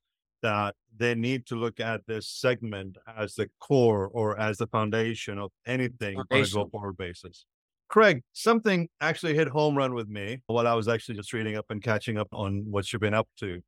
that 0.43 0.75
they 0.97 1.15
need 1.15 1.47
to 1.47 1.55
look 1.55 1.81
at 1.81 2.01
this 2.07 2.29
segment 2.29 2.99
as 3.17 3.35
the 3.35 3.49
core 3.61 4.09
or 4.13 4.39
as 4.39 4.59
the 4.59 4.67
foundation 4.67 5.39
of 5.39 5.51
anything 5.67 6.19
on 6.19 6.27
a 6.31 6.45
go 6.49 6.69
forward 6.69 6.97
basis. 6.97 7.47
Craig, 7.89 8.23
something 8.33 8.89
actually 9.01 9.35
hit 9.35 9.49
home 9.49 9.77
run 9.77 9.95
with 9.95 10.09
me 10.09 10.41
while 10.47 10.67
I 10.67 10.75
was 10.75 10.89
actually 10.89 11.15
just 11.15 11.33
reading 11.33 11.57
up 11.57 11.67
and 11.71 11.83
catching 11.83 12.19
up 12.19 12.29
on 12.33 12.65
what 12.69 12.93
you've 12.93 13.01
been 13.01 13.15
up 13.15 13.29
to. 13.41 13.61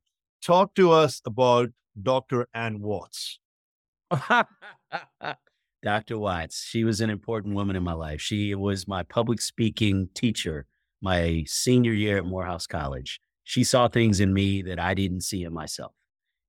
Talk 0.43 0.75
to 0.75 0.91
us 0.91 1.21
about 1.25 1.71
Dr. 2.03 2.49
Ann 2.55 2.81
Watts. 2.81 3.39
Dr. 5.83 6.19
Watts, 6.19 6.65
she 6.65 6.85
was 6.85 7.01
an 7.01 7.11
important 7.11 7.55
woman 7.55 7.77
in 7.77 7.83
my 7.83 7.93
life. 7.93 8.21
She 8.21 8.55
was 8.55 8.89
my 8.89 9.03
public 9.03 9.41
speaking 9.41 10.09
teacher 10.15 10.67
my 11.05 11.45
senior 11.47 11.93
year 11.93 12.17
at 12.17 12.25
Morehouse 12.25 12.67
College. 12.67 13.21
She 13.45 13.63
saw 13.63 13.89
things 13.89 14.21
in 14.21 14.33
me 14.33 14.63
that 14.63 14.81
I 14.81 14.95
didn't 14.95 15.21
see 15.21 15.45
in 15.45 15.53
myself. 15.53 15.93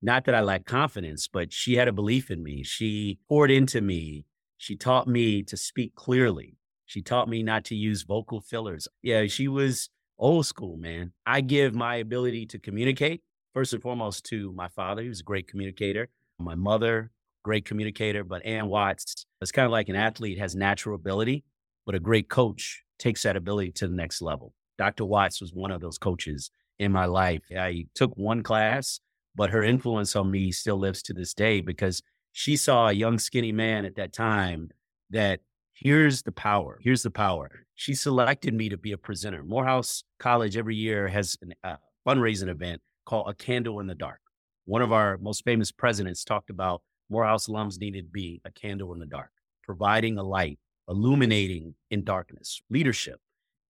Not 0.02 0.24
that 0.26 0.34
I 0.34 0.40
lacked 0.40 0.66
confidence, 0.66 1.28
but 1.28 1.52
she 1.52 1.76
had 1.76 1.90
a 1.90 1.94
belief 1.94 2.32
in 2.32 2.42
me. 2.42 2.64
She 2.64 3.20
poured 3.28 3.52
into 3.52 3.82
me. 3.82 4.26
She 4.58 4.78
taught 4.78 5.10
me 5.10 5.44
to 5.44 5.58
speak 5.58 5.94
clearly. 5.96 6.56
She 6.86 7.02
taught 7.02 7.28
me 7.28 7.44
not 7.44 7.66
to 7.66 7.76
use 7.76 8.04
vocal 8.04 8.40
fillers. 8.40 8.88
Yeah, 9.02 9.28
she 9.28 9.50
was 9.50 9.90
old 10.18 10.46
school, 10.46 10.78
man. 10.78 11.12
I 11.26 11.42
give 11.42 11.76
my 11.76 11.96
ability 11.96 12.46
to 12.48 12.60
communicate 12.60 13.24
first 13.54 13.74
and 13.74 13.82
foremost 13.82 14.24
to 14.28 14.54
my 14.54 14.70
father. 14.70 15.02
He 15.02 15.10
was 15.10 15.20
a 15.20 15.24
great 15.24 15.50
communicator. 15.50 16.08
My 16.40 16.56
mother, 16.56 17.12
great 17.44 17.66
communicator. 17.66 18.24
But 18.24 18.46
Ann 18.46 18.68
Watts 18.70 19.26
is 19.42 19.52
kind 19.52 19.66
of 19.66 19.74
like 19.74 19.90
an 19.90 19.98
athlete, 19.98 20.40
has 20.40 20.56
natural 20.56 20.96
ability, 20.96 21.44
but 21.86 21.96
a 21.96 22.00
great 22.00 22.30
coach 22.30 22.85
takes 23.00 23.24
that 23.24 23.36
ability 23.36 23.72
to 23.74 23.88
the 23.88 23.96
next 23.96 24.22
level. 24.22 24.54
Dr. 24.78 25.06
Watts 25.06 25.42
was 25.42 25.54
one 25.54 25.72
of 25.72 25.82
those 25.82 25.98
coaches 25.98 26.52
in 26.80 26.92
my 26.92 27.06
life. 27.06 27.42
I 27.58 27.86
took 27.96 28.16
one 28.18 28.44
class, 28.44 29.00
but 29.36 29.50
her 29.52 29.64
influence 29.64 30.16
on 30.16 30.32
me 30.32 30.52
still 30.52 30.78
lives 30.78 31.02
to 31.04 31.14
this 31.14 31.34
day 31.34 31.62
because 31.62 32.02
she 32.32 32.58
saw 32.58 32.90
a 32.90 32.94
young, 32.94 33.18
skinny 33.18 33.52
man 33.52 33.86
at 33.86 33.96
that 33.96 34.14
time 34.14 34.70
that 35.10 35.40
here's 35.74 36.24
the 36.24 36.32
power. 36.32 36.80
Here's 36.82 37.04
the 37.04 37.12
power. 37.12 37.66
She 37.76 37.94
selected 37.94 38.54
me 38.54 38.70
to 38.70 38.78
be 38.78 38.92
a 38.92 38.98
presenter. 38.98 39.44
Morehouse 39.44 40.04
College 40.20 40.58
every 40.58 40.76
year 40.76 41.08
has 41.08 41.38
a 41.64 41.68
uh, 41.68 41.76
fundraising 42.06 42.50
event 42.50 42.82
called 43.06 43.30
A 43.30 43.34
Candle 43.34 43.80
in 43.80 43.88
the 43.88 43.96
Dark. 43.96 44.20
One 44.66 44.82
of 44.82 44.92
our 44.92 45.18
most 45.20 45.44
famous 45.44 45.72
presidents 45.72 46.24
talked 46.24 46.50
about 46.50 46.82
Morehouse 47.10 47.48
alums 47.48 47.80
needed 47.80 48.06
to 48.06 48.12
be 48.12 48.42
a 48.46 48.52
candle 48.52 48.94
in 48.94 49.00
the 49.00 49.06
dark, 49.06 49.30
providing 49.64 50.18
a 50.18 50.24
light 50.24 50.60
illuminating 50.88 51.76
in 51.90 52.04
darkness, 52.04 52.62
leadership. 52.70 53.20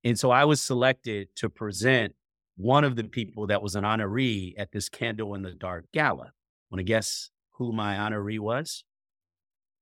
And 0.04 0.20
so 0.20 0.32
I 0.32 0.46
was 0.46 0.62
selected 0.62 1.30
to 1.38 1.50
present 1.50 2.14
one 2.58 2.84
of 2.84 2.96
the 2.96 3.04
people 3.04 3.48
that 3.48 3.62
was 3.62 3.76
an 3.76 3.84
honoree 3.84 4.54
at 4.58 4.72
this 4.72 4.90
Candle 4.90 5.34
in 5.36 5.42
the 5.42 5.52
Dark 5.52 5.86
gala. 5.94 6.32
Want 6.70 6.80
to 6.80 6.84
guess 6.84 7.30
who 7.54 7.74
my 7.74 7.96
honoree 7.96 8.40
was? 8.40 8.84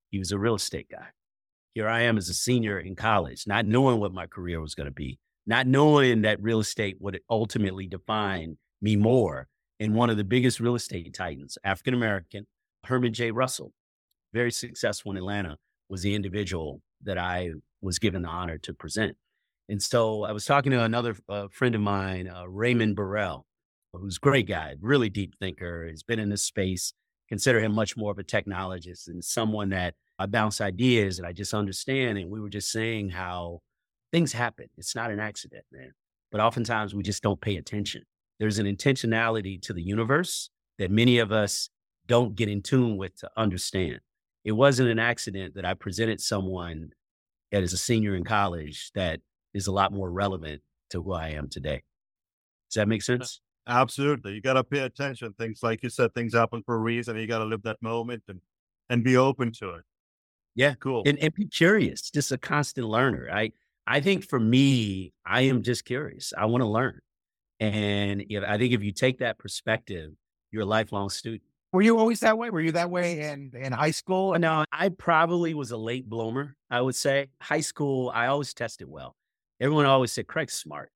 He 0.10 0.19
was 0.19 0.32
a 0.32 0.39
real 0.39 0.56
estate 0.56 0.88
guy. 0.89 1.08
Here 1.74 1.88
I 1.88 2.02
am 2.02 2.17
as 2.17 2.30
a 2.30 2.34
senior 2.34 2.80
in 2.80 2.96
college, 2.96 3.46
not 3.48 3.65
knowing 3.65 4.00
what 4.00 4.13
my 4.13 4.28
career 4.28 4.62
was 4.62 4.76
going 4.76 4.86
to 4.86 4.91
be, 4.91 5.19
not 5.48 5.65
knowing 5.65 6.22
that 6.22 6.41
real 6.41 6.60
estate 6.60 6.98
would 7.00 7.19
ultimately 7.30 7.88
define 7.88 8.58
me 8.82 8.96
more. 8.96 9.48
And 9.80 9.96
one 9.96 10.10
of 10.10 10.17
the 10.17 10.24
biggest 10.24 10.60
real 10.60 10.76
estate 10.76 11.13
titans, 11.13 11.58
African 11.63 11.96
American, 11.96 12.46
Herman 12.84 13.13
J. 13.13 13.32
Russell, 13.32 13.74
very 14.34 14.52
successful 14.52 15.12
in 15.12 15.17
Atlanta, 15.17 15.58
was 15.89 16.04
the 16.04 16.13
individual 16.13 16.82
that 17.06 17.18
I 17.18 17.52
was 17.82 18.00
given 18.00 18.22
the 18.22 18.30
honor 18.30 18.58
to 18.60 18.74
present. 18.74 19.18
And 19.70 19.82
so 19.82 20.24
I 20.24 20.32
was 20.32 20.46
talking 20.46 20.72
to 20.72 20.84
another 20.84 21.16
uh, 21.30 21.48
friend 21.52 21.76
of 21.76 21.82
mine, 21.82 22.28
uh, 22.28 22.48
Raymond 22.48 22.96
Burrell, 22.96 23.46
who's 23.94 24.18
a 24.18 24.20
great 24.20 24.48
guy, 24.48 24.76
really 24.82 25.10
deep 25.10 25.36
thinker. 25.39 25.88
He's 25.88 26.04
been 26.04 26.20
in 26.20 26.30
this 26.30 26.44
space. 26.44 26.94
Consider 27.30 27.60
him 27.60 27.74
much 27.74 27.96
more 27.96 28.12
of 28.12 28.20
a 28.20 28.24
technologist 28.24 29.08
and 29.08 29.24
someone 29.24 29.70
that 29.70 29.96
I 30.20 30.26
bounce 30.26 30.62
ideas 30.62 31.18
and 31.18 31.28
I 31.28 31.32
just 31.32 31.54
understand. 31.54 32.18
And 32.18 32.30
we 32.30 32.42
were 32.42 32.50
just 32.50 32.72
saying 32.72 33.10
how 33.10 33.62
things 34.12 34.34
happen. 34.34 34.68
It's 34.78 34.96
not 34.96 35.12
an 35.12 35.20
accident, 35.20 35.63
man. 35.72 35.92
But 36.32 36.42
oftentimes 36.42 36.94
we 36.94 37.04
just 37.04 37.24
don't 37.24 37.39
pay 37.39 37.58
attention. 37.58 38.04
There's 38.39 38.60
an 38.60 38.66
intentionality 38.66 39.62
to 39.62 39.74
the 39.74 39.82
universe 39.82 40.49
that 40.78 40.91
many 40.91 41.20
of 41.20 41.32
us 41.32 41.70
don't 42.08 42.36
get 42.36 42.49
in 42.49 42.62
tune 42.62 42.97
with 42.97 43.16
to 43.20 43.30
understand 43.38 43.99
it 44.44 44.52
wasn't 44.52 44.89
an 44.89 45.00
accident 45.00 45.56
that 45.56 45.66
I 45.66 45.74
presented 45.74 46.20
someone 46.22 46.91
that 47.52 47.64
is 47.64 47.74
a 47.74 47.78
senior 47.78 48.16
in 48.16 48.24
college 48.24 48.91
that 48.96 49.20
is 49.54 49.68
a 49.68 49.72
lot 49.72 49.94
more 49.94 50.12
relevant 50.12 50.62
to 50.89 51.02
who 51.02 51.14
I 51.14 51.30
am 51.30 51.48
today. 51.50 51.84
Does 52.70 52.76
that 52.76 52.88
make 52.88 53.04
sense? 53.04 53.39
Absolutely. 53.68 54.34
You 54.34 54.41
got 54.41 54.54
to 54.54 54.64
pay 54.64 54.80
attention. 54.80 55.34
Things 55.34 55.62
like 55.64 55.84
you 55.84 55.89
said, 55.89 56.14
things 56.14 56.34
happen 56.34 56.64
for 56.66 56.76
a 56.76 56.80
reason. 56.80 57.16
You 57.18 57.28
got 57.28 57.39
to 57.39 57.46
live 57.46 57.64
that 57.64 57.82
moment 57.82 58.24
and 58.28 58.41
and 58.89 59.04
be 59.04 59.16
open 59.16 59.52
to 59.54 59.76
it. 59.76 59.84
Yeah, 60.56 60.74
cool. 60.76 61.04
And, 61.06 61.18
and 61.20 61.34
be 61.34 61.48
curious. 61.48 62.12
Just 62.12 62.32
a 62.32 62.38
constant 62.38 62.88
learner. 62.88 63.30
I 63.32 63.52
I 63.88 64.02
think 64.02 64.28
for 64.28 64.39
me, 64.39 65.14
I 65.26 65.41
am 65.41 65.64
just 65.64 65.86
curious. 65.86 66.34
I 66.38 66.46
want 66.46 66.62
to 66.62 66.68
learn, 66.68 67.00
and 67.60 68.24
if, 68.30 68.44
I 68.44 68.58
think 68.58 68.74
if 68.74 68.84
you 68.84 68.91
take 68.91 69.20
that 69.20 69.38
perspective, 69.38 70.12
you're 70.52 70.64
a 70.64 70.66
lifelong 70.66 71.10
student. 71.10 71.44
Were 71.74 71.82
you 71.82 71.97
always 71.97 72.19
that 72.19 72.38
way? 72.38 72.51
Were 72.51 72.61
you 72.61 72.74
that 72.74 72.91
way 72.91 73.19
in, 73.32 73.51
in 73.55 73.74
high 73.74 73.91
school? 73.91 74.38
No, 74.38 74.63
I 74.71 74.89
probably 74.89 75.55
was 75.55 75.71
a 75.71 75.78
late 75.78 76.07
bloomer, 76.07 76.55
I 76.69 76.80
would 76.82 76.93
say. 76.93 77.30
High 77.41 77.61
school, 77.61 78.11
I 78.13 78.28
always 78.28 78.53
tested 78.53 78.88
well. 78.88 79.15
Everyone 79.59 79.88
always 79.88 80.11
said 80.11 80.28
Craig's 80.28 80.53
smart. 80.53 80.91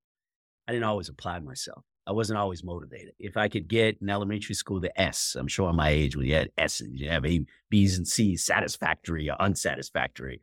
I 0.68 0.74
didn't 0.74 0.86
always 0.86 1.10
apply 1.10 1.40
myself. 1.40 1.84
I 2.06 2.12
wasn't 2.12 2.38
always 2.38 2.64
motivated. 2.64 3.14
If 3.18 3.38
I 3.38 3.48
could 3.48 3.68
get 3.68 3.98
in 4.02 4.10
elementary 4.10 4.54
school 4.54 4.80
the 4.80 5.02
S, 5.02 5.36
I'm 5.38 5.48
showing 5.48 5.76
my 5.76 5.90
age 5.90 6.16
when 6.16 6.28
you 6.28 6.36
had 6.36 6.52
S's, 6.60 6.88
you 6.92 7.10
have 7.10 7.26
A, 7.26 7.44
B's 7.72 7.98
and 7.98 8.08
C's, 8.08 8.46
satisfactory 8.46 9.32
or 9.32 9.42
unsatisfactory. 9.42 10.42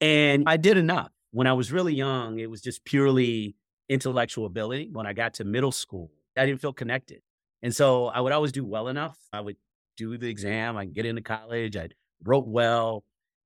And 0.00 0.44
I 0.46 0.58
did 0.58 0.76
enough. 0.76 1.10
When 1.32 1.48
I 1.48 1.54
was 1.54 1.72
really 1.72 1.94
young, 1.94 2.38
it 2.38 2.48
was 2.48 2.60
just 2.60 2.84
purely 2.84 3.56
intellectual 3.88 4.46
ability. 4.46 4.90
When 4.92 5.08
I 5.08 5.12
got 5.12 5.34
to 5.34 5.44
middle 5.44 5.72
school, 5.72 6.12
I 6.36 6.46
didn't 6.46 6.60
feel 6.60 6.72
connected. 6.72 7.20
And 7.62 7.74
so 7.74 8.06
I 8.06 8.20
would 8.20 8.32
always 8.32 8.52
do 8.52 8.64
well 8.64 8.86
enough. 8.86 9.18
I 9.32 9.40
would 9.40 9.56
do 9.96 10.16
the 10.18 10.28
exam, 10.28 10.76
I 10.76 10.84
get 10.84 11.06
into 11.06 11.22
college, 11.22 11.76
I 11.76 11.88
wrote 12.24 12.46
well. 12.46 13.04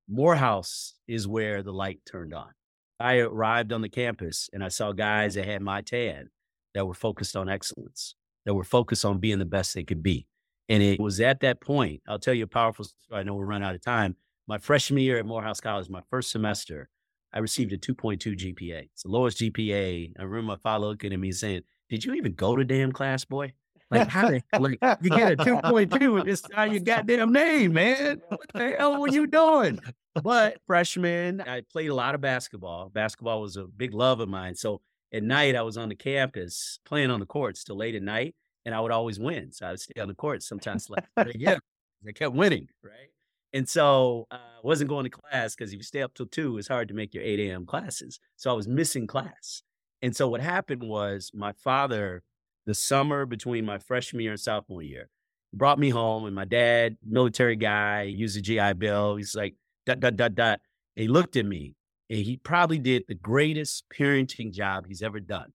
Morehouse 0.09 0.95
is 1.09 1.27
where 1.27 1.63
the 1.63 1.73
light 1.73 2.01
turned 2.07 2.33
on. 2.33 2.51
I 2.99 3.19
arrived 3.19 3.73
on 3.73 3.83
the 3.83 3.89
campus 3.89 4.49
and 4.53 4.65
I 4.65 4.69
saw 4.69 4.93
guys 4.93 5.35
that 5.35 5.47
had 5.47 5.63
my 5.63 5.83
tan 5.83 6.31
that 6.75 6.87
were 6.87 6.95
focused 6.95 7.37
on 7.37 7.49
excellence, 7.49 8.15
that 8.45 8.55
were 8.55 8.65
focused 8.65 9.05
on 9.05 9.19
being 9.19 9.39
the 9.39 9.45
best 9.45 9.75
they 9.75 9.85
could 9.85 10.03
be. 10.03 10.27
And 10.69 10.83
it 10.83 11.01
was 11.01 11.21
at 11.21 11.41
that 11.41 11.61
point, 11.61 12.03
I'll 12.09 12.19
tell 12.19 12.35
you 12.35 12.45
a 12.45 12.49
powerful 12.49 12.85
story. 12.85 13.21
I 13.21 13.23
know 13.23 13.35
we're 13.35 13.47
running 13.47 13.67
out 13.67 13.75
of 13.75 13.83
time. 13.83 14.17
My 14.47 14.59
freshman 14.59 15.03
year 15.03 15.19
at 15.19 15.27
Morehouse 15.27 15.61
College, 15.61 15.89
my 15.89 16.03
first 16.11 16.31
semester, 16.31 16.89
I 17.33 17.39
received 17.39 17.73
a 17.73 17.79
2.2 17.79 18.19
GPA. 18.37 18.89
It's 18.93 19.03
the 19.03 19.11
lowest 19.11 19.39
GPA. 19.39 20.13
I 20.19 20.23
remember 20.23 20.43
my 20.43 20.57
father 20.57 20.87
looking 20.87 21.13
at 21.13 21.19
me 21.19 21.33
saying, 21.33 21.63
Did 21.91 22.05
you 22.05 22.15
even 22.15 22.35
go 22.35 22.57
to 22.57 22.65
damn 22.65 22.93
class, 22.93 23.25
boy? 23.25 23.53
Like, 23.91 24.09
how 24.09 24.31
like, 24.59 24.79
you 25.01 25.11
get 25.11 25.33
a 25.33 25.37
2.2 25.37 26.21
and 26.21 26.29
it's 26.29 26.49
not 26.49 26.71
your 26.71 26.81
goddamn 26.81 27.33
name, 27.33 27.75
man. 27.75 28.21
What 28.29 28.41
the 28.53 28.77
hell 28.79 29.01
were 29.01 29.09
you 29.09 29.27
doing? 29.27 29.81
But 30.23 30.59
freshman, 30.67 31.41
I 31.41 31.63
played 31.71 31.89
a 31.89 31.95
lot 31.95 32.15
of 32.15 32.21
basketball. 32.21 32.89
Basketball 32.89 33.41
was 33.41 33.57
a 33.57 33.65
big 33.65 33.95
love 33.95 34.21
of 34.21 34.29
mine. 34.29 34.55
So 34.55 34.81
at 35.13 35.23
night, 35.23 35.55
I 35.55 35.63
was 35.63 35.77
on 35.77 35.89
the 35.89 35.95
campus 35.95 36.79
playing 36.85 37.11
on 37.11 37.21
the 37.21 37.27
courts 37.27 37.65
till 37.65 37.77
late 37.77 37.95
at 37.95 38.03
night, 38.03 38.35
and 38.65 38.75
I 38.75 38.81
would 38.81 38.93
always 38.93 39.21
win. 39.21 39.53
So 39.53 39.67
I 39.67 39.71
would 39.71 39.81
stay 39.81 40.01
on 40.01 40.09
the 40.09 40.15
courts 40.15 40.49
sometimes. 40.49 40.89
like, 40.91 41.05
yeah, 41.35 41.59
I 42.07 42.13
kept 42.13 42.35
winning, 42.35 42.69
right? 42.83 43.11
And 43.53 43.69
so 43.69 44.27
I 44.31 44.37
uh, 44.37 44.41
wasn't 44.63 44.91
going 44.91 45.05
to 45.05 45.11
class 45.11 45.55
because 45.55 45.73
if 45.73 45.79
you 45.79 45.83
stay 45.83 46.03
up 46.03 46.15
till 46.15 46.27
two, 46.27 46.59
it's 46.59 46.69
hard 46.69 46.89
to 46.89 46.95
make 46.95 47.15
your 47.15 47.23
8 47.23 47.41
a.m. 47.41 47.65
classes. 47.65 48.21
So 48.37 48.51
I 48.51 48.55
was 48.55 48.69
missing 48.69 49.07
class. 49.07 49.63
And 50.03 50.15
so 50.15 50.29
what 50.29 50.41
happened 50.41 50.83
was 50.83 51.31
my 51.33 51.53
father, 51.53 52.23
the 52.67 52.75
summer 52.75 53.27
between 53.27 53.65
my 53.65 53.79
freshman 53.79 54.23
year 54.23 54.33
and 54.33 54.41
sophomore 54.41 54.83
year, 54.83 55.09
brought 55.53 55.79
me 55.79 55.91
home, 55.91 56.27
and 56.27 56.35
my 56.35 56.45
dad, 56.45 56.97
military 57.05 57.57
guy, 57.57 58.03
used 58.03 58.37
a 58.37 58.41
GI 58.41 58.75
Bill. 58.75 59.17
He's 59.17 59.35
like, 59.35 59.55
dot, 59.87 60.01
dot, 60.01 60.17
dot, 60.17 60.35
dot. 60.35 60.61
And 60.97 61.03
he 61.03 61.09
looked 61.09 61.37
at 61.37 61.47
me 61.47 61.75
and 62.11 62.19
he 62.19 62.37
probably 62.37 62.79
did 62.79 63.05
the 63.09 63.15
greatest 63.15 63.85
parenting 63.89 64.53
job 64.53 64.87
he's 64.87 65.03
ever 65.03 65.21
done. 65.21 65.53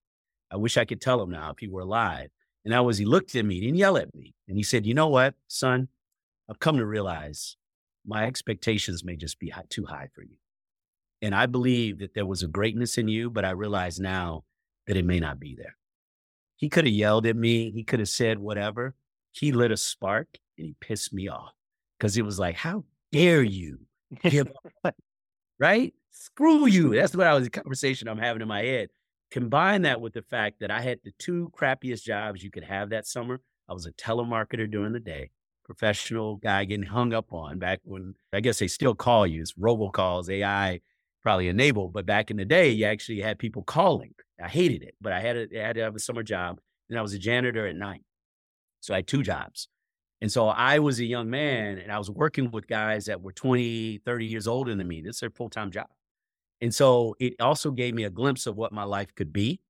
I 0.50 0.56
wish 0.56 0.76
I 0.76 0.84
could 0.84 1.00
tell 1.00 1.22
him 1.22 1.30
now 1.30 1.50
if 1.50 1.58
he 1.58 1.68
were 1.68 1.80
alive. 1.80 2.28
And 2.64 2.72
that 2.72 2.84
was 2.84 2.98
he 2.98 3.04
looked 3.04 3.34
at 3.34 3.44
me, 3.44 3.60
didn't 3.60 3.76
yell 3.76 3.96
at 3.96 4.14
me. 4.14 4.34
And 4.48 4.56
he 4.56 4.62
said, 4.62 4.86
You 4.86 4.94
know 4.94 5.08
what, 5.08 5.34
son? 5.48 5.88
I've 6.48 6.60
come 6.60 6.76
to 6.76 6.86
realize 6.86 7.56
my 8.06 8.26
expectations 8.26 9.04
may 9.04 9.16
just 9.16 9.38
be 9.38 9.52
too 9.68 9.86
high 9.86 10.08
for 10.14 10.22
you. 10.22 10.36
And 11.22 11.34
I 11.34 11.46
believe 11.46 11.98
that 12.00 12.14
there 12.14 12.26
was 12.26 12.42
a 12.42 12.48
greatness 12.48 12.98
in 12.98 13.08
you, 13.08 13.30
but 13.30 13.44
I 13.44 13.50
realize 13.50 14.00
now 14.00 14.44
that 14.86 14.96
it 14.96 15.04
may 15.04 15.20
not 15.20 15.38
be 15.38 15.54
there. 15.54 15.76
He 16.62 16.68
could 16.68 16.84
have 16.84 16.94
yelled 16.94 17.26
at 17.26 17.34
me, 17.34 17.72
he 17.72 17.82
could 17.82 17.98
have 17.98 18.08
said 18.08 18.38
whatever. 18.38 18.94
He 19.32 19.50
lit 19.50 19.72
a 19.72 19.76
spark 19.76 20.28
and 20.56 20.64
he 20.64 20.76
pissed 20.78 21.12
me 21.12 21.26
off 21.26 21.50
because 21.98 22.16
it 22.16 22.24
was 22.24 22.38
like, 22.38 22.54
How 22.54 22.84
dare 23.10 23.42
you 23.42 23.80
give 24.22 24.46
up? 24.84 24.94
right? 25.58 25.92
Screw 26.12 26.68
you. 26.68 26.94
That's 26.94 27.16
what 27.16 27.26
I 27.26 27.34
was 27.34 27.42
the 27.42 27.50
conversation 27.50 28.06
I'm 28.06 28.16
having 28.16 28.42
in 28.42 28.46
my 28.46 28.62
head. 28.62 28.90
Combine 29.32 29.82
that 29.82 30.00
with 30.00 30.12
the 30.12 30.22
fact 30.22 30.60
that 30.60 30.70
I 30.70 30.80
had 30.80 31.00
the 31.02 31.10
two 31.18 31.50
crappiest 31.60 32.04
jobs 32.04 32.44
you 32.44 32.50
could 32.52 32.62
have 32.62 32.90
that 32.90 33.08
summer. 33.08 33.40
I 33.68 33.72
was 33.72 33.86
a 33.86 33.92
telemarketer 33.94 34.70
during 34.70 34.92
the 34.92 35.00
day, 35.00 35.30
professional 35.64 36.36
guy 36.36 36.64
getting 36.64 36.86
hung 36.86 37.12
up 37.12 37.32
on 37.32 37.58
back 37.58 37.80
when 37.82 38.14
I 38.32 38.38
guess 38.38 38.60
they 38.60 38.68
still 38.68 38.94
call 38.94 39.26
you. 39.26 39.40
It's 39.40 39.54
robocalls, 39.54 40.30
AI 40.30 40.80
probably 41.24 41.48
enabled, 41.48 41.92
but 41.92 42.06
back 42.06 42.30
in 42.30 42.36
the 42.36 42.44
day, 42.44 42.70
you 42.70 42.84
actually 42.84 43.20
had 43.20 43.40
people 43.40 43.64
calling. 43.64 44.14
I 44.40 44.48
hated 44.48 44.82
it, 44.82 44.94
but 45.00 45.12
I 45.12 45.20
had, 45.20 45.36
a, 45.36 45.46
I 45.60 45.66
had 45.66 45.76
to 45.76 45.82
have 45.82 45.96
a 45.96 46.00
summer 46.00 46.22
job. 46.22 46.60
And 46.88 46.98
I 46.98 47.02
was 47.02 47.14
a 47.14 47.18
janitor 47.18 47.66
at 47.66 47.76
night. 47.76 48.02
So 48.80 48.92
I 48.92 48.98
had 48.98 49.06
two 49.06 49.22
jobs. 49.22 49.68
And 50.20 50.30
so 50.30 50.48
I 50.48 50.78
was 50.78 51.00
a 51.00 51.04
young 51.04 51.30
man 51.30 51.78
and 51.78 51.90
I 51.90 51.98
was 51.98 52.10
working 52.10 52.50
with 52.50 52.68
guys 52.68 53.06
that 53.06 53.22
were 53.22 53.32
20, 53.32 53.98
30 54.04 54.26
years 54.26 54.46
older 54.46 54.74
than 54.74 54.86
me. 54.86 55.00
This 55.00 55.16
is 55.16 55.20
their 55.20 55.30
full 55.30 55.50
time 55.50 55.70
job. 55.70 55.88
And 56.60 56.72
so 56.72 57.16
it 57.18 57.34
also 57.40 57.72
gave 57.72 57.94
me 57.94 58.04
a 58.04 58.10
glimpse 58.10 58.46
of 58.46 58.56
what 58.56 58.72
my 58.72 58.84
life 58.84 59.12
could 59.16 59.32
be. 59.32 59.60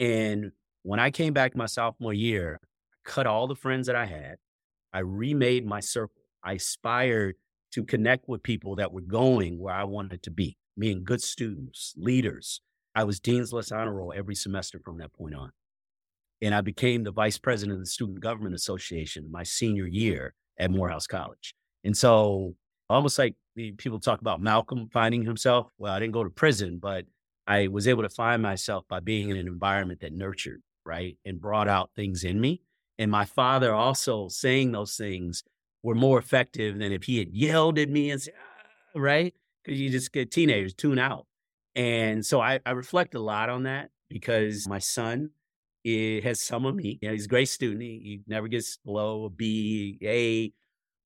And 0.00 0.50
when 0.82 0.98
I 0.98 1.10
came 1.10 1.32
back 1.32 1.54
my 1.54 1.66
sophomore 1.66 2.12
year, 2.12 2.60
I 2.92 2.96
cut 3.04 3.26
all 3.26 3.46
the 3.46 3.54
friends 3.54 3.86
that 3.86 3.94
I 3.94 4.06
had. 4.06 4.38
I 4.92 5.00
remade 5.00 5.64
my 5.64 5.78
circle. 5.78 6.22
I 6.42 6.54
aspired 6.54 7.36
to 7.72 7.84
connect 7.84 8.28
with 8.28 8.42
people 8.42 8.76
that 8.76 8.92
were 8.92 9.00
going 9.00 9.60
where 9.60 9.74
I 9.74 9.84
wanted 9.84 10.22
to 10.24 10.30
be, 10.30 10.56
being 10.76 11.04
good 11.04 11.22
students, 11.22 11.94
leaders. 11.96 12.62
I 12.98 13.04
was 13.04 13.20
Dean's 13.20 13.52
List 13.52 13.70
Honor 13.70 13.94
Roll 13.94 14.12
every 14.12 14.34
semester 14.34 14.80
from 14.84 14.98
that 14.98 15.12
point 15.12 15.32
on. 15.32 15.52
And 16.42 16.52
I 16.52 16.62
became 16.62 17.04
the 17.04 17.12
vice 17.12 17.38
president 17.38 17.74
of 17.74 17.78
the 17.78 17.86
Student 17.86 18.18
Government 18.18 18.56
Association 18.56 19.30
my 19.30 19.44
senior 19.44 19.86
year 19.86 20.34
at 20.58 20.72
Morehouse 20.72 21.06
College. 21.06 21.54
And 21.84 21.96
so 21.96 22.56
almost 22.90 23.16
like 23.16 23.36
people 23.76 24.00
talk 24.00 24.20
about 24.20 24.40
Malcolm 24.40 24.88
finding 24.92 25.24
himself. 25.24 25.68
Well, 25.78 25.92
I 25.92 26.00
didn't 26.00 26.12
go 26.14 26.24
to 26.24 26.30
prison, 26.30 26.80
but 26.82 27.04
I 27.46 27.68
was 27.68 27.86
able 27.86 28.02
to 28.02 28.08
find 28.08 28.42
myself 28.42 28.84
by 28.88 28.98
being 28.98 29.28
in 29.28 29.36
an 29.36 29.46
environment 29.46 30.00
that 30.00 30.12
nurtured, 30.12 30.60
right, 30.84 31.16
and 31.24 31.40
brought 31.40 31.68
out 31.68 31.90
things 31.94 32.24
in 32.24 32.40
me. 32.40 32.62
And 32.98 33.12
my 33.12 33.26
father 33.26 33.72
also 33.72 34.26
saying 34.26 34.72
those 34.72 34.96
things 34.96 35.44
were 35.84 35.94
more 35.94 36.18
effective 36.18 36.80
than 36.80 36.90
if 36.90 37.04
he 37.04 37.18
had 37.18 37.28
yelled 37.28 37.78
at 37.78 37.90
me 37.90 38.10
and 38.10 38.20
said, 38.20 38.34
ah, 38.36 38.98
right? 38.98 39.32
Because 39.62 39.78
you 39.78 39.88
just 39.88 40.12
get 40.12 40.32
teenagers 40.32 40.74
tune 40.74 40.98
out. 40.98 41.27
And 41.78 42.26
so 42.26 42.40
I, 42.40 42.60
I, 42.66 42.72
reflect 42.72 43.14
a 43.14 43.20
lot 43.20 43.48
on 43.48 43.62
that 43.62 43.90
because 44.10 44.66
my 44.68 44.80
son 44.80 45.30
eh, 45.86 46.20
has 46.22 46.42
some 46.42 46.66
of 46.66 46.74
me. 46.74 46.98
You 47.00 47.08
know, 47.08 47.12
he's 47.14 47.26
a 47.26 47.28
great 47.28 47.48
student. 47.48 47.82
He, 47.82 48.00
he 48.02 48.20
never 48.26 48.48
gets 48.48 48.78
below 48.78 49.26
a 49.26 49.30
B, 49.30 49.96
A, 50.02 50.52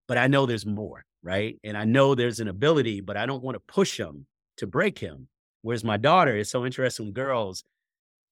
but 0.08 0.16
I 0.16 0.28
know 0.28 0.46
there's 0.46 0.66
more 0.66 1.04
right? 1.22 1.58
And 1.62 1.76
I 1.76 1.84
know 1.84 2.14
there's 2.14 2.40
an 2.40 2.48
ability, 2.48 3.00
but 3.00 3.16
I 3.16 3.26
don't 3.26 3.42
want 3.42 3.54
to 3.54 3.60
push 3.60 3.98
him 3.98 4.26
to 4.58 4.66
break 4.66 4.98
him. 4.98 5.28
Whereas 5.62 5.84
my 5.84 5.96
daughter 5.96 6.36
is 6.36 6.50
so 6.50 6.66
interested 6.66 7.04
in 7.04 7.12
girls, 7.12 7.64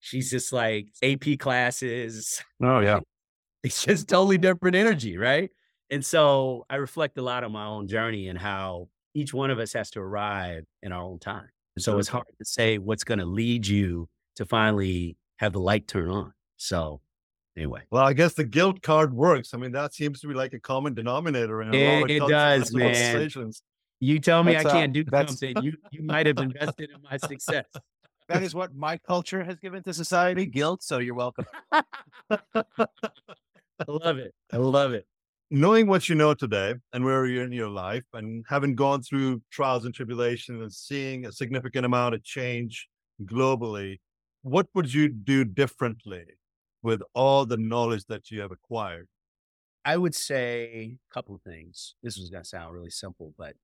she's 0.00 0.30
just 0.30 0.52
like 0.52 0.88
AP 1.02 1.38
classes. 1.38 2.42
Oh 2.62 2.80
yeah. 2.80 3.00
It's 3.62 3.84
just 3.84 4.08
totally 4.08 4.38
different 4.38 4.74
energy, 4.74 5.18
right? 5.18 5.50
And 5.90 6.02
so 6.02 6.64
I 6.70 6.76
reflect 6.76 7.18
a 7.18 7.22
lot 7.22 7.44
on 7.44 7.52
my 7.52 7.66
own 7.66 7.88
journey 7.88 8.28
and 8.28 8.38
how 8.38 8.88
each 9.12 9.34
one 9.34 9.50
of 9.50 9.58
us 9.58 9.74
has 9.74 9.90
to 9.90 10.00
arrive 10.00 10.64
in 10.82 10.92
our 10.92 11.02
own 11.02 11.18
time. 11.18 11.50
So 11.78 11.98
it's 11.98 12.08
hard 12.08 12.26
to 12.38 12.44
say 12.44 12.78
what's 12.78 13.04
going 13.04 13.20
to 13.20 13.26
lead 13.26 13.66
you 13.66 14.08
to 14.36 14.44
finally 14.44 15.16
have 15.38 15.52
the 15.52 15.60
light 15.60 15.86
turn 15.86 16.10
on. 16.10 16.32
So 16.56 17.00
anyway. 17.56 17.82
Well, 17.90 18.04
I 18.04 18.12
guess 18.12 18.34
the 18.34 18.44
guilt 18.44 18.82
card 18.82 19.14
works. 19.14 19.54
I 19.54 19.56
mean, 19.56 19.72
that 19.72 19.94
seems 19.94 20.20
to 20.20 20.28
be 20.28 20.34
like 20.34 20.52
a 20.52 20.60
common 20.60 20.94
denominator 20.94 21.62
in 21.62 21.72
it, 21.72 22.10
it 22.10 22.28
does, 22.28 22.74
man. 22.74 23.28
You 24.00 24.18
tell 24.18 24.42
me 24.42 24.54
that's, 24.54 24.66
I 24.66 24.70
can't 24.70 24.96
uh, 24.96 25.02
do 25.02 25.26
something. 25.26 25.62
You 25.62 25.74
you 25.90 26.02
might 26.02 26.26
have 26.26 26.38
invested 26.38 26.90
in 26.90 27.02
my 27.02 27.16
success. 27.16 27.66
That 28.28 28.44
is 28.44 28.54
what 28.54 28.72
my 28.76 28.96
culture 28.96 29.42
has 29.42 29.58
given 29.58 29.82
to 29.82 29.92
society, 29.92 30.46
guilt. 30.46 30.84
So 30.84 30.98
you're 30.98 31.16
welcome. 31.16 31.46
I 31.72 31.82
love 33.88 34.18
it. 34.18 34.32
I 34.52 34.56
love 34.56 34.92
it. 34.92 35.04
Knowing 35.52 35.88
what 35.88 36.08
you 36.08 36.14
know 36.14 36.32
today 36.32 36.74
and 36.92 37.04
where 37.04 37.26
you're 37.26 37.44
in 37.44 37.50
your 37.50 37.68
life 37.68 38.04
and 38.12 38.44
having 38.48 38.76
gone 38.76 39.02
through 39.02 39.42
trials 39.50 39.84
and 39.84 39.92
tribulations 39.92 40.60
and 40.62 40.72
seeing 40.72 41.26
a 41.26 41.32
significant 41.32 41.84
amount 41.84 42.14
of 42.14 42.22
change 42.22 42.88
globally, 43.24 43.98
what 44.42 44.68
would 44.74 44.94
you 44.94 45.08
do 45.08 45.44
differently 45.44 46.24
with 46.82 47.02
all 47.14 47.44
the 47.44 47.56
knowledge 47.56 48.04
that 48.06 48.30
you 48.30 48.40
have 48.40 48.52
acquired? 48.52 49.08
I 49.84 49.96
would 49.96 50.14
say 50.14 50.96
a 51.10 51.14
couple 51.14 51.34
of 51.34 51.42
things. 51.42 51.96
This 52.02 52.16
was 52.16 52.30
going 52.30 52.44
to 52.44 52.48
sound 52.48 52.72
really 52.72 52.90
simple, 52.90 53.34
but 53.36 53.54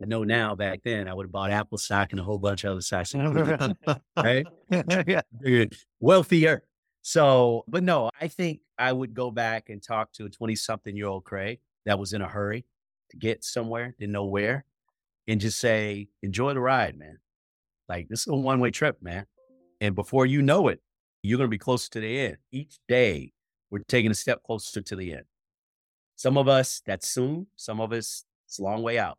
I 0.00 0.06
know 0.06 0.22
now 0.22 0.54
back 0.54 0.82
then 0.84 1.08
I 1.08 1.14
would 1.14 1.24
have 1.24 1.32
bought 1.32 1.50
Apple 1.50 1.78
stock 1.78 2.12
and 2.12 2.20
a 2.20 2.24
whole 2.24 2.38
bunch 2.38 2.62
of 2.64 2.72
other 2.72 2.80
stocks, 2.80 3.14
right? 4.16 4.46
yeah. 4.70 5.64
Wealthier. 6.00 6.62
So, 7.06 7.66
but 7.68 7.82
no, 7.82 8.08
I 8.18 8.28
think 8.28 8.60
I 8.78 8.90
would 8.90 9.12
go 9.12 9.30
back 9.30 9.68
and 9.68 9.82
talk 9.82 10.10
to 10.14 10.24
a 10.24 10.30
20 10.30 10.56
something 10.56 10.96
year 10.96 11.06
old 11.06 11.24
Craig 11.24 11.60
that 11.84 11.98
was 11.98 12.14
in 12.14 12.22
a 12.22 12.26
hurry 12.26 12.64
to 13.10 13.18
get 13.18 13.44
somewhere, 13.44 13.94
didn't 13.98 14.14
know 14.14 14.24
where, 14.24 14.64
and 15.28 15.38
just 15.38 15.58
say, 15.58 16.08
enjoy 16.22 16.54
the 16.54 16.60
ride, 16.60 16.98
man. 16.98 17.18
Like 17.90 18.08
this 18.08 18.20
is 18.20 18.28
a 18.28 18.34
one 18.34 18.58
way 18.58 18.70
trip, 18.70 19.02
man. 19.02 19.26
And 19.82 19.94
before 19.94 20.24
you 20.24 20.40
know 20.40 20.68
it, 20.68 20.80
you're 21.22 21.36
going 21.36 21.48
to 21.48 21.54
be 21.54 21.58
closer 21.58 21.90
to 21.90 22.00
the 22.00 22.20
end. 22.20 22.38
Each 22.50 22.78
day, 22.88 23.34
we're 23.70 23.80
taking 23.80 24.10
a 24.10 24.14
step 24.14 24.42
closer 24.42 24.80
to 24.80 24.96
the 24.96 25.12
end. 25.12 25.24
Some 26.16 26.38
of 26.38 26.48
us, 26.48 26.80
that's 26.86 27.06
soon. 27.06 27.48
Some 27.54 27.82
of 27.82 27.92
us, 27.92 28.24
it's 28.46 28.58
a 28.58 28.62
long 28.62 28.82
way 28.82 28.98
out. 28.98 29.18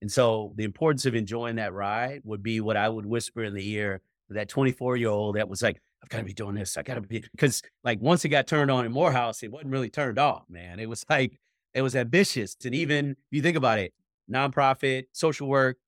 And 0.00 0.10
so 0.10 0.54
the 0.56 0.64
importance 0.64 1.04
of 1.04 1.14
enjoying 1.14 1.56
that 1.56 1.74
ride 1.74 2.22
would 2.24 2.42
be 2.42 2.62
what 2.62 2.78
I 2.78 2.88
would 2.88 3.04
whisper 3.04 3.44
in 3.44 3.52
the 3.52 3.70
ear 3.72 4.00
of 4.30 4.36
that 4.36 4.48
24 4.48 4.96
year 4.96 5.10
old 5.10 5.36
that 5.36 5.50
was 5.50 5.62
like, 5.62 5.82
I've 6.06 6.10
got 6.10 6.18
to 6.18 6.24
be 6.24 6.34
doing 6.34 6.54
this. 6.54 6.76
I 6.76 6.82
got 6.82 6.94
to 6.94 7.00
be, 7.00 7.24
because 7.32 7.62
like 7.82 8.00
once 8.00 8.24
it 8.24 8.28
got 8.28 8.46
turned 8.46 8.70
on 8.70 8.86
in 8.86 8.92
Morehouse, 8.92 9.42
it 9.42 9.50
wasn't 9.50 9.72
really 9.72 9.90
turned 9.90 10.20
off, 10.20 10.44
man. 10.48 10.78
It 10.78 10.88
was 10.88 11.04
like, 11.10 11.40
it 11.74 11.82
was 11.82 11.96
ambitious. 11.96 12.56
And 12.64 12.74
even 12.76 13.10
if 13.10 13.16
you 13.32 13.42
think 13.42 13.56
about 13.56 13.80
it, 13.80 13.92
nonprofit, 14.30 15.06
social 15.10 15.48
work, 15.48 15.78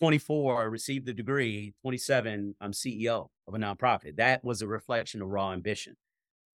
24, 0.00 0.70
received 0.70 1.04
the 1.04 1.12
degree, 1.12 1.74
27, 1.82 2.54
I'm 2.58 2.72
CEO 2.72 3.28
of 3.46 3.54
a 3.54 3.58
nonprofit. 3.58 4.16
That 4.16 4.42
was 4.42 4.62
a 4.62 4.66
reflection 4.66 5.20
of 5.20 5.28
raw 5.28 5.52
ambition. 5.52 5.94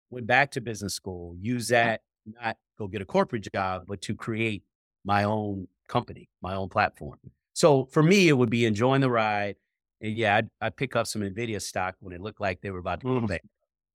Went 0.08 0.26
back 0.26 0.50
to 0.52 0.62
business 0.62 0.94
school, 0.94 1.36
use 1.38 1.68
that, 1.68 2.00
not 2.26 2.56
go 2.78 2.88
get 2.88 3.02
a 3.02 3.06
corporate 3.06 3.46
job, 3.52 3.84
but 3.86 4.00
to 4.02 4.14
create 4.14 4.62
my 5.04 5.24
own 5.24 5.68
company, 5.88 6.30
my 6.40 6.54
own 6.54 6.70
platform. 6.70 7.18
So 7.52 7.84
for 7.84 8.02
me, 8.02 8.28
it 8.28 8.32
would 8.32 8.50
be 8.50 8.64
enjoying 8.64 9.02
the 9.02 9.10
ride. 9.10 9.56
And 10.00 10.16
yeah, 10.16 10.36
I'd, 10.36 10.48
I'd 10.60 10.76
pick 10.76 10.96
up 10.96 11.06
some 11.06 11.22
NVIDIA 11.22 11.60
stock 11.60 11.96
when 12.00 12.14
it 12.14 12.20
looked 12.20 12.40
like 12.40 12.60
they 12.60 12.70
were 12.70 12.78
about 12.78 13.00
to 13.00 13.06
mm. 13.06 13.20
go 13.20 13.26
back. 13.26 13.42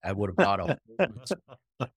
I 0.03 0.11
would 0.11 0.29
have 0.29 0.35
bought 0.35 0.59
a 0.59 0.77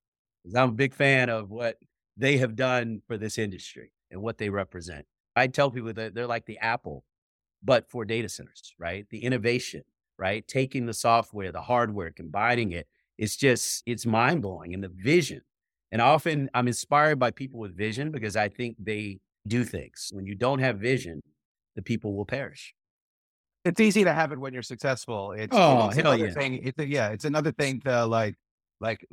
I'm 0.57 0.71
a 0.71 0.73
big 0.73 0.95
fan 0.95 1.29
of 1.29 1.51
what 1.51 1.77
they 2.17 2.39
have 2.39 2.57
done 2.57 3.03
for 3.07 3.19
this 3.19 3.39
industry 3.39 3.93
and 4.11 4.23
what 4.23 4.39
they 4.39 4.49
represent. 4.49 5.05
I 5.37 5.47
tell 5.47 5.71
people 5.71 5.93
that 5.93 6.15
they're 6.15 6.27
like 6.27 6.47
the 6.47 6.59
Apple, 6.59 7.05
but 7.63 7.89
for 7.91 8.05
data 8.05 8.29
centers, 8.29 8.75
right? 8.79 9.07
The 9.11 9.23
innovation, 9.23 9.83
right? 10.19 10.47
Taking 10.49 10.87
the 10.87 10.95
software, 10.95 11.53
the 11.53 11.61
hardware, 11.61 12.11
combining 12.11 12.73
it. 12.73 12.87
It's 13.19 13.37
just, 13.37 13.83
it's 13.87 14.07
mind 14.07 14.43
blowing. 14.43 14.75
And 14.75 14.83
the 14.83 14.89
vision. 14.89 15.43
And 15.93 16.03
often 16.03 16.51
I'm 16.55 16.67
inspired 16.67 17.19
by 17.19 17.31
people 17.31 17.61
with 17.61 17.77
vision 17.77 18.11
because 18.11 18.37
I 18.37 18.49
think 18.49 18.77
they 18.79 19.19
do 19.47 19.65
things. 19.65 20.11
When 20.13 20.27
you 20.27 20.35
don't 20.35 20.59
have 20.59 20.79
vision, 20.79 21.23
the 21.77 21.83
people 21.83 22.17
will 22.17 22.27
perish. 22.27 22.75
It's 23.69 23.81
easy 23.81 24.05
to 24.05 24.13
have 24.13 24.33
it 24.33 24.39
when 24.39 24.53
you're 24.53 24.63
successful. 24.63 25.33
It's, 25.33 25.55
oh, 25.57 25.89
it's 25.89 25.97
hell 25.97 26.13
another 26.13 26.27
yeah. 26.29 26.33
thing. 26.33 26.61
It's 26.65 26.79
a, 26.79 26.87
yeah, 26.87 27.09
it's 27.11 27.25
another 27.25 27.53
thing 27.53 27.81
to 27.81 28.07
like, 28.07 28.35
like 28.81 29.07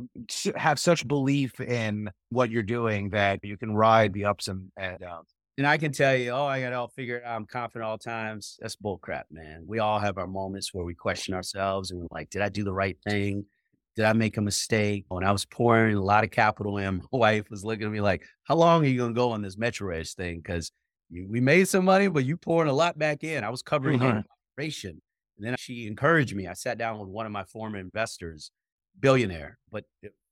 have 0.56 0.80
such 0.80 1.08
belief 1.08 1.60
in 1.60 2.10
what 2.30 2.50
you're 2.52 2.64
doing 2.64 3.10
that 3.10 3.40
you 3.44 3.58
can 3.58 3.76
ride 3.76 4.14
the 4.14 4.26
ups 4.26 4.48
and, 4.48 4.72
and 4.78 5.00
downs. 5.00 5.28
And 5.58 5.66
I 5.66 5.78
can 5.78 5.94
tell 5.94 6.16
you, 6.16 6.32
oh, 6.32 6.46
I 6.46 6.60
got 6.62 6.68
it 6.68 6.74
all 6.74 6.90
figured 6.90 7.24
out. 7.24 7.36
I'm 7.36 7.46
confident 7.46 7.88
all 7.88 7.98
times. 7.98 8.58
That's 8.60 8.76
bullcrap, 8.76 9.24
man. 9.32 9.64
We 9.66 9.80
all 9.80 10.00
have 10.00 10.18
our 10.18 10.28
moments 10.28 10.74
where 10.74 10.84
we 10.84 10.94
question 10.94 11.34
ourselves 11.34 11.92
and 11.92 12.02
we're 12.02 12.08
like, 12.12 12.30
did 12.30 12.42
I 12.42 12.50
do 12.50 12.66
the 12.66 12.74
right 12.74 12.98
thing? 13.08 13.46
Did 13.96 14.04
I 14.04 14.12
make 14.12 14.36
a 14.36 14.42
mistake? 14.42 15.06
When 15.08 15.24
I 15.24 15.32
was 15.32 15.46
pouring 15.46 15.96
a 15.96 16.02
lot 16.02 16.26
of 16.26 16.32
capital 16.32 16.78
in, 16.78 16.98
my 17.14 17.18
wife 17.18 17.50
was 17.50 17.64
looking 17.64 17.86
at 17.86 17.92
me 17.92 18.02
like, 18.02 18.24
how 18.44 18.56
long 18.56 18.84
are 18.84 18.88
you 18.88 18.98
going 18.98 19.14
to 19.14 19.18
go 19.18 19.32
on 19.32 19.42
this 19.42 19.56
MetroEdge 19.56 20.16
thing? 20.16 20.38
Because 20.38 20.72
we 21.10 21.40
made 21.40 21.70
some 21.70 21.86
money, 21.86 22.10
but 22.10 22.26
you 22.26 22.36
pouring 22.36 22.70
a 22.70 22.74
lot 22.74 23.00
back 23.00 23.24
in. 23.24 23.44
I 23.46 23.50
was 23.50 23.62
covering 23.62 24.00
mm-hmm. 24.00 24.20
Operation. 24.58 25.02
And 25.38 25.46
then 25.46 25.56
she 25.58 25.88
encouraged 25.88 26.36
me. 26.36 26.48
I 26.48 26.54
sat 26.54 26.78
down 26.78 27.00
with 27.00 27.10
one 27.10 27.26
of 27.26 27.32
my 27.32 27.44
former 27.44 27.78
investors, 27.78 28.52
billionaire, 29.00 29.58
but 29.72 29.84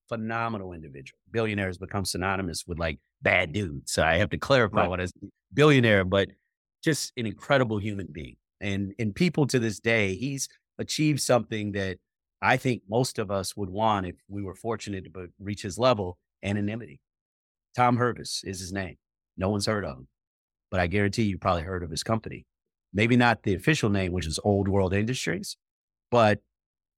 phenomenal 0.07 0.74
individual. 0.74 1.17
Billionaires 1.32 1.78
become 1.78 2.05
synonymous 2.05 2.65
with 2.67 2.80
like 2.80 2.99
bad 3.21 3.51
dude. 3.51 3.89
So 3.89 4.03
I 4.03 4.17
have 4.17 4.30
to 4.30 4.38
clarify 4.38 4.82
right. 4.82 4.89
what 4.89 4.99
is 4.99 5.11
billionaire, 5.53 6.05
but 6.05 6.30
just 6.84 7.11
an 7.17 7.26
incredible 7.26 7.80
human 7.80 8.07
being. 8.11 8.36
And 8.61 8.93
and 8.97 9.13
people 9.13 9.45
to 9.47 9.59
this 9.59 9.80
day, 9.80 10.15
he's 10.15 10.47
achieved 10.78 11.21
something 11.21 11.74
that 11.74 11.97
I 12.41 12.57
think 12.57 12.84
most 12.89 13.19
of 13.19 13.32
us 13.32 13.55
would 13.57 13.69
want 13.69 14.05
if 14.05 14.15
we 14.30 14.43
were 14.43 14.55
fortunate 14.55 15.05
to 15.13 15.28
reach 15.39 15.63
his 15.63 15.78
level. 15.78 16.17
Anonymity. 16.43 16.99
Tom 17.76 17.97
Hurvis 17.97 18.41
is 18.45 18.59
his 18.59 18.74
name. 18.74 18.97
No 19.38 19.49
one's 19.49 19.65
heard 19.65 19.86
of 19.86 19.97
him, 19.97 20.07
but 20.69 20.80
I 20.80 20.88
guarantee 20.88 21.24
you 21.24 21.38
probably 21.38 21.63
heard 21.63 21.84
of 21.84 21.89
his 21.89 22.03
company. 22.03 22.45
Maybe 22.93 23.15
not 23.15 23.43
the 23.43 23.55
official 23.55 23.89
name, 23.89 24.11
which 24.11 24.27
is 24.27 24.39
Old 24.43 24.67
World 24.67 24.93
Industries, 24.93 25.57
but 26.11 26.39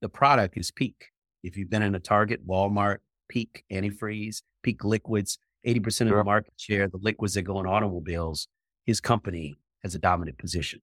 the 0.02 0.10
product 0.10 0.58
is 0.58 0.72
Peak. 0.72 1.06
If 1.44 1.56
you've 1.56 1.70
been 1.70 1.82
in 1.82 1.96
a 1.96 2.00
Target, 2.00 2.46
Walmart, 2.46 2.98
Peak 3.30 3.64
antifreeze, 3.72 4.42
Peak 4.62 4.84
liquids, 4.84 5.38
80% 5.66 6.02
of 6.02 6.18
the 6.18 6.24
market 6.24 6.54
share, 6.58 6.88
the 6.88 7.00
liquids 7.02 7.34
that 7.36 7.44
go 7.44 7.60
in 7.60 7.66
automobiles, 7.66 8.48
his 8.86 9.00
company 9.00 9.56
has 9.84 9.96
a 9.96 10.00
dominant 10.00 10.38
position. 10.38 10.82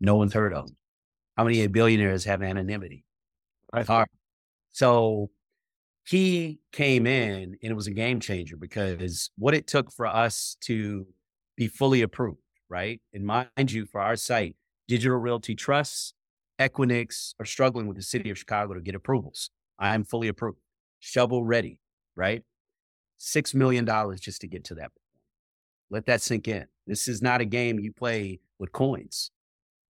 No 0.00 0.16
one's 0.16 0.32
heard 0.32 0.54
of 0.54 0.68
him. 0.68 0.76
How 1.36 1.44
many 1.44 1.66
billionaires 1.66 2.24
have 2.24 2.42
anonymity? 2.42 3.04
Right. 3.72 4.06
So 4.72 5.30
he 6.06 6.60
came 6.72 7.06
in 7.06 7.56
and 7.62 7.70
it 7.70 7.74
was 7.74 7.86
a 7.86 7.92
game 7.92 8.20
changer 8.20 8.56
because 8.56 9.30
what 9.36 9.54
it 9.54 9.66
took 9.66 9.90
for 9.92 10.06
us 10.06 10.56
to 10.62 11.06
be 11.56 11.68
fully 11.68 12.02
approved, 12.02 12.38
right? 12.72 13.02
And 13.12 13.26
mind 13.26 13.70
you, 13.70 13.84
for 13.84 14.00
our 14.00 14.16
site, 14.16 14.56
Digital 14.88 15.18
Realty 15.18 15.54
Trusts, 15.54 16.14
Equinix 16.58 17.34
are 17.38 17.44
struggling 17.44 17.86
with 17.86 17.98
the 17.98 18.02
city 18.02 18.30
of 18.30 18.38
Chicago 18.38 18.72
to 18.72 18.80
get 18.80 18.94
approvals. 18.94 19.50
I'm 19.78 20.04
fully 20.04 20.28
approved, 20.28 20.58
shovel 20.98 21.44
ready, 21.44 21.80
right? 22.16 22.42
$6 23.20 23.54
million 23.54 23.86
just 24.18 24.40
to 24.40 24.46
get 24.48 24.64
to 24.64 24.74
that. 24.76 24.90
Let 25.90 26.06
that 26.06 26.22
sink 26.22 26.48
in. 26.48 26.64
This 26.86 27.08
is 27.08 27.20
not 27.20 27.42
a 27.42 27.44
game 27.44 27.78
you 27.78 27.92
play 27.92 28.40
with 28.58 28.72
coins. 28.72 29.30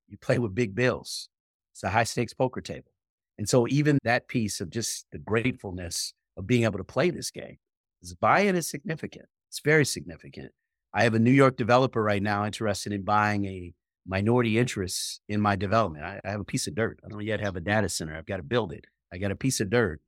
You 0.09 0.18
play 0.18 0.41
with 0.41 0.53
big 0.53 0.74
bills. 0.74 1.28
It's 1.72 1.85
a 1.85 1.89
high 1.89 2.05
stakes 2.05 2.35
poker 2.35 2.61
table. 2.61 2.91
And 3.39 3.49
so 3.49 3.68
even 3.68 3.99
that 4.03 4.26
piece 4.26 4.61
of 4.61 4.70
just 4.70 5.07
the 5.12 5.18
gratefulness 5.18 6.14
of 6.37 6.49
being 6.49 6.64
able 6.64 6.78
to 6.78 6.85
play 6.85 7.11
this 7.11 7.30
game 7.30 7.59
is 8.03 8.12
buy-in 8.14 8.57
is 8.57 8.68
significant. 8.68 9.26
It's 9.49 9.61
very 9.61 9.85
significant. 9.85 10.51
I 10.95 11.05
have 11.05 11.14
a 11.14 11.18
New 11.18 11.30
York 11.30 11.57
developer 11.57 12.03
right 12.03 12.22
now 12.22 12.45
interested 12.45 12.93
in 12.93 13.03
buying 13.03 13.47
a 13.47 13.72
minority 14.07 14.59
interest 14.59 15.20
in 15.28 15.40
my 15.40 15.57
development. 15.57 16.05
I, 16.05 16.20
I 16.24 16.30
have 16.30 16.40
a 16.40 16.45
piece 16.45 16.66
of 16.66 16.74
dirt. 16.74 17.01
I 17.05 17.09
don't 17.09 17.24
yet 17.24 17.40
have 17.40 17.57
a 17.57 17.61
data 17.61 17.88
center. 17.88 18.16
I've 18.16 18.26
got 18.26 18.38
to 18.38 18.43
build 18.43 18.72
it. 18.72 18.86
I 19.12 19.18
got 19.18 19.30
a 19.30 19.36
piece 19.36 19.61
of 19.61 19.70
dirt 19.70 20.01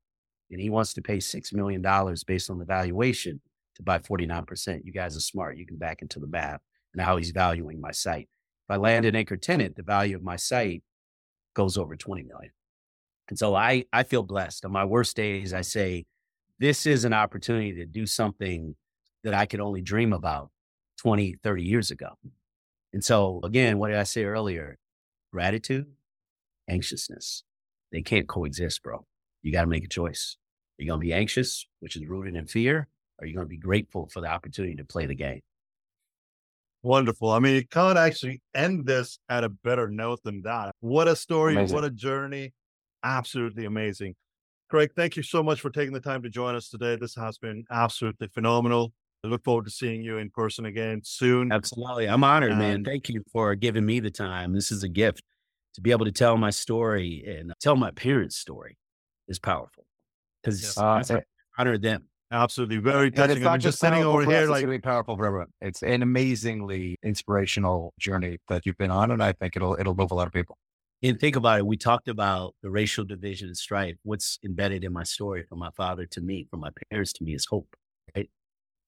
and 0.50 0.60
he 0.60 0.70
wants 0.70 0.94
to 0.94 1.02
pay 1.02 1.18
$6 1.18 1.52
million 1.54 1.82
based 2.26 2.50
on 2.50 2.58
the 2.58 2.64
valuation 2.64 3.40
to 3.76 3.82
buy 3.82 3.98
49%. 3.98 4.84
You 4.84 4.92
guys 4.92 5.16
are 5.16 5.20
smart. 5.20 5.56
You 5.56 5.66
can 5.66 5.76
back 5.76 6.02
into 6.02 6.20
the 6.20 6.26
math 6.26 6.60
and 6.92 7.02
how 7.02 7.16
he's 7.16 7.30
valuing 7.30 7.80
my 7.80 7.90
site. 7.90 8.28
If 8.68 8.74
I 8.74 8.76
land 8.76 9.04
an 9.04 9.16
anchor 9.16 9.36
tenant, 9.36 9.76
the 9.76 9.82
value 9.82 10.16
of 10.16 10.22
my 10.22 10.36
site 10.36 10.82
goes 11.54 11.78
over 11.78 11.96
20 11.96 12.22
million. 12.24 12.52
And 13.28 13.38
so 13.38 13.54
I, 13.54 13.84
I 13.92 14.02
feel 14.02 14.22
blessed. 14.22 14.64
On 14.64 14.72
my 14.72 14.84
worst 14.84 15.16
days, 15.16 15.54
I 15.54 15.62
say, 15.62 16.04
this 16.58 16.86
is 16.86 17.04
an 17.04 17.12
opportunity 17.12 17.72
to 17.74 17.86
do 17.86 18.06
something 18.06 18.76
that 19.22 19.34
I 19.34 19.46
could 19.46 19.60
only 19.60 19.80
dream 19.80 20.12
about 20.12 20.50
20, 20.98 21.36
30 21.42 21.62
years 21.62 21.90
ago. 21.90 22.18
And 22.92 23.04
so 23.04 23.40
again, 23.42 23.78
what 23.78 23.88
did 23.88 23.96
I 23.96 24.04
say 24.04 24.24
earlier? 24.24 24.78
Gratitude, 25.32 25.86
anxiousness. 26.68 27.42
They 27.92 28.02
can't 28.02 28.28
coexist, 28.28 28.82
bro 28.82 29.06
you 29.44 29.52
got 29.52 29.60
to 29.60 29.68
make 29.68 29.84
a 29.84 29.88
choice. 29.88 30.36
Are 30.78 30.82
you 30.82 30.88
going 30.88 31.00
to 31.00 31.06
be 31.06 31.12
anxious, 31.12 31.68
which 31.78 31.94
is 31.94 32.06
rooted 32.08 32.34
in 32.34 32.46
fear? 32.46 32.88
Or 33.18 33.24
are 33.24 33.26
you 33.26 33.34
going 33.34 33.46
to 33.46 33.50
be 33.50 33.58
grateful 33.58 34.08
for 34.08 34.20
the 34.20 34.26
opportunity 34.26 34.74
to 34.76 34.84
play 34.84 35.06
the 35.06 35.14
game? 35.14 35.42
Wonderful. 36.82 37.30
I 37.30 37.38
mean, 37.38 37.54
you 37.54 37.66
can't 37.66 37.98
actually 37.98 38.42
end 38.54 38.86
this 38.86 39.18
at 39.28 39.44
a 39.44 39.48
better 39.48 39.88
note 39.88 40.20
than 40.24 40.42
that. 40.42 40.74
What 40.80 41.08
a 41.08 41.14
story. 41.14 41.54
Amazing. 41.54 41.74
What 41.74 41.84
a 41.84 41.90
journey. 41.90 42.52
Absolutely 43.04 43.66
amazing. 43.66 44.16
Craig, 44.70 44.90
thank 44.96 45.16
you 45.16 45.22
so 45.22 45.42
much 45.42 45.60
for 45.60 45.70
taking 45.70 45.92
the 45.92 46.00
time 46.00 46.22
to 46.22 46.30
join 46.30 46.56
us 46.56 46.68
today. 46.68 46.96
This 46.96 47.14
has 47.14 47.38
been 47.38 47.64
absolutely 47.70 48.28
phenomenal. 48.28 48.92
I 49.24 49.28
look 49.28 49.42
forward 49.42 49.64
to 49.64 49.70
seeing 49.70 50.02
you 50.02 50.18
in 50.18 50.28
person 50.28 50.66
again 50.66 51.00
soon. 51.02 51.50
Absolutely. 51.50 52.06
I'm 52.06 52.22
honored, 52.22 52.50
and... 52.50 52.58
man. 52.60 52.84
Thank 52.84 53.08
you 53.08 53.24
for 53.32 53.54
giving 53.54 53.86
me 53.86 53.98
the 54.00 54.10
time. 54.10 54.52
This 54.52 54.70
is 54.70 54.82
a 54.82 54.88
gift 54.88 55.22
to 55.74 55.80
be 55.80 55.90
able 55.92 56.04
to 56.04 56.12
tell 56.12 56.36
my 56.36 56.50
story 56.50 57.24
and 57.26 57.52
tell 57.58 57.74
my 57.74 57.90
parents' 57.92 58.36
story 58.36 58.76
is 59.26 59.38
powerful 59.38 59.86
because 60.42 60.76
uh, 60.76 61.02
I 61.08 61.22
honor 61.58 61.78
them. 61.78 62.04
Absolutely, 62.30 62.78
very 62.78 63.10
touching. 63.10 63.30
And 63.30 63.38
it's 63.38 63.44
not 63.44 63.60
just 63.60 63.78
sitting 63.78 64.02
over 64.02 64.24
here, 64.24 64.40
like 64.40 64.40
it's 64.40 64.48
going 64.48 64.66
to 64.66 64.66
be 64.66 64.78
powerful 64.78 65.16
for 65.16 65.26
everyone. 65.26 65.48
It's 65.60 65.82
an 65.82 66.02
amazingly 66.02 66.98
inspirational 67.02 67.94
journey 67.98 68.38
that 68.48 68.66
you've 68.66 68.78
been 68.78 68.90
on, 68.90 69.10
and 69.10 69.22
I 69.22 69.32
think 69.32 69.56
it'll 69.56 69.74
it'll 69.78 69.94
move 69.94 70.10
a 70.10 70.14
lot 70.14 70.26
of 70.26 70.32
people. 70.32 70.58
And 71.02 71.18
think 71.18 71.36
about 71.36 71.60
it. 71.60 71.66
We 71.66 71.76
talked 71.76 72.08
about 72.08 72.54
the 72.62 72.70
racial 72.70 73.04
division 73.04 73.48
and 73.48 73.56
strife. 73.56 73.96
What's 74.02 74.38
embedded 74.44 74.84
in 74.84 74.92
my 74.92 75.04
story 75.04 75.44
from 75.48 75.60
my 75.60 75.70
father 75.76 76.06
to 76.06 76.20
me, 76.20 76.46
from 76.50 76.60
my 76.60 76.70
parents 76.90 77.12
to 77.14 77.24
me, 77.24 77.34
is 77.34 77.46
hope. 77.46 77.74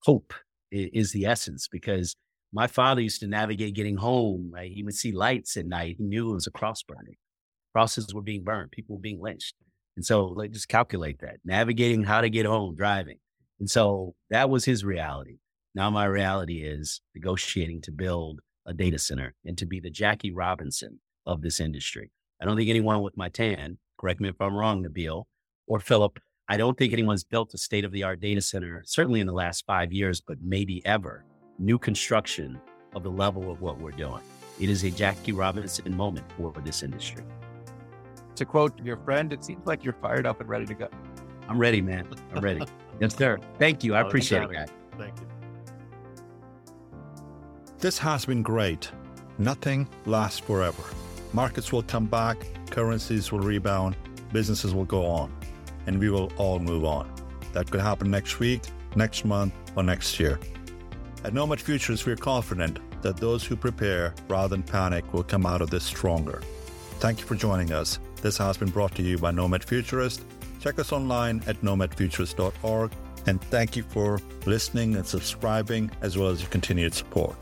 Hope 0.03 0.33
is 0.71 1.11
the 1.11 1.25
essence 1.25 1.67
because 1.67 2.15
my 2.53 2.67
father 2.67 3.01
used 3.01 3.19
to 3.21 3.27
navigate 3.27 3.75
getting 3.75 3.97
home. 3.97 4.51
Right? 4.53 4.71
He 4.71 4.83
would 4.83 4.95
see 4.95 5.11
lights 5.11 5.57
at 5.57 5.65
night. 5.65 5.95
He 5.97 6.03
knew 6.03 6.31
it 6.31 6.35
was 6.35 6.47
a 6.47 6.51
cross 6.51 6.83
burning. 6.83 7.15
Crosses 7.73 8.13
were 8.13 8.21
being 8.21 8.43
burned. 8.43 8.71
People 8.71 8.95
were 8.95 9.01
being 9.01 9.21
lynched. 9.21 9.55
And 9.95 10.05
so 10.05 10.25
like 10.25 10.51
just 10.51 10.67
calculate 10.67 11.19
that. 11.19 11.37
Navigating 11.43 12.03
how 12.03 12.21
to 12.21 12.29
get 12.29 12.45
home, 12.45 12.75
driving. 12.75 13.17
And 13.59 13.69
so 13.69 14.15
that 14.29 14.49
was 14.49 14.65
his 14.65 14.85
reality. 14.85 15.39
Now 15.75 15.89
my 15.89 16.05
reality 16.05 16.63
is 16.63 17.01
negotiating 17.15 17.81
to 17.81 17.91
build 17.91 18.39
a 18.65 18.73
data 18.73 18.99
center 18.99 19.33
and 19.45 19.57
to 19.57 19.65
be 19.65 19.79
the 19.79 19.89
Jackie 19.89 20.31
Robinson 20.31 20.99
of 21.25 21.41
this 21.41 21.59
industry. 21.59 22.11
I 22.41 22.45
don't 22.45 22.57
think 22.57 22.69
anyone 22.69 23.01
with 23.01 23.17
my 23.17 23.29
tan, 23.29 23.77
correct 23.99 24.19
me 24.19 24.29
if 24.29 24.39
I'm 24.39 24.55
wrong, 24.55 24.83
Nabeel 24.83 25.25
or 25.67 25.79
Phillip, 25.79 26.19
I 26.49 26.55
don't 26.55 26.77
think 26.77 26.93
anyone's 26.93 27.25
built 27.25 27.53
a 27.53 27.57
state 27.57 27.83
of 27.83 27.91
the 27.91 28.03
art 28.03 28.21
data 28.21 28.39
center, 28.41 28.81
certainly 28.85 29.19
in 29.19 29.27
the 29.27 29.33
last 29.33 29.65
five 29.65 29.91
years, 29.91 30.21
but 30.21 30.37
maybe 30.41 30.85
ever, 30.85 31.25
new 31.59 31.77
construction 31.77 32.59
of 32.95 33.03
the 33.03 33.11
level 33.11 33.51
of 33.51 33.59
what 33.61 33.79
we're 33.79 33.91
doing. 33.91 34.21
It 34.59 34.69
is 34.69 34.83
a 34.85 34.91
Jackie 34.91 35.33
Robinson 35.33 35.95
moment 35.95 36.25
for 36.37 36.53
this 36.63 36.83
industry. 36.83 37.23
To 38.35 38.45
quote 38.45 38.79
your 38.83 38.97
friend, 38.97 39.33
it 39.33 39.43
seems 39.43 39.65
like 39.67 39.83
you're 39.83 39.97
fired 40.01 40.25
up 40.25 40.39
and 40.39 40.47
ready 40.49 40.65
to 40.67 40.73
go. 40.73 40.87
I'm 41.49 41.59
ready, 41.59 41.81
man. 41.81 42.07
I'm 42.33 42.41
ready. 42.41 42.61
yes, 43.01 43.15
sir. 43.15 43.39
Thank 43.59 43.83
you. 43.83 43.93
I 43.93 44.03
Oh, 44.03 44.07
appreciate 44.07 44.43
it, 44.43 44.51
guys. 44.51 44.69
Thank 44.97 45.19
you. 45.19 45.27
This 47.79 47.97
has 47.97 48.25
been 48.25 48.41
great. 48.41 48.89
Nothing 49.37 49.87
lasts 50.05 50.39
forever. 50.39 50.83
Markets 51.33 51.73
will 51.73 51.83
come 51.83 52.05
back, 52.05 52.37
currencies 52.71 53.31
will 53.31 53.39
rebound, 53.39 53.97
businesses 54.31 54.73
will 54.73 54.85
go 54.85 55.05
on, 55.05 55.31
and 55.87 55.99
we 55.99 56.09
will 56.09 56.31
all 56.37 56.59
move 56.59 56.85
on. 56.85 57.11
That 57.53 57.71
could 57.71 57.81
happen 57.81 58.11
next 58.11 58.39
week, 58.39 58.61
next 58.95 59.25
month, 59.25 59.53
or 59.75 59.83
next 59.83 60.19
year. 60.19 60.39
At 61.23 61.33
Nomad 61.33 61.59
Futurist, 61.59 62.05
we're 62.05 62.15
confident 62.15 62.79
that 63.01 63.17
those 63.17 63.43
who 63.43 63.55
prepare 63.55 64.13
rather 64.27 64.49
than 64.49 64.63
panic 64.63 65.11
will 65.13 65.23
come 65.23 65.45
out 65.45 65.61
of 65.61 65.69
this 65.69 65.83
stronger. 65.83 66.41
Thank 66.99 67.19
you 67.19 67.25
for 67.25 67.35
joining 67.35 67.71
us. 67.71 67.99
This 68.21 68.37
has 68.37 68.57
been 68.57 68.69
brought 68.69 68.95
to 68.95 69.01
you 69.01 69.17
by 69.17 69.31
Nomad 69.31 69.63
Futurist. 69.63 70.23
Check 70.59 70.79
us 70.79 70.91
online 70.91 71.41
at 71.47 71.61
nomadfuturist.org. 71.61 72.91
And 73.27 73.41
thank 73.41 73.75
you 73.75 73.83
for 73.83 74.19
listening 74.45 74.95
and 74.95 75.05
subscribing, 75.05 75.91
as 76.01 76.17
well 76.17 76.29
as 76.29 76.41
your 76.41 76.49
continued 76.49 76.93
support. 76.93 77.37